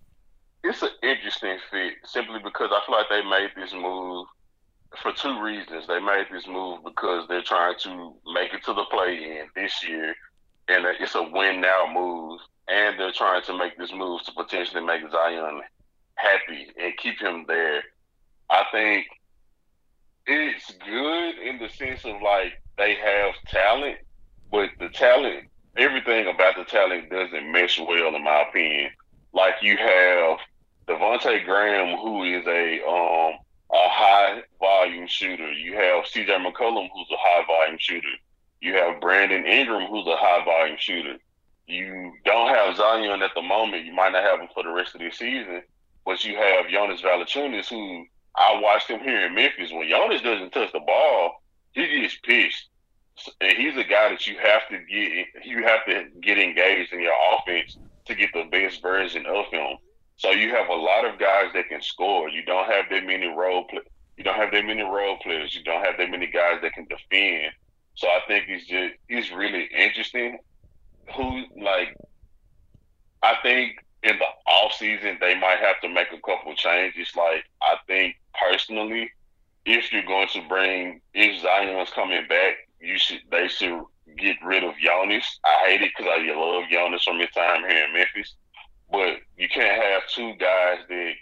it's 0.64 0.82
an 0.82 0.90
interesting 1.02 1.58
fit 1.70 1.94
simply 2.06 2.40
because 2.44 2.70
I 2.72 2.82
feel 2.86 2.96
like 2.96 3.10
they 3.10 3.24
made 3.28 3.52
this 3.56 3.74
move 3.74 4.28
for 5.02 5.12
two 5.14 5.42
reasons. 5.42 5.88
They 5.88 6.00
made 6.00 6.28
this 6.32 6.48
move 6.48 6.84
because 6.84 7.28
they're 7.28 7.42
trying 7.42 7.76
to 7.80 8.14
make 8.34 8.54
it 8.54 8.64
to 8.66 8.74
the 8.74 8.86
play 8.92 9.16
in 9.16 9.48
this 9.56 9.88
year, 9.88 10.14
and 10.68 10.86
it's 11.00 11.16
a 11.16 11.24
win 11.24 11.62
now 11.62 11.90
move. 11.92 12.40
And 12.68 12.98
they're 13.00 13.12
trying 13.12 13.42
to 13.44 13.58
make 13.58 13.78
this 13.78 13.92
move 13.92 14.22
to 14.24 14.32
potentially 14.32 14.84
make 14.86 15.02
Zion 15.12 15.62
happy 16.16 16.68
and 16.80 16.96
keep 16.98 17.20
him 17.20 17.46
there. 17.48 17.84
I 18.50 18.64
think 18.72 19.08
it's 20.28 20.72
good 20.86 21.40
in 21.40 21.58
the 21.58 21.70
sense 21.70 22.06
of 22.06 22.22
like 22.22 22.54
they 22.78 22.96
have 22.96 23.34
talent, 23.48 23.98
but 24.52 24.70
the 24.80 24.90
talent, 24.90 25.50
everything 25.76 26.28
about 26.28 26.56
the 26.56 26.64
talent 26.66 27.10
doesn't 27.10 27.52
mesh 27.52 27.80
well, 27.80 28.16
in 28.16 28.24
my 28.24 28.46
opinion. 28.48 28.92
Like 29.34 29.56
you 29.62 29.78
have 29.78 30.38
Devonte 30.88 31.46
Graham, 31.46 31.98
who 31.98 32.24
is 32.24 32.46
a 32.48 32.82
um 32.88 33.34
a 33.74 33.90
high 33.90 34.42
volume 34.60 35.08
shooter. 35.08 35.52
You 35.52 35.74
have 35.76 36.06
CJ 36.06 36.28
McCollum, 36.28 36.90
who's 36.94 37.08
a 37.12 37.18
high 37.18 37.46
volume 37.46 37.78
shooter. 37.80 38.16
You 38.60 38.74
have 38.74 39.00
Brandon 39.00 39.46
Ingram, 39.46 39.88
who's 39.90 40.08
a 40.08 40.18
high 40.18 40.44
volume 40.44 40.78
shooter. 40.78 41.18
You 41.68 42.14
don't 42.26 42.50
have 42.50 42.76
Zion 42.76 43.22
at 43.22 43.32
the 43.34 43.42
moment. 43.42 43.86
You 43.86 43.94
might 43.94 44.12
not 44.12 44.24
have 44.24 44.40
him 44.42 44.50
for 44.54 44.64
the 44.64 44.72
rest 44.72 44.94
of 44.94 45.02
the 45.02 45.10
season, 45.10 45.64
but 46.06 46.24
you 46.26 46.36
have 46.36 46.70
Jonas 46.70 47.02
Valanciunas, 47.02 47.70
who 47.70 48.06
I 48.36 48.60
watched 48.62 48.90
him 48.90 49.00
here 49.00 49.26
in 49.26 49.36
Memphis. 49.36 49.72
When 49.72 49.90
Jonas 49.90 50.22
doesn't 50.22 50.52
touch 50.52 50.72
the 50.74 50.80
ball, 50.80 51.42
he 51.72 52.02
gets 52.02 52.18
pissed, 52.24 52.68
and 53.40 53.54
he's 53.54 53.78
a 53.78 53.84
guy 53.84 54.10
that 54.10 54.28
you 54.28 54.36
have 54.38 54.68
to 54.70 54.80
get. 54.80 55.46
You 55.46 55.64
have 55.64 55.86
to 55.86 56.06
get 56.22 56.38
engaged 56.38 56.92
in 56.92 57.02
your 57.02 57.16
offense 57.34 57.78
to 58.06 58.16
get 58.16 58.32
the 58.34 58.44
best 58.52 58.82
version 58.82 59.26
of 59.26 59.46
him. 59.48 59.78
So 60.22 60.30
you 60.30 60.52
have 60.52 60.70
a 60.70 60.76
lot 60.76 61.04
of 61.04 61.18
guys 61.18 61.48
that 61.56 61.68
can 61.68 61.82
score. 61.82 62.30
You 62.30 62.46
don't 62.46 62.68
have 62.68 62.86
that 62.92 63.08
many 63.08 63.26
role 63.26 63.64
play. 63.64 63.80
You 64.18 64.24
don't 64.24 64.36
have 64.36 64.52
that 64.52 64.66
many 64.66 64.84
role 64.84 65.18
players. 65.18 65.56
You 65.56 65.64
don't 65.64 65.84
have 65.84 65.98
that 65.98 66.12
many 66.12 66.28
guys 66.28 66.60
that 66.62 66.74
can 66.74 66.86
defend. 66.86 67.54
So 67.96 68.08
I 68.08 68.20
think 68.28 68.46
it's 68.48 68.68
just 68.68 68.94
it's 69.10 69.32
really 69.32 69.68
interesting. 69.76 70.38
Who 71.16 71.46
like 71.60 71.98
I 73.24 73.38
think 73.42 73.84
in 74.04 74.20
the 74.20 74.52
off 74.52 74.74
season 74.74 75.18
they 75.20 75.34
might 75.40 75.58
have 75.58 75.82
to 75.82 75.90
make 75.90 76.10
a 76.14 76.22
couple 76.22 76.54
changes. 76.54 77.16
Like 77.18 77.44
I 77.64 77.78
think 77.88 78.16
personally, 78.40 79.10
if 79.66 79.92
you're 79.92 80.06
going 80.06 80.28
to 80.34 80.48
bring 80.48 81.02
if 81.16 81.42
Zion's 81.42 81.90
coming 81.90 82.28
back, 82.30 82.58
you 82.80 83.00
should 83.00 83.22
they 83.32 83.48
should 83.48 83.82
get 84.20 84.36
rid 84.46 84.64
of 84.64 84.78
Jonas. 84.78 85.40
I 85.44 85.68
hate 85.68 85.82
it 85.82 85.90
because 85.98 86.12
I 86.16 86.32
love 86.32 86.70
Jonas 86.70 87.06
from 87.06 87.18
his 87.18 87.32
time 87.32 87.62
here 87.62 87.86
in 87.86 87.94
Memphis. 87.94 88.36
But 88.92 89.18
you 89.38 89.48
can't 89.48 89.82
have 89.82 90.08
two 90.10 90.34
guys 90.36 90.80
that 90.90 91.14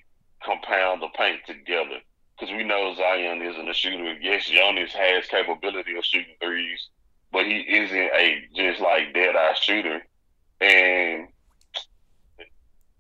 compound 0.44 1.02
the 1.02 1.08
paint 1.16 1.42
together. 1.46 2.00
Because 2.38 2.56
we 2.56 2.64
know 2.64 2.96
Zion 2.96 3.42
isn't 3.42 3.70
a 3.70 3.74
shooter. 3.74 4.14
Yes, 4.22 4.46
Jonas 4.48 4.94
has 4.94 5.26
capability 5.28 5.98
of 5.98 6.06
shooting 6.06 6.36
threes, 6.42 6.88
but 7.32 7.46
he 7.46 7.60
isn't 7.60 7.98
a 7.98 8.44
just 8.56 8.80
like 8.80 9.14
dead 9.14 9.36
eye 9.36 9.56
shooter. 9.62 10.02
And 10.62 11.28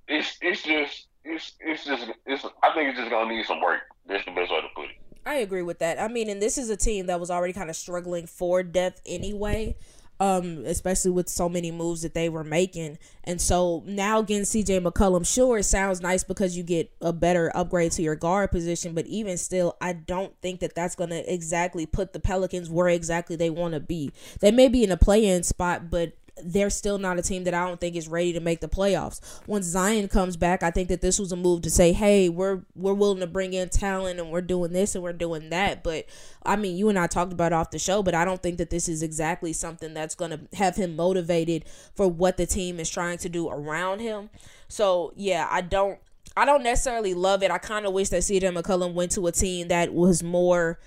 it's 0.07 0.37
it's 0.41 0.63
just 0.63 1.07
it's 1.23 1.53
it's 1.61 1.85
just 1.85 2.11
it's 2.25 2.45
I 2.61 2.73
think 2.73 2.89
it's 2.89 2.97
just 2.97 3.09
gonna 3.09 3.33
need 3.33 3.45
some 3.45 3.61
work. 3.61 3.81
That's 4.07 4.25
the 4.25 4.31
best 4.31 4.51
way 4.51 4.61
to 4.61 4.67
put 4.75 4.85
it. 4.85 4.97
I 5.25 5.35
agree 5.35 5.61
with 5.61 5.79
that. 5.79 6.01
I 6.01 6.09
mean, 6.09 6.29
and 6.29 6.41
this 6.41 6.57
is 6.57 6.69
a 6.69 6.77
team 6.77 7.05
that 7.05 7.19
was 7.19 7.31
already 7.31 7.53
kind 7.53 7.69
of 7.69 7.75
struggling 7.75 8.27
for 8.27 8.61
depth 8.61 9.01
anyway 9.05 9.75
um, 10.19 10.63
especially 10.65 11.11
with 11.11 11.29
so 11.29 11.47
many 11.47 11.71
moves 11.71 12.01
that 12.01 12.13
they 12.13 12.29
were 12.29 12.43
making. 12.43 12.97
And 13.23 13.39
so 13.39 13.83
now 13.85 14.21
getting 14.21 14.43
CJ 14.43 14.83
McCollum, 14.83 15.25
sure, 15.25 15.59
it 15.59 15.63
sounds 15.63 16.01
nice 16.01 16.23
because 16.23 16.57
you 16.57 16.63
get 16.63 16.91
a 17.01 17.13
better 17.13 17.51
upgrade 17.55 17.91
to 17.93 18.01
your 18.01 18.15
guard 18.15 18.51
position, 18.51 18.93
but 18.93 19.05
even 19.07 19.37
still, 19.37 19.77
I 19.79 19.93
don't 19.93 20.33
think 20.41 20.59
that 20.59 20.75
that's 20.75 20.95
going 20.95 21.11
to 21.11 21.33
exactly 21.33 21.85
put 21.85 22.13
the 22.13 22.19
Pelicans 22.19 22.69
where 22.69 22.89
exactly 22.89 23.35
they 23.35 23.49
want 23.49 23.73
to 23.75 23.79
be. 23.79 24.11
They 24.41 24.51
may 24.51 24.67
be 24.67 24.83
in 24.83 24.91
a 24.91 24.97
play 24.97 25.25
in 25.25 25.43
spot, 25.43 25.89
but 25.89 26.13
they're 26.43 26.69
still 26.69 26.97
not 26.97 27.19
a 27.19 27.21
team 27.21 27.43
that 27.45 27.53
I 27.53 27.67
don't 27.67 27.79
think 27.79 27.95
is 27.95 28.07
ready 28.07 28.33
to 28.33 28.39
make 28.39 28.61
the 28.61 28.67
playoffs. 28.67 29.19
Once 29.47 29.65
Zion 29.65 30.07
comes 30.07 30.37
back, 30.37 30.63
I 30.63 30.71
think 30.71 30.89
that 30.89 31.01
this 31.01 31.19
was 31.19 31.31
a 31.31 31.35
move 31.35 31.61
to 31.63 31.69
say, 31.69 31.93
"Hey, 31.93 32.29
we're 32.29 32.61
we're 32.75 32.93
willing 32.93 33.19
to 33.19 33.27
bring 33.27 33.53
in 33.53 33.69
talent 33.69 34.19
and 34.19 34.31
we're 34.31 34.41
doing 34.41 34.73
this 34.73 34.95
and 34.95 35.03
we're 35.03 35.13
doing 35.13 35.49
that." 35.49 35.83
But 35.83 36.05
I 36.43 36.55
mean, 36.55 36.77
you 36.77 36.89
and 36.89 36.99
I 36.99 37.07
talked 37.07 37.33
about 37.33 37.53
off 37.53 37.71
the 37.71 37.79
show, 37.79 38.03
but 38.03 38.15
I 38.15 38.25
don't 38.25 38.41
think 38.41 38.57
that 38.57 38.69
this 38.69 38.89
is 38.89 39.03
exactly 39.03 39.53
something 39.53 39.93
that's 39.93 40.15
going 40.15 40.31
to 40.31 40.39
have 40.57 40.75
him 40.75 40.95
motivated 40.95 41.65
for 41.95 42.07
what 42.07 42.37
the 42.37 42.45
team 42.45 42.79
is 42.79 42.89
trying 42.89 43.17
to 43.19 43.29
do 43.29 43.49
around 43.49 43.99
him. 43.99 44.29
So, 44.67 45.13
yeah, 45.15 45.47
I 45.49 45.61
don't 45.61 45.99
I 46.37 46.45
don't 46.45 46.63
necessarily 46.63 47.13
love 47.13 47.43
it. 47.43 47.51
I 47.51 47.57
kind 47.57 47.85
of 47.85 47.93
wish 47.93 48.09
that 48.09 48.21
CJ 48.21 48.55
McCollum 48.55 48.93
went 48.93 49.11
to 49.13 49.27
a 49.27 49.31
team 49.31 49.67
that 49.69 49.93
was 49.93 50.23
more 50.23 50.79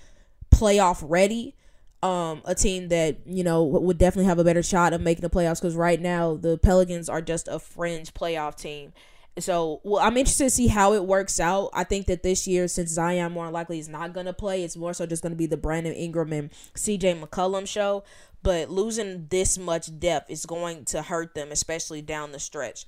playoff 0.51 1.03
ready 1.07 1.55
um, 2.03 2.41
a 2.43 2.53
team 2.53 2.89
that 2.89 3.17
you 3.25 3.43
know 3.43 3.63
would 3.63 3.97
definitely 3.97 4.27
have 4.27 4.37
a 4.37 4.43
better 4.43 4.61
shot 4.61 4.93
of 4.93 5.01
making 5.01 5.21
the 5.21 5.29
playoffs 5.29 5.61
because 5.61 5.75
right 5.75 5.99
now 5.99 6.35
the 6.35 6.57
Pelicans 6.57 7.07
are 7.07 7.21
just 7.21 7.47
a 7.47 7.59
fringe 7.59 8.13
playoff 8.13 8.55
team. 8.55 8.91
So, 9.39 9.81
well, 9.83 10.03
I'm 10.03 10.15
interested 10.15 10.43
to 10.43 10.49
see 10.51 10.67
how 10.67 10.93
it 10.93 11.05
works 11.05 11.39
out. 11.39 11.71
I 11.73 11.85
think 11.85 12.05
that 12.05 12.21
this 12.21 12.45
year, 12.45 12.67
since 12.67 12.91
Zion 12.91 13.31
more 13.31 13.49
likely 13.49 13.79
is 13.79 13.89
not 13.89 14.13
going 14.13 14.27
to 14.27 14.33
play, 14.33 14.63
it's 14.63 14.77
more 14.77 14.93
so 14.93 15.07
just 15.07 15.23
going 15.23 15.31
to 15.31 15.37
be 15.37 15.47
the 15.47 15.57
Brandon 15.57 15.93
Ingram 15.93 16.31
and 16.33 16.51
CJ 16.75 17.19
McCollum 17.19 17.67
show. 17.67 18.03
But 18.43 18.69
losing 18.69 19.27
this 19.29 19.57
much 19.57 19.97
depth 19.99 20.29
is 20.29 20.45
going 20.45 20.85
to 20.85 21.01
hurt 21.01 21.33
them, 21.33 21.51
especially 21.51 22.03
down 22.03 22.31
the 22.31 22.39
stretch. 22.39 22.85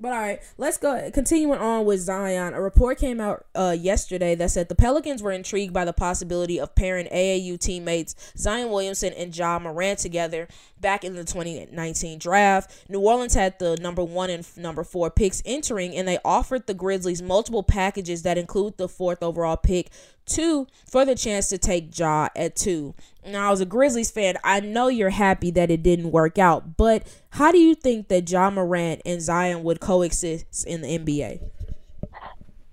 But 0.00 0.12
all 0.12 0.18
right, 0.18 0.40
let's 0.58 0.76
go. 0.76 1.10
Continuing 1.12 1.58
on 1.58 1.84
with 1.84 2.00
Zion, 2.00 2.54
a 2.54 2.60
report 2.60 2.98
came 2.98 3.20
out 3.20 3.46
uh, 3.54 3.76
yesterday 3.78 4.34
that 4.36 4.50
said 4.50 4.68
the 4.68 4.74
Pelicans 4.74 5.22
were 5.22 5.32
intrigued 5.32 5.72
by 5.72 5.84
the 5.84 5.92
possibility 5.92 6.60
of 6.60 6.74
pairing 6.74 7.06
AAU 7.06 7.58
teammates 7.58 8.14
Zion 8.36 8.70
Williamson 8.70 9.12
and 9.14 9.36
Ja 9.36 9.58
Morant 9.58 9.98
together 9.98 10.46
back 10.80 11.02
in 11.02 11.14
the 11.14 11.24
2019 11.24 12.18
draft. 12.18 12.84
New 12.88 13.00
Orleans 13.00 13.34
had 13.34 13.58
the 13.58 13.76
number 13.76 14.04
one 14.04 14.30
and 14.30 14.46
number 14.56 14.84
four 14.84 15.10
picks 15.10 15.42
entering, 15.44 15.94
and 15.96 16.06
they 16.06 16.18
offered 16.24 16.66
the 16.66 16.74
Grizzlies 16.74 17.20
multiple 17.20 17.64
packages 17.64 18.22
that 18.22 18.38
include 18.38 18.76
the 18.76 18.88
fourth 18.88 19.22
overall 19.22 19.56
pick, 19.56 19.90
two 20.28 20.66
for 20.86 21.04
the 21.04 21.14
chance 21.14 21.48
to 21.48 21.58
take 21.58 21.96
Ja 21.98 22.28
at 22.36 22.54
two. 22.54 22.94
Now, 23.26 23.52
as 23.52 23.60
a 23.60 23.66
Grizzlies 23.66 24.10
fan, 24.10 24.36
I 24.44 24.60
know 24.60 24.88
you're 24.88 25.10
happy 25.10 25.50
that 25.52 25.70
it 25.70 25.82
didn't 25.82 26.12
work 26.12 26.38
out, 26.38 26.76
but 26.76 27.06
how 27.30 27.52
do 27.52 27.58
you 27.58 27.74
think 27.74 28.08
that 28.08 28.30
Ja 28.30 28.50
Morant 28.50 29.02
and 29.04 29.20
Zion 29.20 29.62
would 29.64 29.80
coexist 29.80 30.66
in 30.66 30.82
the 30.82 30.98
NBA? 30.98 31.40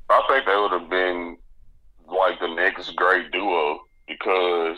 I 0.10 0.22
think 0.28 0.46
they 0.46 0.56
would 0.56 0.72
have 0.72 0.90
been 0.90 1.38
like 2.08 2.40
the 2.40 2.54
next 2.54 2.96
great 2.96 3.32
duo 3.32 3.80
because 4.08 4.78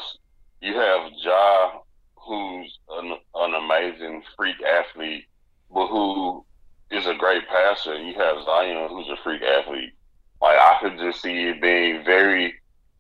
you 0.62 0.74
have 0.74 1.12
Ja, 1.24 1.72
who's 2.16 2.80
an, 2.90 3.14
an 3.36 3.54
amazing 3.54 4.24
freak 4.36 4.56
athlete, 4.64 5.26
but 5.74 5.88
who 5.88 6.46
is 6.92 7.06
a 7.06 7.16
great 7.16 7.48
passer, 7.48 7.94
and 7.94 8.08
you 8.08 8.14
have 8.16 8.44
Zion, 8.46 8.90
who's 8.90 9.10
a 9.10 9.22
freak 9.24 9.42
athlete. 9.42 9.94
Like 10.42 10.58
I 10.58 10.78
could 10.82 10.98
just 10.98 11.22
see 11.22 11.50
it 11.50 11.62
being 11.62 12.04
very, 12.06 12.54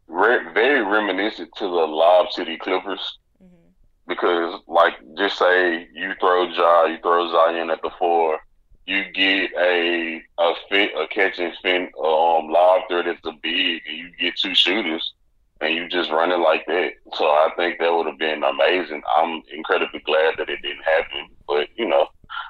very 0.10 0.84
reminiscent 0.84 1.50
to 1.58 1.66
the 1.66 1.70
Lob 1.70 2.32
City 2.32 2.58
Clippers. 2.58 3.18
Mm-hmm. 3.44 3.70
Because, 4.08 4.62
like, 4.68 4.94
just 5.18 5.38
say 5.38 5.88
you 5.94 6.14
throw 6.20 6.48
Ja, 6.48 6.86
you 6.86 6.98
throw 7.02 7.32
Zion 7.32 7.70
at 7.70 7.82
the 7.82 7.92
four, 8.00 8.40
you 8.88 9.04
get 9.14 9.52
a 9.60 10.22
a 10.40 10.54
fit 10.70 10.92
a 10.98 11.08
catch 11.10 11.40
and 11.40 11.54
fin 11.62 11.90
um 12.04 12.50
lob 12.50 12.84
threat 12.88 13.06
that's 13.06 13.26
a 13.26 13.34
big, 13.44 13.82
and 13.88 13.98
you 13.98 14.12
get 14.18 14.38
two 14.38 14.56
shooters, 14.56 15.14
and 15.60 15.76
you 15.76 15.90
just 15.90 16.10
run 16.10 16.32
it 16.32 16.38
like 16.38 16.66
that. 16.68 16.94
So 17.14 17.26
I 17.26 17.50
think 17.58 17.80
that 17.80 17.94
would 17.94 18.08
have 18.08 18.18
been 18.18 18.44
amazing. 18.44 19.02
I'm 19.18 19.44
incredibly 19.54 20.00
glad 20.00 20.36
that 20.38 20.50
it 20.50 20.62
didn't 20.62 20.84
happen, 20.84 21.28
but 21.48 21.68
you 21.76 21.88
know, 21.88 22.08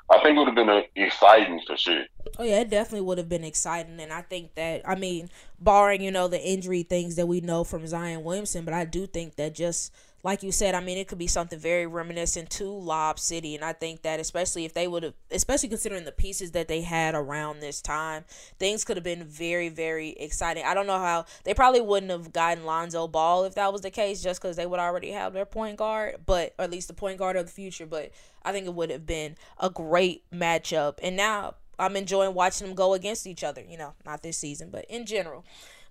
I 0.10 0.20
think 0.22 0.36
it 0.36 0.40
would 0.40 0.48
have 0.48 0.56
been 0.56 0.84
exciting 0.96 1.62
for 1.68 1.78
sure. 1.78 2.06
Oh 2.40 2.44
yeah, 2.44 2.62
it 2.62 2.70
definitely 2.70 3.02
would 3.02 3.18
have 3.18 3.30
been 3.30 3.44
exciting, 3.44 4.00
and 4.00 4.14
I 4.14 4.22
think 4.22 4.56
that 4.56 4.88
I 4.88 4.96
mean, 4.96 5.30
barring 5.60 6.02
you 6.02 6.12
know 6.12 6.28
the 6.28 6.42
injury 6.42 6.84
things 6.84 7.16
that 7.16 7.28
we 7.28 7.42
know 7.42 7.64
from 7.64 7.86
Zion 7.88 8.24
Williamson, 8.24 8.64
but 8.64 8.74
I 8.74 8.86
do 8.86 9.06
think 9.06 9.36
that 9.36 9.54
just 9.54 9.94
like 10.24 10.42
you 10.44 10.52
said, 10.52 10.74
I 10.76 10.80
mean, 10.80 10.98
it 10.98 11.08
could 11.08 11.20
be 11.20 11.28
something 11.28 11.60
very 11.60 11.86
reminiscent 11.86 12.50
to 12.52 12.66
Lob 12.66 13.20
City, 13.20 13.56
and 13.56 13.64
I 13.64 13.74
think 13.74 14.02
that 14.02 14.20
especially 14.20 14.66
if 14.66 14.74
they 14.74 14.88
would 14.88 15.04
have, 15.04 15.14
especially 15.32 15.70
considering 15.70 16.06
the 16.06 16.12
pieces 16.12 16.52
that 16.52 16.68
they 16.68 16.82
had 16.82 17.14
around 17.14 17.60
this 17.60 17.82
time, 17.82 18.26
things 18.58 18.84
could 18.84 18.98
have 18.98 19.04
been 19.04 19.24
very, 19.24 19.70
very 19.70 20.10
exciting. 20.10 20.64
I 20.66 20.74
don't 20.74 20.88
know 20.88 21.00
how 21.00 21.26
they 21.44 21.54
probably 21.54 21.82
wouldn't 21.82 22.12
have 22.12 22.34
gotten 22.34 22.66
Lonzo 22.66 23.08
Ball 23.08 23.44
if 23.46 23.56
that 23.56 23.72
was 23.72 23.82
the 23.82 23.92
case, 23.92 24.22
just 24.22 24.42
because 24.42 24.56
they 24.56 24.66
would 24.66 24.80
already 24.80 25.12
have 25.12 25.34
their 25.34 25.46
point 25.46 25.78
guard, 25.78 26.18
but 26.26 26.54
or 26.58 26.66
at 26.66 26.72
least 26.72 26.88
the 26.88 26.94
point 26.94 27.20
guard 27.20 27.36
of 27.36 27.46
the 27.46 27.52
future. 27.52 27.86
But 27.86 28.12
I 28.44 28.52
think 28.52 28.66
it 28.66 28.74
would 28.74 28.90
have 28.90 29.06
been 29.06 29.36
a 29.60 29.70
great 29.70 30.30
matchup, 30.32 30.98
and 31.04 31.16
now 31.16 31.56
I'm 31.78 31.96
enjoying 31.96 32.34
watching 32.34 32.66
them 32.66 32.76
go 32.76 32.96
against 32.96 33.28
each 33.28 33.44
other. 33.44 33.62
You 33.62 33.78
know, 33.78 33.94
not 34.04 34.24
this 34.24 34.40
season, 34.40 34.72
but 34.72 34.86
in 34.90 35.06
general. 35.06 35.46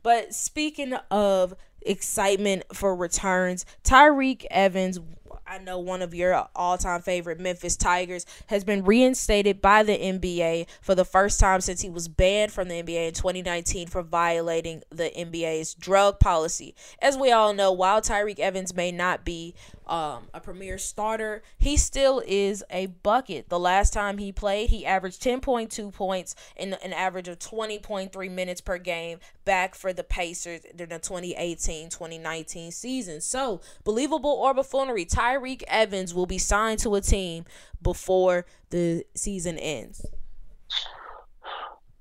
But 0.07 0.35
speaking 0.35 0.95
of 1.11 1.57
excitement 1.83 2.63
for 2.73 2.95
returns. 2.95 3.67
Tyreke 3.83 4.47
Evans, 4.53 5.01
I 5.45 5.59
know 5.59 5.81
one 5.81 6.01
of 6.01 6.15
your 6.15 6.47
all 6.55 6.79
time 6.79 7.03
favorite 7.03 7.41
Memphis 7.41 7.77
Tigers, 7.77 8.25
has 8.47 8.63
been 8.63 8.85
reinstated 8.85 9.61
by 9.61 9.83
the 9.83 9.99
NBA 9.99 10.69
for 10.81 10.95
the 10.95 11.05
first 11.05 11.41
time 11.41 11.61
since 11.61 11.81
he 11.81 11.91
was 11.91 12.07
banned 12.07 12.53
from 12.53 12.69
the 12.69 12.83
NBA 12.83 13.09
in 13.09 13.15
2019 13.15 13.89
for 13.89 14.03
violating 14.03 14.85
the 14.91 15.11
NBA's 15.17 15.75
drug 15.75 16.21
policy. 16.21 16.77
As 17.01 17.19
we 17.19 17.33
all 17.33 17.53
know, 17.53 17.73
while 17.73 18.01
Tyreke 18.01 18.39
Evans 18.39 18.75
may 18.75 18.93
not 18.93 19.25
be 19.25 19.57
um, 19.87 20.25
a 20.35 20.41
premier 20.41 20.79
starter, 20.79 21.43
he 21.59 21.77
still 21.77 22.23
is 22.27 22.65
a 22.71 22.87
bucket. 22.87 23.49
The 23.49 23.59
last 23.59 23.93
time 23.93 24.19
he 24.19 24.33
played, 24.33 24.71
he 24.71 24.85
averaged 24.85 25.23
10.2 25.23 25.93
points 25.93 26.35
in 26.57 26.75
an 26.75 26.93
average 26.93 27.29
of 27.29 27.39
20.3 27.39 28.31
minutes 28.31 28.61
per 28.61 28.79
game 28.79 29.19
back 29.45 29.75
for 29.75 29.93
the 29.93 30.03
Pacers 30.03 30.63
during 30.75 30.91
the 30.91 30.99
2018 30.99 31.89
2019 31.89 32.73
season. 32.73 33.21
So, 33.21 33.61
believable 33.85 34.31
or 34.31 34.55
buffoonery, 34.55 35.05
Tyreke 35.05 35.63
Evans 35.69 36.13
will 36.13 36.27
be 36.27 36.39
signed 36.39 36.81
to 36.81 36.95
a 36.97 37.01
team 37.01 37.45
before 37.81 38.45
the 38.71 39.05
season 39.15 39.59
ends. 39.59 40.05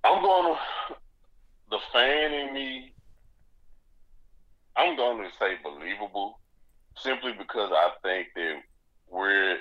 I'm 0.04 0.22
going 0.22 0.56
to, 0.56 0.96
the 1.70 1.80
fan 1.94 2.34
in 2.34 2.54
me, 2.54 2.94
I'm 4.76 4.96
going 4.96 5.24
to 5.24 5.30
say 5.40 5.56
believable 5.64 6.40
simply 6.98 7.34
because 7.34 7.72
I 7.74 7.92
think 8.04 8.28
that 8.36 8.62
where 9.08 9.60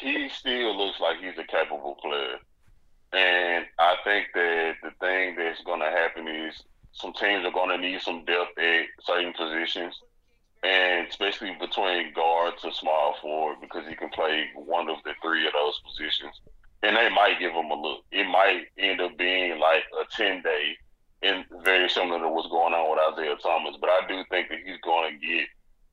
he 0.00 0.28
still 0.28 0.76
looks 0.76 1.00
like 1.00 1.18
he's 1.18 1.38
a 1.38 1.44
capable 1.44 1.96
player. 2.00 2.38
And 3.12 3.64
I 3.78 3.96
think 4.04 4.28
that 4.34 4.74
the 4.82 4.90
thing 5.00 5.36
that's 5.36 5.62
going 5.62 5.80
to 5.80 5.86
happen 5.86 6.28
is 6.28 6.62
some 6.92 7.12
teams 7.14 7.44
are 7.44 7.52
going 7.52 7.70
to 7.70 7.78
need 7.78 8.00
some 8.00 8.24
depth 8.24 8.58
at 8.58 8.84
certain 9.02 9.32
positions, 9.32 9.94
and 10.62 11.06
especially 11.08 11.56
between 11.58 12.12
guard 12.12 12.54
to 12.58 12.72
small 12.72 13.14
forward 13.22 13.56
because 13.60 13.86
he 13.88 13.94
can 13.94 14.10
play 14.10 14.46
one 14.54 14.90
of 14.90 14.98
the 15.04 15.12
three 15.22 15.46
of 15.46 15.52
those 15.52 15.80
positions. 15.86 16.40
And 16.82 16.96
they 16.96 17.08
might 17.08 17.40
give 17.40 17.52
him 17.52 17.70
a 17.70 17.74
look. 17.74 18.04
It 18.12 18.28
might 18.28 18.64
end 18.78 19.00
up 19.00 19.16
being 19.16 19.58
like 19.58 19.84
a 20.00 20.04
10 20.14 20.42
day 20.42 20.76
and 21.22 21.44
very 21.64 21.88
similar 21.88 22.20
to 22.20 22.28
what's 22.28 22.48
going 22.48 22.72
on 22.74 22.90
with 22.90 23.18
Isaiah 23.18 23.36
Thomas. 23.42 23.76
But 23.80 23.90
I 23.90 24.06
do 24.06 24.22
think 24.30 24.48
that 24.48 24.58
he's 24.64 24.78
going 24.84 25.12
to 25.12 25.26
get 25.26 25.46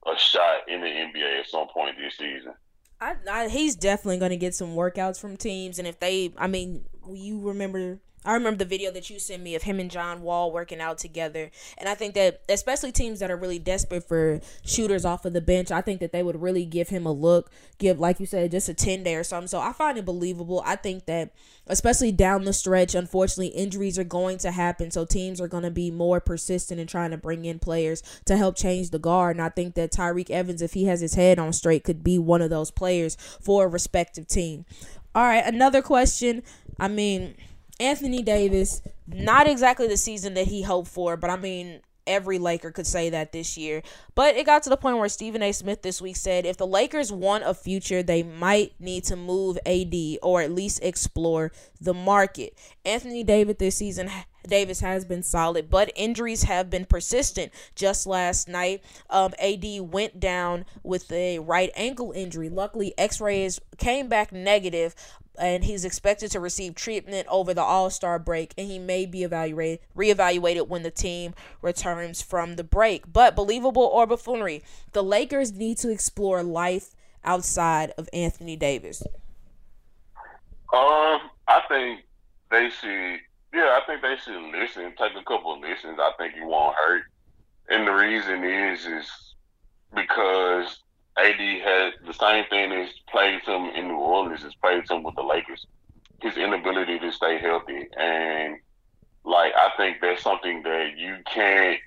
a 0.05 0.17
shot 0.17 0.67
in 0.67 0.81
the 0.81 0.87
NBA 0.87 1.39
at 1.39 1.47
some 1.47 1.67
point 1.67 1.95
this 1.97 2.17
season. 2.17 2.53
I, 3.01 3.15
I, 3.29 3.47
he's 3.49 3.75
definitely 3.75 4.19
going 4.19 4.31
to 4.31 4.37
get 4.37 4.55
some 4.55 4.69
workouts 4.69 5.19
from 5.19 5.35
teams, 5.35 5.79
and 5.79 5.87
if 5.87 5.99
they, 5.99 6.33
I 6.37 6.47
mean, 6.47 6.85
you 7.09 7.41
remember 7.41 7.99
I 8.25 8.33
remember 8.33 8.57
the 8.57 8.65
video 8.65 8.91
that 8.91 9.09
you 9.09 9.19
sent 9.19 9.43
me 9.43 9.55
of 9.55 9.63
him 9.63 9.79
and 9.79 9.89
John 9.89 10.21
Wall 10.21 10.51
working 10.51 10.81
out 10.81 10.97
together. 10.97 11.51
And 11.77 11.87
I 11.87 11.95
think 11.95 12.15
that 12.15 12.41
especially 12.49 12.91
teams 12.91 13.19
that 13.19 13.29
are 13.31 13.37
really 13.37 13.59
desperate 13.59 14.07
for 14.07 14.41
shooters 14.65 15.05
off 15.05 15.25
of 15.25 15.33
the 15.33 15.41
bench, 15.41 15.71
I 15.71 15.81
think 15.81 15.99
that 15.99 16.11
they 16.11 16.23
would 16.23 16.41
really 16.41 16.65
give 16.65 16.89
him 16.89 17.05
a 17.05 17.11
look, 17.11 17.51
give 17.77 17.99
like 17.99 18.19
you 18.19 18.25
said 18.25 18.51
just 18.51 18.69
a 18.69 18.73
10 18.73 19.03
day 19.03 19.15
or 19.15 19.23
something. 19.23 19.47
So 19.47 19.59
I 19.59 19.71
find 19.73 19.97
it 19.97 20.05
believable. 20.05 20.61
I 20.65 20.75
think 20.75 21.05
that 21.05 21.31
especially 21.67 22.11
down 22.11 22.43
the 22.43 22.53
stretch, 22.53 22.95
unfortunately 22.95 23.47
injuries 23.47 23.99
are 23.99 24.03
going 24.03 24.37
to 24.39 24.51
happen. 24.51 24.91
So 24.91 25.05
teams 25.05 25.39
are 25.39 25.47
going 25.47 25.63
to 25.63 25.71
be 25.71 25.91
more 25.91 26.19
persistent 26.19 26.79
in 26.79 26.87
trying 26.87 27.11
to 27.11 27.17
bring 27.17 27.45
in 27.45 27.59
players 27.59 28.03
to 28.25 28.37
help 28.37 28.55
change 28.55 28.89
the 28.89 28.99
guard. 28.99 29.35
And 29.35 29.43
I 29.43 29.49
think 29.49 29.75
that 29.75 29.91
Tyreke 29.91 30.29
Evans 30.29 30.61
if 30.61 30.73
he 30.73 30.85
has 30.85 31.01
his 31.01 31.15
head 31.15 31.39
on 31.39 31.53
straight 31.53 31.83
could 31.83 32.03
be 32.03 32.17
one 32.17 32.41
of 32.41 32.49
those 32.49 32.71
players 32.71 33.15
for 33.41 33.65
a 33.65 33.67
respective 33.67 34.27
team. 34.27 34.65
All 35.13 35.23
right, 35.23 35.45
another 35.45 35.81
question. 35.81 36.43
I 36.77 36.89
mean, 36.89 37.35
Anthony 37.79 38.21
Davis, 38.21 38.81
not 39.07 39.47
exactly 39.47 39.87
the 39.87 39.97
season 39.97 40.33
that 40.35 40.47
he 40.47 40.61
hoped 40.61 40.87
for, 40.87 41.17
but 41.17 41.29
I 41.29 41.35
mean, 41.35 41.81
every 42.07 42.37
Laker 42.37 42.71
could 42.71 42.87
say 42.87 43.09
that 43.09 43.31
this 43.31 43.57
year. 43.57 43.81
But 44.13 44.35
it 44.35 44.45
got 44.45 44.63
to 44.63 44.69
the 44.69 44.77
point 44.77 44.97
where 44.97 45.09
Stephen 45.09 45.41
A. 45.41 45.51
Smith 45.51 45.81
this 45.81 46.01
week 46.01 46.15
said 46.15 46.45
if 46.45 46.57
the 46.57 46.67
Lakers 46.67 47.11
want 47.11 47.43
a 47.43 47.53
future, 47.53 48.03
they 48.03 48.23
might 48.23 48.73
need 48.79 49.03
to 49.05 49.15
move 49.15 49.57
AD 49.65 49.93
or 50.21 50.41
at 50.41 50.51
least 50.51 50.83
explore 50.83 51.51
the 51.81 51.93
market. 51.93 52.57
Anthony 52.85 53.23
Davis 53.23 53.55
this 53.59 53.77
season 53.77 54.09
Davis 54.47 54.79
has 54.79 55.05
been 55.05 55.23
solid, 55.23 55.69
but 55.69 55.91
injuries 55.95 56.43
have 56.43 56.69
been 56.69 56.85
persistent. 56.85 57.51
Just 57.75 58.07
last 58.07 58.47
night, 58.47 58.83
um, 59.09 59.33
AD 59.39 59.65
went 59.81 60.19
down 60.19 60.65
with 60.83 61.11
a 61.11 61.39
right 61.39 61.71
ankle 61.75 62.11
injury. 62.11 62.49
Luckily, 62.49 62.93
X-rays 62.97 63.59
came 63.77 64.07
back 64.07 64.31
negative, 64.31 64.95
and 65.39 65.63
he's 65.63 65.85
expected 65.85 66.31
to 66.31 66.39
receive 66.39 66.75
treatment 66.75 67.27
over 67.29 67.53
the 67.53 67.61
All 67.61 67.89
Star 67.89 68.19
break, 68.19 68.53
and 68.57 68.67
he 68.67 68.79
may 68.79 69.05
be 69.05 69.23
evaluated 69.23 69.79
reevaluated 69.95 70.67
when 70.67 70.83
the 70.83 70.91
team 70.91 71.33
returns 71.61 72.21
from 72.21 72.55
the 72.55 72.63
break. 72.63 73.11
But 73.11 73.35
believable 73.35 73.83
or 73.83 74.05
buffoonery, 74.07 74.63
the 74.93 75.03
Lakers 75.03 75.53
need 75.53 75.77
to 75.79 75.89
explore 75.89 76.43
life 76.43 76.95
outside 77.23 77.91
of 77.97 78.09
Anthony 78.13 78.55
Davis. 78.55 79.03
Um, 80.73 81.21
I 81.47 81.61
think 81.67 82.01
they 82.51 82.69
should. 82.69 83.19
Yeah, 83.53 83.79
I 83.79 83.81
think 83.87 84.01
they 84.01 84.15
should 84.17 84.41
listen. 84.51 84.93
Take 84.97 85.15
a 85.15 85.23
couple 85.23 85.53
of 85.53 85.61
listens. 85.61 85.97
I 85.99 86.11
think 86.17 86.33
it 86.35 86.45
won't 86.45 86.75
hurt. 86.75 87.03
And 87.69 87.87
the 87.87 87.91
reason 87.91 88.43
is, 88.43 88.85
is 88.85 89.09
because 89.93 90.79
AD 91.17 91.39
had 91.39 91.93
the 92.05 92.13
same 92.13 92.45
thing 92.45 92.71
as 92.73 92.89
plagued 93.09 93.45
him 93.45 93.65
in 93.75 93.87
New 93.87 93.95
Orleans 93.95 94.43
as 94.43 94.53
plagued 94.55 94.89
him 94.89 95.03
with 95.03 95.15
the 95.15 95.23
Lakers. 95.23 95.65
His 96.21 96.37
inability 96.37 96.99
to 96.99 97.11
stay 97.11 97.37
healthy. 97.39 97.87
And 97.97 98.57
like 99.23 99.53
I 99.55 99.71
think 99.77 99.97
that's 100.01 100.23
something 100.23 100.63
that 100.63 100.97
you 100.97 101.17
can't 101.25 101.79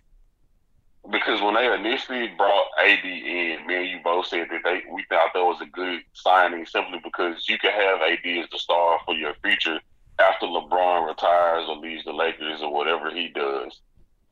because 1.11 1.41
when 1.41 1.55
they 1.55 1.72
initially 1.72 2.29
brought 2.37 2.66
AD 2.85 3.05
in, 3.05 3.66
me 3.66 3.76
and 3.76 3.89
you 3.89 3.99
both 4.05 4.26
said 4.26 4.49
that 4.51 4.61
they 4.64 4.83
we 4.93 5.05
thought 5.09 5.31
that 5.33 5.45
was 5.45 5.61
a 5.62 5.66
good 5.66 6.01
signing 6.12 6.66
simply 6.66 7.01
because 7.03 7.49
you 7.49 7.59
can 7.59 7.70
have 7.70 8.01
AD 8.03 8.39
as 8.39 8.51
the 8.51 8.59
star 8.59 8.99
for 9.05 9.14
your 9.14 9.35
future 9.43 9.81
after 10.18 10.47
LeBron 10.47 11.07
retires 11.07 11.66
or 11.68 11.76
leaves 11.76 12.05
the 12.05 12.12
Lakers 12.12 12.61
or 12.61 12.72
whatever 12.72 13.11
he 13.11 13.29
does. 13.29 13.81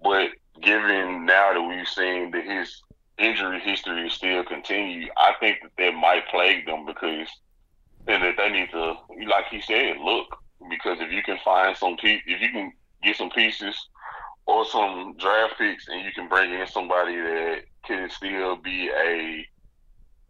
But 0.03 0.31
given 0.61 1.25
now 1.25 1.53
that 1.55 1.63
we've 1.63 1.89
seen 1.89 2.31
that 2.33 2.45
his 2.45 2.83
injury 3.19 3.61
history 3.61 4.09
still 4.11 4.45
continue, 4.45 5.09
I 5.17 5.33
think 5.41 5.59
that 5.63 5.73
that 5.79 5.95
might 5.95 6.29
plague 6.29 6.67
them 6.67 6.85
because 6.87 7.29
and 8.09 8.23
that 8.23 8.37
they 8.37 8.51
need 8.51 8.71
to, 8.71 8.95
like 9.29 9.47
he 9.51 9.61
said, 9.61 9.97
look 9.99 10.27
because 10.71 10.99
if 11.01 11.11
you 11.11 11.23
can 11.23 11.39
find 11.45 11.77
some 11.77 11.97
pe- 11.97 12.23
if 12.27 12.41
you 12.41 12.51
can 12.51 12.73
get 13.03 13.17
some 13.17 13.31
pieces 13.31 13.77
or 14.47 14.65
some 14.65 15.15
draft 15.19 15.55
picks 15.59 15.89
and 15.89 16.05
you 16.05 16.13
can 16.13 16.29
bring 16.29 16.53
in 16.53 16.67
somebody 16.67 17.17
that 17.17 17.63
can 17.85 18.09
still 18.11 18.57
be 18.57 18.89
a 18.91 19.47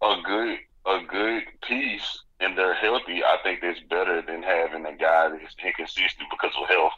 a 0.03 0.22
good 0.24 0.59
a 0.87 1.01
good 1.09 1.43
piece 1.66 2.22
and 2.41 2.57
they're 2.57 2.74
healthy, 2.74 3.22
I 3.24 3.39
think 3.43 3.61
that's 3.62 3.80
better 3.89 4.22
than 4.22 4.43
having 4.43 4.84
a 4.84 4.95
guy 4.97 5.30
that's 5.30 5.55
inconsistent 5.64 6.28
because 6.30 6.53
of 6.61 6.68
health. 6.68 6.93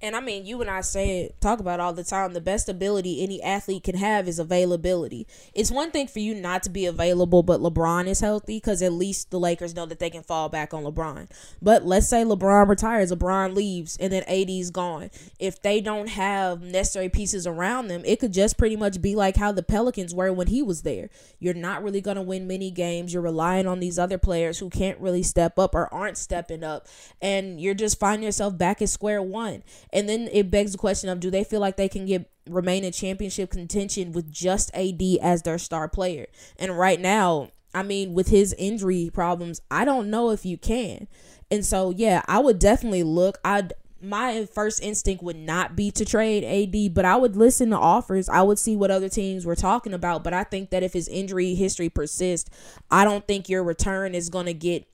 And 0.00 0.14
I 0.14 0.20
mean, 0.20 0.46
you 0.46 0.60
and 0.60 0.70
I 0.70 0.80
say 0.82 1.22
it, 1.22 1.40
talk 1.40 1.58
about 1.58 1.80
all 1.80 1.92
the 1.92 2.04
time. 2.04 2.32
The 2.32 2.40
best 2.40 2.68
ability 2.68 3.22
any 3.22 3.42
athlete 3.42 3.82
can 3.82 3.96
have 3.96 4.28
is 4.28 4.38
availability. 4.38 5.26
It's 5.54 5.72
one 5.72 5.90
thing 5.90 6.06
for 6.06 6.20
you 6.20 6.34
not 6.34 6.62
to 6.64 6.70
be 6.70 6.86
available, 6.86 7.42
but 7.42 7.60
LeBron 7.60 8.06
is 8.06 8.20
healthy 8.20 8.56
because 8.56 8.80
at 8.80 8.92
least 8.92 9.30
the 9.30 9.40
Lakers 9.40 9.74
know 9.74 9.86
that 9.86 9.98
they 9.98 10.10
can 10.10 10.22
fall 10.22 10.48
back 10.48 10.72
on 10.72 10.84
LeBron. 10.84 11.28
But 11.60 11.84
let's 11.84 12.08
say 12.08 12.22
LeBron 12.22 12.68
retires, 12.68 13.10
LeBron 13.10 13.54
leaves, 13.56 13.96
and 13.96 14.12
then 14.12 14.22
AD's 14.28 14.70
gone. 14.70 15.10
If 15.40 15.60
they 15.62 15.80
don't 15.80 16.08
have 16.08 16.62
necessary 16.62 17.08
pieces 17.08 17.46
around 17.46 17.88
them, 17.88 18.02
it 18.04 18.20
could 18.20 18.32
just 18.32 18.56
pretty 18.56 18.76
much 18.76 19.02
be 19.02 19.16
like 19.16 19.36
how 19.36 19.50
the 19.50 19.64
Pelicans 19.64 20.14
were 20.14 20.32
when 20.32 20.46
he 20.46 20.62
was 20.62 20.82
there. 20.82 21.10
You're 21.40 21.54
not 21.54 21.82
really 21.82 22.00
going 22.00 22.16
to 22.16 22.22
win 22.22 22.46
many 22.46 22.70
games. 22.70 23.12
You're 23.12 23.22
relying 23.22 23.66
on 23.66 23.80
these 23.80 23.98
other 23.98 24.18
players 24.18 24.58
who 24.58 24.70
can't 24.70 25.00
really 25.00 25.24
step 25.24 25.58
up 25.58 25.74
or 25.74 25.92
aren't 25.92 26.18
stepping 26.18 26.62
up, 26.62 26.86
and 27.20 27.60
you're 27.60 27.74
just 27.74 27.98
finding 27.98 28.24
yourself 28.24 28.56
back 28.56 28.80
at 28.80 28.88
square 28.88 29.20
one. 29.20 29.64
And 29.92 30.08
then 30.08 30.28
it 30.32 30.50
begs 30.50 30.72
the 30.72 30.78
question 30.78 31.08
of 31.08 31.20
do 31.20 31.30
they 31.30 31.44
feel 31.44 31.60
like 31.60 31.76
they 31.76 31.88
can 31.88 32.06
get 32.06 32.30
remain 32.48 32.84
in 32.84 32.92
championship 32.92 33.50
contention 33.50 34.12
with 34.12 34.30
just 34.30 34.70
AD 34.74 35.02
as 35.22 35.42
their 35.42 35.58
star 35.58 35.88
player? 35.88 36.26
And 36.58 36.78
right 36.78 37.00
now, 37.00 37.50
I 37.74 37.82
mean, 37.82 38.14
with 38.14 38.28
his 38.28 38.54
injury 38.54 39.10
problems, 39.12 39.60
I 39.70 39.84
don't 39.84 40.10
know 40.10 40.30
if 40.30 40.44
you 40.44 40.56
can. 40.58 41.08
And 41.50 41.64
so, 41.64 41.90
yeah, 41.90 42.22
I 42.26 42.38
would 42.38 42.58
definitely 42.58 43.02
look. 43.02 43.38
I'd 43.44 43.72
my 44.00 44.46
first 44.46 44.82
instinct 44.82 45.22
would 45.22 45.36
not 45.36 45.74
be 45.74 45.90
to 45.90 46.04
trade 46.04 46.44
AD, 46.44 46.94
but 46.94 47.04
I 47.04 47.16
would 47.16 47.36
listen 47.36 47.70
to 47.70 47.76
offers. 47.76 48.28
I 48.28 48.42
would 48.42 48.58
see 48.58 48.76
what 48.76 48.90
other 48.90 49.08
teams 49.08 49.44
were 49.44 49.56
talking 49.56 49.92
about. 49.92 50.22
But 50.22 50.34
I 50.34 50.44
think 50.44 50.70
that 50.70 50.82
if 50.82 50.92
his 50.92 51.08
injury 51.08 51.54
history 51.54 51.88
persists, 51.88 52.48
I 52.90 53.04
don't 53.04 53.26
think 53.26 53.48
your 53.48 53.64
return 53.64 54.14
is 54.14 54.28
going 54.28 54.46
to 54.46 54.54
get 54.54 54.86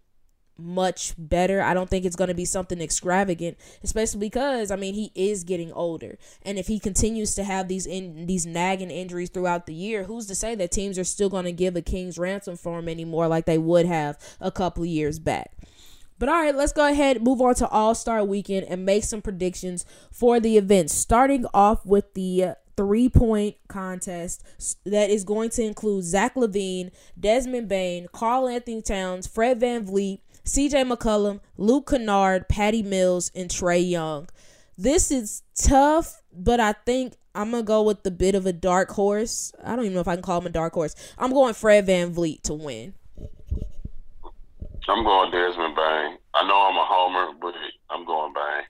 much 0.58 1.14
better. 1.18 1.60
I 1.62 1.74
don't 1.74 1.90
think 1.90 2.04
it's 2.04 2.16
going 2.16 2.28
to 2.28 2.34
be 2.34 2.44
something 2.44 2.80
extravagant, 2.80 3.56
especially 3.82 4.20
because 4.20 4.70
I 4.70 4.76
mean 4.76 4.94
he 4.94 5.10
is 5.14 5.44
getting 5.44 5.72
older, 5.72 6.18
and 6.42 6.58
if 6.58 6.66
he 6.66 6.78
continues 6.78 7.34
to 7.34 7.44
have 7.44 7.68
these 7.68 7.86
in 7.86 8.26
these 8.26 8.46
nagging 8.46 8.90
injuries 8.90 9.30
throughout 9.30 9.66
the 9.66 9.74
year, 9.74 10.04
who's 10.04 10.26
to 10.26 10.34
say 10.34 10.54
that 10.54 10.70
teams 10.70 10.98
are 10.98 11.04
still 11.04 11.28
going 11.28 11.44
to 11.44 11.52
give 11.52 11.76
a 11.76 11.82
king's 11.82 12.18
ransom 12.18 12.56
for 12.56 12.78
him 12.78 12.88
anymore 12.88 13.28
like 13.28 13.46
they 13.46 13.58
would 13.58 13.86
have 13.86 14.18
a 14.40 14.50
couple 14.50 14.84
years 14.84 15.18
back? 15.18 15.52
But 16.18 16.28
all 16.28 16.36
right, 16.36 16.54
let's 16.54 16.72
go 16.72 16.90
ahead 16.90 17.22
move 17.22 17.40
on 17.40 17.54
to 17.56 17.68
All 17.68 17.94
Star 17.94 18.24
Weekend 18.24 18.66
and 18.66 18.86
make 18.86 19.04
some 19.04 19.22
predictions 19.22 19.84
for 20.12 20.40
the 20.40 20.56
event. 20.56 20.90
Starting 20.90 21.44
off 21.52 21.84
with 21.84 22.14
the 22.14 22.54
three 22.76 23.08
point 23.08 23.56
contest 23.68 24.44
that 24.84 25.10
is 25.10 25.24
going 25.24 25.50
to 25.50 25.62
include 25.62 26.04
Zach 26.04 26.34
LaVine, 26.34 26.90
Desmond 27.18 27.68
Bane, 27.68 28.06
Karl 28.12 28.48
Anthony 28.48 28.82
Towns, 28.82 29.26
Fred 29.26 29.60
VanVleet, 29.60 30.20
CJ 30.44 30.90
McCollum, 30.90 31.40
Luke 31.56 31.90
Kennard, 31.90 32.48
Patty 32.48 32.82
Mills, 32.82 33.30
and 33.34 33.50
Trey 33.50 33.80
Young. 33.80 34.28
This 34.76 35.10
is 35.10 35.42
tough, 35.54 36.20
but 36.32 36.60
I 36.60 36.72
think 36.72 37.14
I'm 37.34 37.50
gonna 37.50 37.62
go 37.62 37.82
with 37.82 38.02
the 38.02 38.10
bit 38.10 38.34
of 38.34 38.44
a 38.44 38.52
dark 38.52 38.90
horse. 38.90 39.52
I 39.64 39.74
don't 39.74 39.86
even 39.86 39.94
know 39.94 40.00
if 40.00 40.08
I 40.08 40.14
can 40.14 40.22
call 40.22 40.40
him 40.40 40.46
a 40.46 40.50
dark 40.50 40.74
horse. 40.74 40.94
I'm 41.16 41.32
going 41.32 41.54
Fred 41.54 41.86
VanVleet 41.86 42.42
to 42.42 42.54
win. 42.54 42.94
I'm 44.86 45.02
going 45.02 45.30
Desmond 45.30 45.74
Bane. 45.74 46.18
I 46.34 46.46
know 46.46 46.56
I'm 46.56 46.76
a 46.76 46.84
homer, 46.84 47.32
but 47.40 47.54
I'm 47.88 48.04
going 48.04 48.34
Bane. 48.34 48.64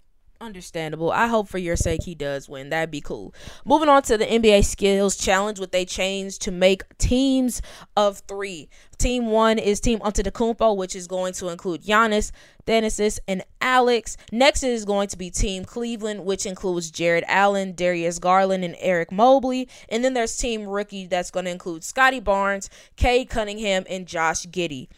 Understandable. 0.45 1.11
I 1.11 1.27
hope 1.29 1.49
for 1.49 1.57
your 1.57 1.75
sake 1.75 2.03
he 2.03 2.15
does 2.15 2.51
win. 2.51 2.69
That'd 2.69 2.91
be 2.91 3.01
cool. 3.01 3.33
Moving 3.65 3.89
on 3.89 4.03
to 4.03 4.19
the 4.19 4.27
NBA 4.27 4.67
Skills 4.67 5.17
Challenge, 5.17 5.59
what 5.59 5.73
they 5.73 5.87
changed 5.87 6.43
to 6.43 6.51
make 6.51 6.83
teams 6.99 7.63
of 7.97 8.19
three. 8.29 8.69
Team 8.99 9.29
one 9.29 9.59
is 9.59 9.81
Team 9.81 10.01
Antetokounmpo, 10.01 10.77
which 10.77 10.95
is 10.95 11.07
going 11.07 11.33
to 11.35 11.49
include 11.49 11.83
Giannis, 11.83 12.31
Thanasis, 12.67 13.19
and 13.27 13.43
Alex. 13.63 14.19
Next 14.33 14.63
is 14.63 14.85
going 14.85 15.09
to 15.09 15.17
be 15.17 15.31
Team 15.31 15.65
Cleveland, 15.65 16.27
which 16.27 16.45
includes 16.45 16.91
Jarrett 16.91 17.25
Allen, 17.27 17.73
Darius 17.75 18.19
Garland, 18.19 18.67
and 18.67 18.77
Eric 18.81 19.11
Mobley. 19.11 19.67
And 19.89 20.05
then 20.05 20.13
there's 20.13 20.37
Team 20.37 20.67
Rookie, 20.67 21.07
that's 21.07 21.31
going 21.31 21.47
to 21.47 21.53
include 21.53 21.85
Scottie 21.85 22.21
Barnes, 22.21 22.69
Cade 22.97 23.31
Cunningham, 23.31 23.87
and 23.89 24.07
Josh 24.07 24.45
Giddey. 24.45 24.89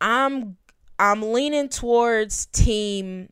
I'm 0.00 0.56
I'm 0.98 1.34
leaning 1.34 1.68
towards 1.68 2.46
Team 2.46 3.28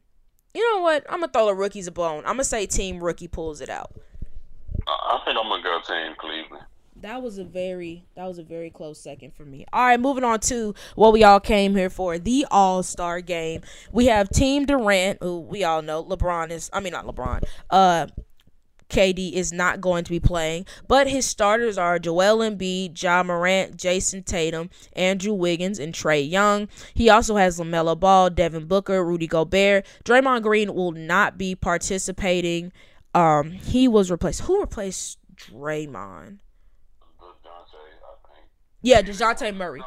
you 0.57 0.74
know 0.74 0.80
what? 0.80 1.04
I'm 1.11 1.20
gonna 1.20 1.30
throw 1.30 1.46
the 1.46 1.54
rookies 1.54 1.86
a 1.86 1.92
bone. 1.92 2.20
I'm 2.20 2.34
gonna 2.34 2.44
say 2.44 2.64
Team 2.66 3.04
Rookie 3.04 3.28
pulls 3.28 3.61
it 3.61 3.68
out. 3.68 3.92
I 4.86 5.20
think 5.24 5.36
I'm 5.38 5.48
gonna 5.48 5.62
go 5.62 5.80
Team 5.86 6.14
Cleveland. 6.18 6.64
That 7.02 7.22
was 7.22 7.36
a 7.36 7.44
very 7.44 8.07
that 8.14 8.24
was 8.24 8.38
a 8.38 8.42
very 8.42 8.70
close 8.70 8.98
second 8.98 9.34
for 9.34 9.44
me. 9.44 9.66
All 9.70 9.84
right, 9.84 10.00
moving 10.00 10.24
on 10.24 10.40
to 10.40 10.74
what 10.94 11.12
we 11.12 11.24
all 11.24 11.40
came 11.40 11.76
here 11.76 11.90
for, 11.90 12.18
the 12.18 12.46
All-Star 12.50 13.20
game. 13.20 13.61
We 13.92 14.07
have 14.07 14.30
Team 14.30 14.64
Durant, 14.64 15.22
who 15.22 15.40
we 15.40 15.62
all 15.62 15.82
know 15.82 16.02
LeBron 16.02 16.50
is 16.50 16.70
I 16.72 16.80
mean 16.80 16.92
not 16.92 17.04
LeBron. 17.04 17.42
Uh 17.68 18.07
KD 18.89 19.32
is 19.32 19.53
not 19.53 19.80
going 19.80 20.05
to 20.05 20.11
be 20.11 20.20
playing, 20.20 20.66
but 20.87 21.09
his 21.09 21.26
starters 21.26 21.76
are 21.76 21.99
Joel 21.99 22.39
Embiid, 22.39 23.01
Ja 23.01 23.22
Morant, 23.22 23.76
Jayson 23.76 24.22
Tatum, 24.24 24.70
Andrew 24.95 25.32
Wiggins, 25.32 25.78
and 25.78 25.93
Trae 25.93 26.28
Young. 26.28 26.68
He 26.95 27.11
also 27.11 27.37
has 27.37 27.59
LaMelo 27.59 27.99
Ball, 27.99 28.30
Devin 28.30 28.66
Booker, 28.66 29.05
Rudy 29.05 29.26
Gobert. 29.26 29.84
Draymond 30.05 30.43
Green 30.43 30.74
will 30.74 30.93
not 30.93 31.37
be 31.37 31.55
participating. 31.55 32.72
Um, 33.14 33.51
he 33.53 33.89
was 33.89 34.11
replaced. 34.11 34.43
Who 34.43 34.61
replaced 34.61 35.18
Draymond? 35.34 36.39
Yeah, 38.82 39.03
Dejounte 39.03 39.57
Murray. 39.57 39.82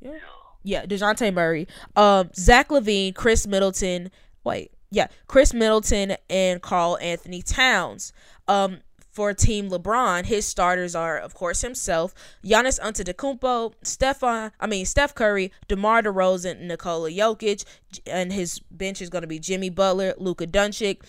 Yeah. 0.00 0.18
Yeah, 0.62 0.86
Dejounte 0.86 1.32
Murray. 1.32 1.68
Um, 1.94 2.30
Zach 2.34 2.68
LaVine, 2.70 3.14
Khris 3.14 3.46
Middleton. 3.46 4.10
Wait, 4.44 4.72
yeah, 4.90 5.08
Khris 5.26 5.52
Middleton 5.52 6.16
and 6.28 6.62
Karl-Anthony 6.62 7.42
Towns. 7.42 8.12
Um, 8.48 8.78
for 9.16 9.32
Team 9.32 9.70
LeBron, 9.70 10.26
his 10.26 10.44
starters 10.44 10.94
are, 10.94 11.16
of 11.16 11.32
course, 11.32 11.62
himself, 11.62 12.12
Giannis 12.44 12.78
Antetokounmpo, 12.78 13.72
Stefan, 13.82 14.52
I 14.60 14.66
mean 14.66 14.84
Steph 14.84 15.14
Curry, 15.14 15.52
DeMar 15.68 16.02
DeRozan, 16.02 16.60
Nikola 16.60 17.10
Jokic, 17.10 17.64
and 18.06 18.30
his 18.30 18.58
bench 18.70 19.00
is 19.00 19.08
going 19.08 19.22
to 19.22 19.28
be 19.28 19.38
Jimmy 19.38 19.70
Butler, 19.70 20.12
Luka 20.18 20.46
Doncic, 20.46 21.00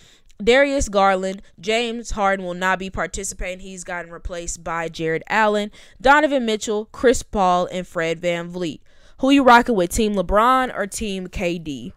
Darius 0.42 0.88
Garland, 0.88 1.42
James 1.60 2.12
Harden 2.12 2.46
will 2.46 2.54
not 2.54 2.78
be 2.78 2.88
participating. 2.88 3.60
He's 3.60 3.84
gotten 3.84 4.10
replaced 4.10 4.64
by 4.64 4.88
Jarrett 4.88 5.24
Allen, 5.28 5.70
Donovan 6.00 6.46
Mitchell, 6.46 6.86
Chris 6.86 7.22
Paul, 7.22 7.68
and 7.70 7.86
Fred 7.86 8.20
Van 8.20 8.50
VanVleet. 8.50 8.80
Who 9.18 9.30
you 9.30 9.42
rocking 9.42 9.74
with, 9.74 9.90
Team 9.90 10.14
LeBron 10.14 10.74
or 10.74 10.86
Team 10.86 11.26
KD? 11.26 11.92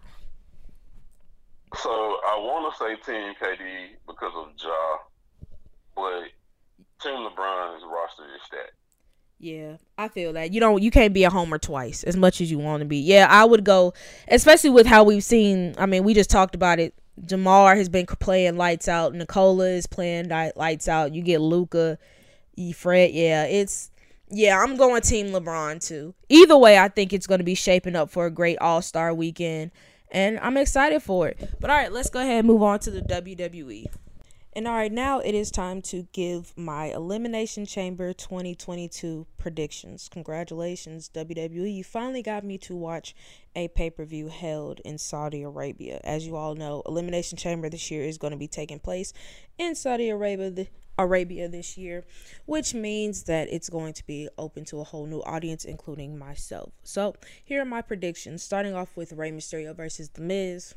So 1.76 1.90
I 1.90 2.36
want 2.38 2.72
to 2.72 2.78
say 2.78 3.12
Team 3.12 3.34
KD 3.40 3.96
because 4.06 4.32
of 4.36 4.48
Ja, 4.62 4.98
but 5.96 6.24
Team 7.02 7.26
LeBron's 7.26 7.82
roster 7.84 8.24
is 8.34 8.42
stacked. 8.46 8.72
Yeah, 9.38 9.78
I 9.98 10.08
feel 10.08 10.32
that. 10.34 10.52
You 10.52 10.60
don't 10.60 10.82
you 10.82 10.90
can't 10.90 11.14
be 11.14 11.24
a 11.24 11.30
homer 11.30 11.58
twice 11.58 12.04
as 12.04 12.16
much 12.16 12.40
as 12.40 12.50
you 12.50 12.58
want 12.58 12.80
to 12.82 12.86
be. 12.86 12.98
Yeah, 12.98 13.26
I 13.28 13.44
would 13.44 13.64
go 13.64 13.94
especially 14.28 14.70
with 14.70 14.86
how 14.86 15.02
we've 15.02 15.24
seen, 15.24 15.74
I 15.78 15.86
mean, 15.86 16.04
we 16.04 16.14
just 16.14 16.30
talked 16.30 16.54
about 16.54 16.78
it. 16.78 16.94
DeMar 17.24 17.74
has 17.74 17.88
been 17.88 18.06
playing 18.06 18.56
lights 18.56 18.86
out, 18.86 19.14
Nikola 19.14 19.68
is 19.68 19.86
playing 19.86 20.28
lights 20.28 20.88
out. 20.88 21.14
You 21.14 21.22
get 21.22 21.40
Luka, 21.40 21.98
Fred, 22.74 23.12
yeah, 23.12 23.44
it's 23.44 23.90
yeah, 24.30 24.58
I'm 24.58 24.76
going 24.76 25.02
team 25.02 25.28
LeBron 25.28 25.84
too. 25.86 26.14
Either 26.28 26.56
way, 26.56 26.78
I 26.78 26.88
think 26.88 27.12
it's 27.12 27.26
going 27.26 27.40
to 27.40 27.44
be 27.44 27.54
shaping 27.54 27.96
up 27.96 28.10
for 28.10 28.26
a 28.26 28.30
great 28.30 28.58
All-Star 28.58 29.12
weekend 29.12 29.72
and 30.12 30.38
I'm 30.40 30.56
excited 30.56 31.02
for 31.02 31.26
it. 31.26 31.50
But 31.58 31.70
all 31.70 31.76
right, 31.76 31.90
let's 31.90 32.10
go 32.10 32.20
ahead 32.20 32.38
and 32.40 32.46
move 32.46 32.62
on 32.62 32.78
to 32.80 32.90
the 32.90 33.00
WWE. 33.00 33.86
And 34.54 34.68
all 34.68 34.74
right, 34.74 34.92
now 34.92 35.18
it 35.20 35.34
is 35.34 35.50
time 35.50 35.80
to 35.82 36.06
give 36.12 36.52
my 36.58 36.86
Elimination 36.86 37.64
Chamber 37.64 38.12
2022 38.12 39.26
predictions. 39.38 40.10
Congratulations, 40.12 41.08
WWE. 41.14 41.74
You 41.74 41.82
finally 41.82 42.22
got 42.22 42.44
me 42.44 42.58
to 42.58 42.76
watch 42.76 43.14
a 43.56 43.68
pay 43.68 43.88
per 43.88 44.04
view 44.04 44.28
held 44.28 44.80
in 44.80 44.98
Saudi 44.98 45.42
Arabia. 45.42 46.02
As 46.04 46.26
you 46.26 46.36
all 46.36 46.54
know, 46.54 46.82
Elimination 46.84 47.38
Chamber 47.38 47.70
this 47.70 47.90
year 47.90 48.04
is 48.04 48.18
going 48.18 48.32
to 48.32 48.36
be 48.36 48.46
taking 48.46 48.78
place 48.78 49.14
in 49.56 49.74
Saudi 49.74 50.10
Arabia. 50.10 50.66
Arabia 50.98 51.48
this 51.48 51.78
year, 51.78 52.04
which 52.44 52.74
means 52.74 53.22
that 53.22 53.48
it's 53.50 53.70
going 53.70 53.94
to 53.94 54.06
be 54.06 54.28
open 54.36 54.62
to 54.66 54.80
a 54.80 54.84
whole 54.84 55.06
new 55.06 55.22
audience, 55.22 55.64
including 55.64 56.18
myself. 56.18 56.70
So, 56.82 57.14
here 57.42 57.62
are 57.62 57.64
my 57.64 57.80
predictions. 57.80 58.42
Starting 58.42 58.74
off 58.74 58.94
with 58.94 59.14
Rey 59.14 59.32
Mysterio 59.32 59.74
versus 59.74 60.10
The 60.10 60.20
Miz. 60.20 60.74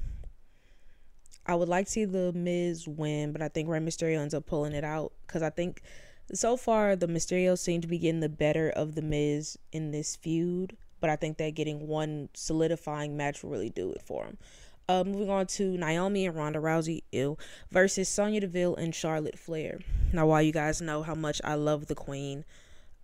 I 1.47 1.55
would 1.55 1.69
like 1.69 1.85
to 1.85 1.91
see 1.91 2.05
The 2.05 2.33
Miz 2.33 2.87
win, 2.87 3.31
but 3.31 3.41
I 3.41 3.47
think 3.49 3.69
Rey 3.69 3.79
Mysterio 3.79 4.19
ends 4.19 4.33
up 4.33 4.45
pulling 4.45 4.73
it 4.73 4.83
out 4.83 5.11
because 5.27 5.43
I 5.43 5.49
think 5.49 5.81
so 6.33 6.57
far 6.57 6.95
the 6.95 7.07
Mysterio 7.07 7.57
seem 7.57 7.81
to 7.81 7.87
be 7.87 7.99
getting 7.99 8.19
the 8.19 8.29
better 8.29 8.69
of 8.69 8.95
The 8.95 9.01
Miz 9.01 9.57
in 9.71 9.91
this 9.91 10.15
feud, 10.15 10.75
but 10.99 11.09
I 11.09 11.15
think 11.15 11.37
that 11.37 11.53
getting 11.53 11.87
one 11.87 12.29
solidifying 12.33 13.15
match 13.15 13.43
will 13.43 13.51
really 13.51 13.69
do 13.69 13.91
it 13.91 14.01
for 14.01 14.25
him. 14.25 14.37
Uh, 14.87 15.03
moving 15.03 15.29
on 15.29 15.47
to 15.47 15.77
Naomi 15.77 16.27
and 16.27 16.35
Ronda 16.35 16.59
Rousey 16.59 17.03
ill 17.11 17.39
versus 17.71 18.07
Sonya 18.07 18.41
Deville 18.41 18.75
and 18.75 18.93
Charlotte 18.93 19.37
Flair. 19.37 19.79
Now, 20.13 20.27
while 20.27 20.43
you 20.43 20.51
guys 20.51 20.81
know 20.81 21.01
how 21.01 21.15
much 21.15 21.41
I 21.43 21.55
love 21.55 21.87
the 21.87 21.95
Queen, 21.95 22.45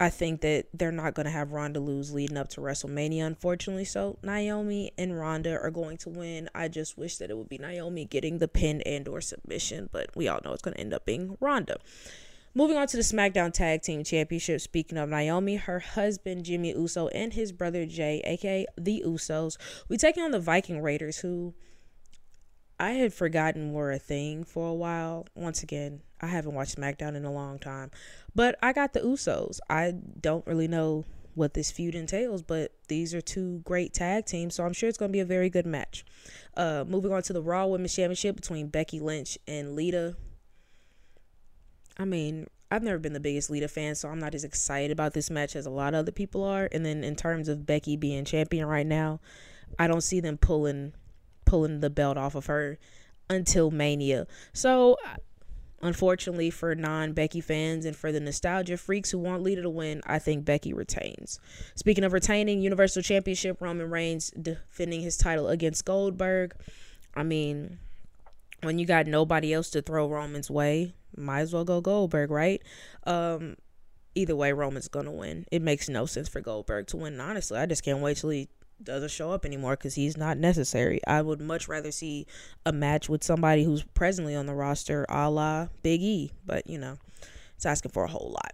I 0.02 0.10
think 0.10 0.42
that 0.42 0.66
they're 0.74 0.92
not 0.92 1.14
going 1.14 1.28
to 1.28 1.32
have 1.32 1.52
Ronda 1.52 1.80
lose 1.80 2.12
leading 2.12 2.36
up 2.36 2.50
to 2.50 2.62
WrestleMania, 2.62 3.24
unfortunately. 3.24 3.86
So 3.86 4.18
Naomi 4.24 4.92
and 4.98 5.20
Ronda 5.20 5.60
are 5.62 5.70
going 5.70 5.98
to 5.98 6.10
win. 6.10 6.50
I 6.56 6.70
just 6.70 6.98
wish 6.98 7.18
that 7.18 7.30
it 7.30 7.38
would 7.38 7.50
be 7.50 7.60
Naomi 7.60 8.06
getting 8.06 8.40
the 8.40 8.48
pin 8.48 8.82
and 8.82 9.08
or 9.08 9.22
submission, 9.22 9.90
but 9.92 10.10
we 10.16 10.28
all 10.28 10.40
know 10.44 10.54
it's 10.54 10.64
going 10.64 10.74
to 10.74 10.80
end 10.80 10.96
up 10.96 11.06
being 11.06 11.38
Ronda. 11.40 11.78
Moving 12.56 12.78
on 12.78 12.88
to 12.88 12.98
the 12.98 13.04
SmackDown 13.04 13.54
Tag 13.54 13.84
Team 13.84 14.04
Championship. 14.04 14.62
Speaking 14.62 14.98
of 14.98 15.10
Naomi, 15.10 15.58
her 15.58 15.80
husband 15.80 16.46
Jimmy 16.46 16.72
Uso 16.72 17.08
and 17.10 17.34
his 17.34 17.52
brother 17.52 17.86
Jey, 17.86 18.24
aka 18.26 18.66
the 18.76 19.04
Usos, 19.06 19.56
we 19.88 19.98
taking 19.98 20.24
on 20.24 20.32
the 20.32 20.40
Viking 20.40 20.82
Raiders, 20.82 21.20
who 21.20 21.54
I 22.80 22.94
had 22.94 23.14
forgotten 23.14 23.72
were 23.72 23.92
a 23.92 24.00
thing 24.00 24.46
for 24.46 24.68
a 24.68 24.74
while. 24.74 25.28
Once 25.36 25.62
again, 25.62 26.02
I 26.22 26.28
haven't 26.28 26.54
watched 26.54 26.78
SmackDown 26.78 27.16
in 27.16 27.26
a 27.26 27.32
long 27.32 27.60
time. 27.60 27.92
But 28.36 28.56
I 28.62 28.74
got 28.74 28.94
the 28.94 29.02
Usos. 29.02 29.60
I 29.70 29.94
don't 30.20 30.46
really 30.46 30.68
know 30.68 31.06
what 31.34 31.54
this 31.54 31.72
feud 31.72 31.96
entails, 31.96 32.42
but 32.42 32.72
these 32.88 33.14
are 33.14 33.22
two 33.22 33.60
great 33.60 33.94
tag 33.94 34.26
teams, 34.26 34.56
so 34.56 34.66
I'm 34.66 34.74
sure 34.74 34.90
it's 34.90 34.98
going 34.98 35.10
to 35.10 35.14
be 35.14 35.22
a 35.22 35.26
very 35.26 35.50
good 35.50 35.66
match. 35.66 36.06
Uh, 36.56 36.84
moving 36.88 37.12
on 37.12 37.24
to 37.24 37.34
the 37.34 37.42
Raw 37.42 37.66
Women's 37.68 37.96
Championship 37.96 38.36
between 38.36 38.68
Becky 38.68 39.00
Lynch 39.00 39.38
and 39.48 39.76
Lita. 39.76 40.16
I 41.98 42.06
mean, 42.06 42.48
I've 42.70 42.84
never 42.84 43.00
been 43.00 43.14
the 43.14 43.20
biggest 43.20 43.50
Lita 43.50 43.68
fan, 43.68 43.96
so 43.96 44.10
I'm 44.10 44.20
not 44.20 44.36
as 44.36 44.44
excited 44.44 44.92
about 44.92 45.14
this 45.14 45.30
match 45.30 45.56
as 45.56 45.66
a 45.66 45.70
lot 45.70 45.94
of 45.94 46.00
other 46.00 46.12
people 46.12 46.44
are. 46.44 46.70
And 46.72 46.86
then 46.86 47.04
in 47.04 47.16
terms 47.16 47.48
of 47.48 47.66
Becky 47.66 47.96
being 47.98 48.26
champion 48.26 48.66
right 48.66 48.88
now, 48.88 49.20
I 49.80 49.88
don't 49.88 50.02
see 50.02 50.20
them 50.20 50.38
pulling 50.38 50.94
pulling 51.46 51.82
the 51.82 51.90
belt 51.90 52.18
off 52.18 52.36
of 52.36 52.46
her 52.46 52.78
until 53.30 53.72
Mania. 53.72 54.26
So, 54.54 54.98
unfortunately 55.82 56.50
for 56.50 56.76
non 56.76 57.14
Becky 57.14 57.42
fans 57.42 57.86
and 57.86 57.96
for 57.96 58.12
the 58.12 58.20
nostalgia 58.20 58.78
freaks 58.78 59.12
who 59.12 59.20
want 59.20 59.44
Lita 59.44 59.62
to 59.62 59.70
win, 59.70 60.02
I 60.06 60.20
think 60.20 60.46
Becky 60.46 60.74
retains. 60.74 61.40
Speaking 61.76 62.04
of 62.04 62.14
retaining 62.14 62.62
Universal 62.62 63.04
Championship, 63.04 63.62
Roman 63.62 63.90
Reigns 63.90 64.32
defending 64.32 65.02
his 65.02 65.18
title 65.18 65.50
against 65.50 65.86
Goldberg. 65.86 66.54
I 67.16 67.24
mean, 67.24 67.80
when 68.62 68.80
you 68.80 68.86
got 68.86 69.08
nobody 69.08 69.54
else 69.54 69.70
to 69.72 69.82
throw 69.82 70.08
Roman's 70.08 70.50
way, 70.50 70.94
might 71.16 71.42
as 71.42 71.54
well 71.54 71.66
go 71.66 71.82
Goldberg, 71.82 72.32
right? 72.32 72.62
Um, 73.06 73.58
either 74.16 74.36
way, 74.36 74.54
Roman's 74.54 74.88
gonna 74.88 75.12
win. 75.12 75.46
It 75.52 75.62
makes 75.62 75.90
no 75.90 76.06
sense 76.06 76.30
for 76.30 76.42
Goldberg 76.42 76.88
to 76.88 76.98
win. 76.98 77.20
Honestly, 77.20 77.58
I 77.58 77.66
just 77.66 77.84
can't 77.84 78.00
wait 78.00 78.18
till 78.18 78.30
he 78.30 78.50
doesn't 78.84 79.12
show 79.12 79.32
up 79.32 79.46
anymore 79.46 79.76
because 79.76 79.96
he's 79.96 80.18
not 80.18 80.38
necessary. 80.38 81.00
I 81.08 81.22
would 81.22 81.42
much 81.42 81.68
rather 81.68 81.92
see 81.92 82.28
a 82.66 82.72
match 82.72 83.10
with 83.10 83.24
somebody 83.24 83.64
who's 83.64 83.84
presently 83.84 84.36
on 84.36 84.46
the 84.46 84.54
roster, 84.54 85.06
a 85.10 85.30
la 85.30 85.68
Big 85.84 86.02
E. 86.02 86.32
But 86.46 86.68
you 86.68 86.78
know, 86.78 86.98
it's 87.56 87.66
asking 87.66 87.92
for 87.92 88.04
a 88.04 88.10
whole 88.10 88.32
lot. 88.32 88.54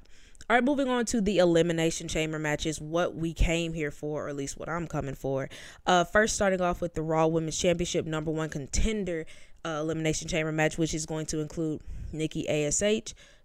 All 0.49 0.55
right, 0.55 0.63
moving 0.63 0.87
on 0.87 1.03
to 1.07 1.19
the 1.19 1.39
elimination 1.39 2.07
chamber 2.07 2.39
matches, 2.39 2.79
what 2.79 3.15
we 3.15 3.33
came 3.33 3.73
here 3.73 3.91
for, 3.91 4.25
or 4.25 4.29
at 4.29 4.35
least 4.37 4.57
what 4.57 4.69
I'm 4.69 4.87
coming 4.87 5.15
for. 5.15 5.49
Uh, 5.85 6.05
first, 6.05 6.35
starting 6.35 6.61
off 6.61 6.79
with 6.79 6.93
the 6.93 7.01
Raw 7.01 7.27
Women's 7.27 7.57
Championship 7.57 8.05
number 8.05 8.31
one 8.31 8.47
contender 8.47 9.25
uh, 9.65 9.79
elimination 9.81 10.29
chamber 10.29 10.53
match, 10.53 10.77
which 10.77 10.93
is 10.93 11.05
going 11.05 11.25
to 11.27 11.41
include 11.41 11.81
Nikki 12.13 12.47
Ash, 12.47 12.79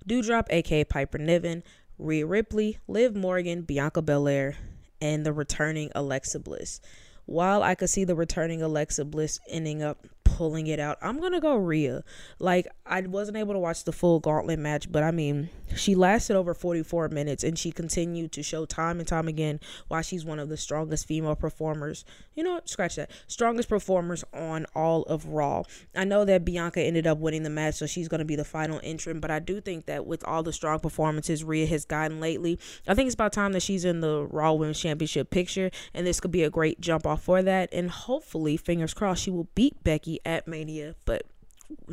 Doudrop, 0.09 0.47
aka 0.51 0.85
Piper 0.85 1.19
Niven, 1.19 1.65
Rhea 1.99 2.25
Ripley, 2.25 2.79
Liv 2.87 3.17
Morgan, 3.17 3.63
Bianca 3.63 4.01
Belair, 4.01 4.57
and 5.03 5.27
the 5.27 5.33
returning 5.33 5.91
Alexa 5.97 6.39
Bliss. 6.39 6.81
While 7.27 7.63
I 7.63 7.75
could 7.75 7.91
see 7.91 8.05
the 8.05 8.15
returning 8.15 8.63
Alexa 8.63 9.05
Bliss 9.05 9.41
ending 9.49 9.83
up 9.83 10.07
pulling 10.37 10.67
it 10.67 10.81
out. 10.81 10.99
I'm 11.03 11.21
gonna 11.21 11.41
go 11.41 11.57
Rhea. 11.57 12.03
Like 12.39 12.67
I 12.87 13.03
wasn't 13.03 13.37
able 13.37 13.53
to 13.53 13.59
watch 13.59 13.85
the 13.85 13.93
full 13.93 14.19
gauntlet 14.19 14.59
match, 14.59 14.91
but 14.91 15.03
I 15.03 15.11
mean, 15.11 15.51
she 15.77 15.95
lasted 15.95 16.37
over 16.37 16.55
44 16.55 17.09
minutes 17.09 17.45
and 17.45 17.59
she 17.59 17.71
continued 17.71 18.33
to 18.33 18.43
show 18.43 18.65
time 18.65 18.99
and 18.99 19.07
time 19.07 19.29
again 19.29 19.61
why 19.89 20.01
she's 20.01 20.25
one 20.25 20.39
of 20.39 20.49
the 20.49 20.57
strongest 20.57 21.07
female 21.07 21.37
performers. 21.37 22.05
You 22.35 22.45
know, 22.45 22.61
scratch 22.65 22.97
that. 22.97 23.11
Strongest 23.27 23.69
performers 23.69 24.25
on 24.33 24.67
all 24.75 25.03
of 25.03 25.27
Raw. 25.27 25.65
I 25.95 26.05
know 26.05 26.25
that 26.25 26.45
Bianca 26.45 26.81
ended 26.81 27.07
up 27.07 27.19
winning 27.19 27.43
the 27.43 27.51
match, 27.51 27.75
so 27.75 27.87
she's 27.87 28.09
gonna 28.09 28.25
be 28.25 28.37
the 28.37 28.45
final 28.45 28.81
entrant. 28.83 29.21
But 29.21 29.31
I 29.31 29.39
do 29.39 29.61
think 29.61 29.87
that 29.87 30.07
with 30.07 30.25
all 30.25 30.43
the 30.43 30.53
strong 30.53 30.81
performances 30.81 31.45
Rhea 31.45 31.67
has 31.67 31.85
gotten 31.85 32.21
lately, 32.21 32.59
I 32.89 32.95
think 32.95 33.07
it's 33.07 33.15
about 33.15 33.33
time 33.33 33.53
that 33.53 33.63
she's 33.63 33.85
in 33.85 34.01
the 34.01 34.27
Raw 34.31 34.55
Women's 34.55 34.81
Championship 34.81 35.31
picture, 35.31 35.71
and 35.93 36.07
this 36.07 36.21
could 36.21 36.31
be 36.31 36.43
a 36.43 36.51
great 36.51 36.81
jump 36.81 37.07
off 37.07 37.23
for 37.23 37.43
that. 37.43 37.69
And 37.73 37.91
hopefully, 37.91 38.57
fingers 38.57 38.95
crossed, 38.95 39.23
she 39.23 39.31
will 39.31 39.49
beat 39.55 39.83
Becky 39.85 40.21
at 40.25 40.47
Mania, 40.47 40.95
but 41.05 41.25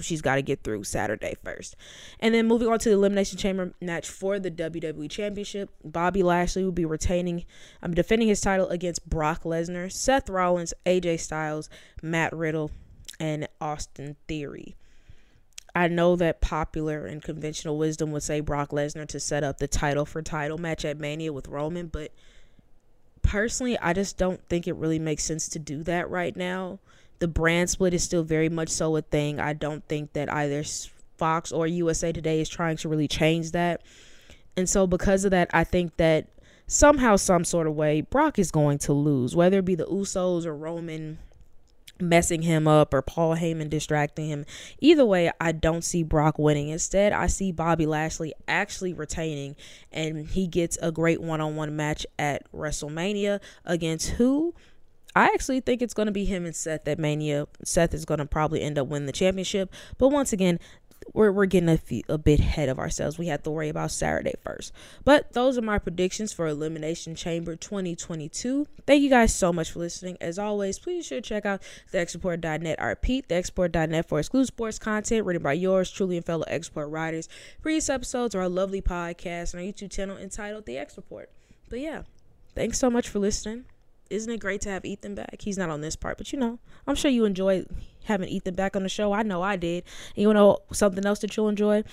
she's 0.01 0.21
got 0.21 0.35
to 0.35 0.41
get 0.41 0.63
through 0.63 0.83
Saturday 0.83 1.35
first. 1.43 1.75
And 2.19 2.33
then 2.33 2.47
moving 2.47 2.67
on 2.67 2.79
to 2.79 2.89
the 2.89 2.95
Elimination 2.95 3.37
Chamber 3.37 3.73
match 3.81 4.07
for 4.09 4.39
the 4.39 4.51
WWE 4.51 5.09
Championship, 5.09 5.69
Bobby 5.83 6.23
Lashley 6.23 6.63
will 6.63 6.71
be 6.71 6.85
retaining, 6.85 7.45
I'm 7.81 7.91
um, 7.91 7.95
defending 7.95 8.27
his 8.27 8.41
title 8.41 8.67
against 8.69 9.09
Brock 9.09 9.43
Lesnar, 9.43 9.91
Seth 9.91 10.29
Rollins, 10.29 10.73
AJ 10.85 11.19
Styles, 11.19 11.69
Matt 12.01 12.33
Riddle, 12.33 12.71
and 13.19 13.47
Austin 13.59 14.15
Theory. 14.27 14.75
I 15.75 15.87
know 15.87 16.15
that 16.15 16.41
popular 16.41 17.05
and 17.05 17.21
conventional 17.21 17.77
wisdom 17.77 18.11
would 18.11 18.23
say 18.23 18.39
Brock 18.39 18.71
Lesnar 18.71 19.07
to 19.07 19.19
set 19.19 19.43
up 19.43 19.57
the 19.57 19.67
title 19.67 20.05
for 20.05 20.21
title 20.21 20.57
match 20.57 20.83
at 20.83 20.99
Mania 20.99 21.31
with 21.31 21.47
Roman, 21.47 21.87
but 21.87 22.11
personally, 23.21 23.77
I 23.77 23.93
just 23.93 24.17
don't 24.17 24.41
think 24.49 24.67
it 24.67 24.75
really 24.75 24.99
makes 24.99 25.23
sense 25.23 25.47
to 25.49 25.59
do 25.59 25.83
that 25.83 26.09
right 26.09 26.35
now 26.35 26.79
the 27.19 27.27
brand 27.27 27.69
split 27.69 27.93
is 27.93 28.03
still 28.03 28.23
very 28.23 28.49
much 28.49 28.69
so 28.69 28.95
a 28.95 29.01
thing. 29.01 29.39
I 29.39 29.53
don't 29.53 29.85
think 29.87 30.13
that 30.13 30.31
either 30.33 30.63
Fox 31.17 31.51
or 31.51 31.67
USA 31.67 32.11
Today 32.11 32.41
is 32.41 32.49
trying 32.49 32.77
to 32.77 32.89
really 32.89 33.07
change 33.07 33.51
that. 33.51 33.81
And 34.57 34.69
so 34.69 34.87
because 34.87 35.25
of 35.25 35.31
that, 35.31 35.49
I 35.53 35.63
think 35.63 35.97
that 35.97 36.27
somehow, 36.67 37.17
some 37.17 37.43
sort 37.43 37.67
of 37.67 37.75
way, 37.75 38.01
Brock 38.01 38.39
is 38.39 38.51
going 38.51 38.77
to 38.79 38.93
lose, 38.93 39.35
whether 39.35 39.59
it 39.59 39.65
be 39.65 39.75
the 39.75 39.85
Usos 39.85 40.45
or 40.45 40.55
Roman 40.55 41.19
messing 42.01 42.43
him 42.43 42.67
up 42.67 42.93
or 42.93 43.01
Paul 43.01 43.35
Heyman 43.35 43.69
distracting 43.69 44.27
him. 44.27 44.45
Either 44.79 45.05
way, 45.05 45.31
I 45.41 45.51
don't 45.51 45.83
see 45.83 46.03
Brock 46.03 46.39
winning. 46.39 46.69
Instead, 46.69 47.11
I 47.11 47.27
see 47.27 47.51
Bobby 47.51 47.85
Lashley 47.85 48.33
actually 48.47 48.93
retaining 48.93 49.55
and 49.91 50.27
he 50.27 50.47
gets 50.47 50.77
a 50.81 50.91
great 50.91 51.21
one-on-one 51.21 51.75
match 51.75 52.05
at 52.17 52.49
WrestleMania 52.53 53.41
against 53.65 54.11
who? 54.11 54.53
I 55.15 55.25
actually 55.25 55.59
think 55.59 55.81
it's 55.81 55.93
going 55.93 56.05
to 56.05 56.11
be 56.11 56.25
him 56.25 56.45
and 56.45 56.55
Seth 56.55 56.87
at 56.87 56.99
Mania. 56.99 57.47
Seth 57.63 57.93
is 57.93 58.05
going 58.05 58.19
to 58.19 58.25
probably 58.25 58.61
end 58.61 58.77
up 58.77 58.87
winning 58.87 59.07
the 59.07 59.11
championship. 59.11 59.73
But 59.97 60.09
once 60.09 60.31
again, 60.31 60.59
we're, 61.13 61.31
we're 61.31 61.45
getting 61.45 61.69
a, 61.69 61.77
few, 61.77 62.03
a 62.07 62.17
bit 62.17 62.39
ahead 62.39 62.69
of 62.69 62.77
ourselves. 62.77 63.17
We 63.17 63.27
have 63.27 63.43
to 63.43 63.49
worry 63.49 63.69
about 63.69 63.91
Saturday 63.91 64.33
first. 64.43 64.71
But 65.03 65.33
those 65.33 65.57
are 65.57 65.61
my 65.61 65.79
predictions 65.79 66.31
for 66.33 66.47
Elimination 66.47 67.15
Chamber 67.15 67.55
2022. 67.55 68.67
Thank 68.85 69.01
you 69.01 69.09
guys 69.09 69.33
so 69.33 69.51
much 69.51 69.71
for 69.71 69.79
listening. 69.79 70.17
As 70.21 70.37
always, 70.37 70.77
please 70.77 71.05
sure 71.05 71.21
check 71.21 71.45
out 71.45 71.61
thexreport.net. 71.91 72.81
I 72.81 72.85
repeat, 72.85 73.27
thexreport.net 73.27 74.07
for 74.07 74.19
exclusive 74.19 74.53
sports 74.53 74.79
content 74.79 75.25
written 75.25 75.43
by 75.43 75.53
yours 75.53 75.91
truly 75.91 76.17
and 76.17 76.25
fellow 76.25 76.45
X 76.47 76.69
Report 76.69 76.89
writers. 76.89 77.27
Previous 77.61 77.89
episodes 77.89 78.35
are 78.35 78.41
our 78.41 78.49
lovely 78.49 78.81
podcast 78.81 79.53
on 79.53 79.61
our 79.61 79.65
YouTube 79.65 79.91
channel 79.91 80.17
entitled 80.17 80.65
The 80.65 80.77
X 80.77 80.97
Report. 80.97 81.31
But 81.69 81.79
yeah, 81.79 82.03
thanks 82.55 82.77
so 82.77 82.89
much 82.89 83.09
for 83.09 83.19
listening 83.19 83.65
isn't 84.09 84.31
it 84.31 84.39
great 84.39 84.61
to 84.61 84.69
have 84.69 84.85
Ethan 84.85 85.15
back? 85.15 85.41
He's 85.41 85.57
not 85.57 85.69
on 85.69 85.81
this 85.81 85.95
part, 85.95 86.17
but 86.17 86.31
you 86.31 86.39
know, 86.39 86.59
I'm 86.87 86.95
sure 86.95 87.11
you 87.11 87.25
enjoy 87.25 87.65
having 88.05 88.29
Ethan 88.29 88.55
back 88.55 88.75
on 88.75 88.83
the 88.83 88.89
show. 88.89 89.13
I 89.13 89.23
know 89.23 89.41
I 89.41 89.55
did. 89.55 89.83
And 90.15 90.23
you 90.23 90.33
know 90.33 90.59
something 90.71 91.05
else 91.05 91.19
that 91.19 91.35
you'll 91.35 91.49
enjoy? 91.49 91.83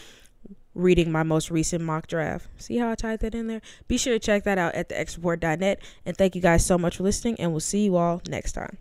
Reading 0.75 1.11
my 1.11 1.23
most 1.23 1.51
recent 1.51 1.83
mock 1.83 2.07
draft. 2.07 2.49
See 2.59 2.79
how 2.79 2.91
I 2.91 2.95
tied 2.95 3.21
that 3.21 3.35
in 3.35 3.47
there? 3.47 3.63
Be 3.89 3.97
sure 3.97 4.13
to 4.13 4.19
check 4.19 4.45
that 4.45 4.59
out 4.59 4.75
at 4.75 4.89
the 4.89 5.79
And 6.05 6.17
thank 6.17 6.35
you 6.35 6.43
guys 6.43 6.67
so 6.67 6.77
much 6.77 6.99
for 6.99 7.03
listening, 7.03 7.37
and 7.39 7.53
we'll 7.53 7.61
see 7.61 7.85
you 7.85 7.97
all 7.97 8.21
next 8.29 8.53
time. 8.53 8.79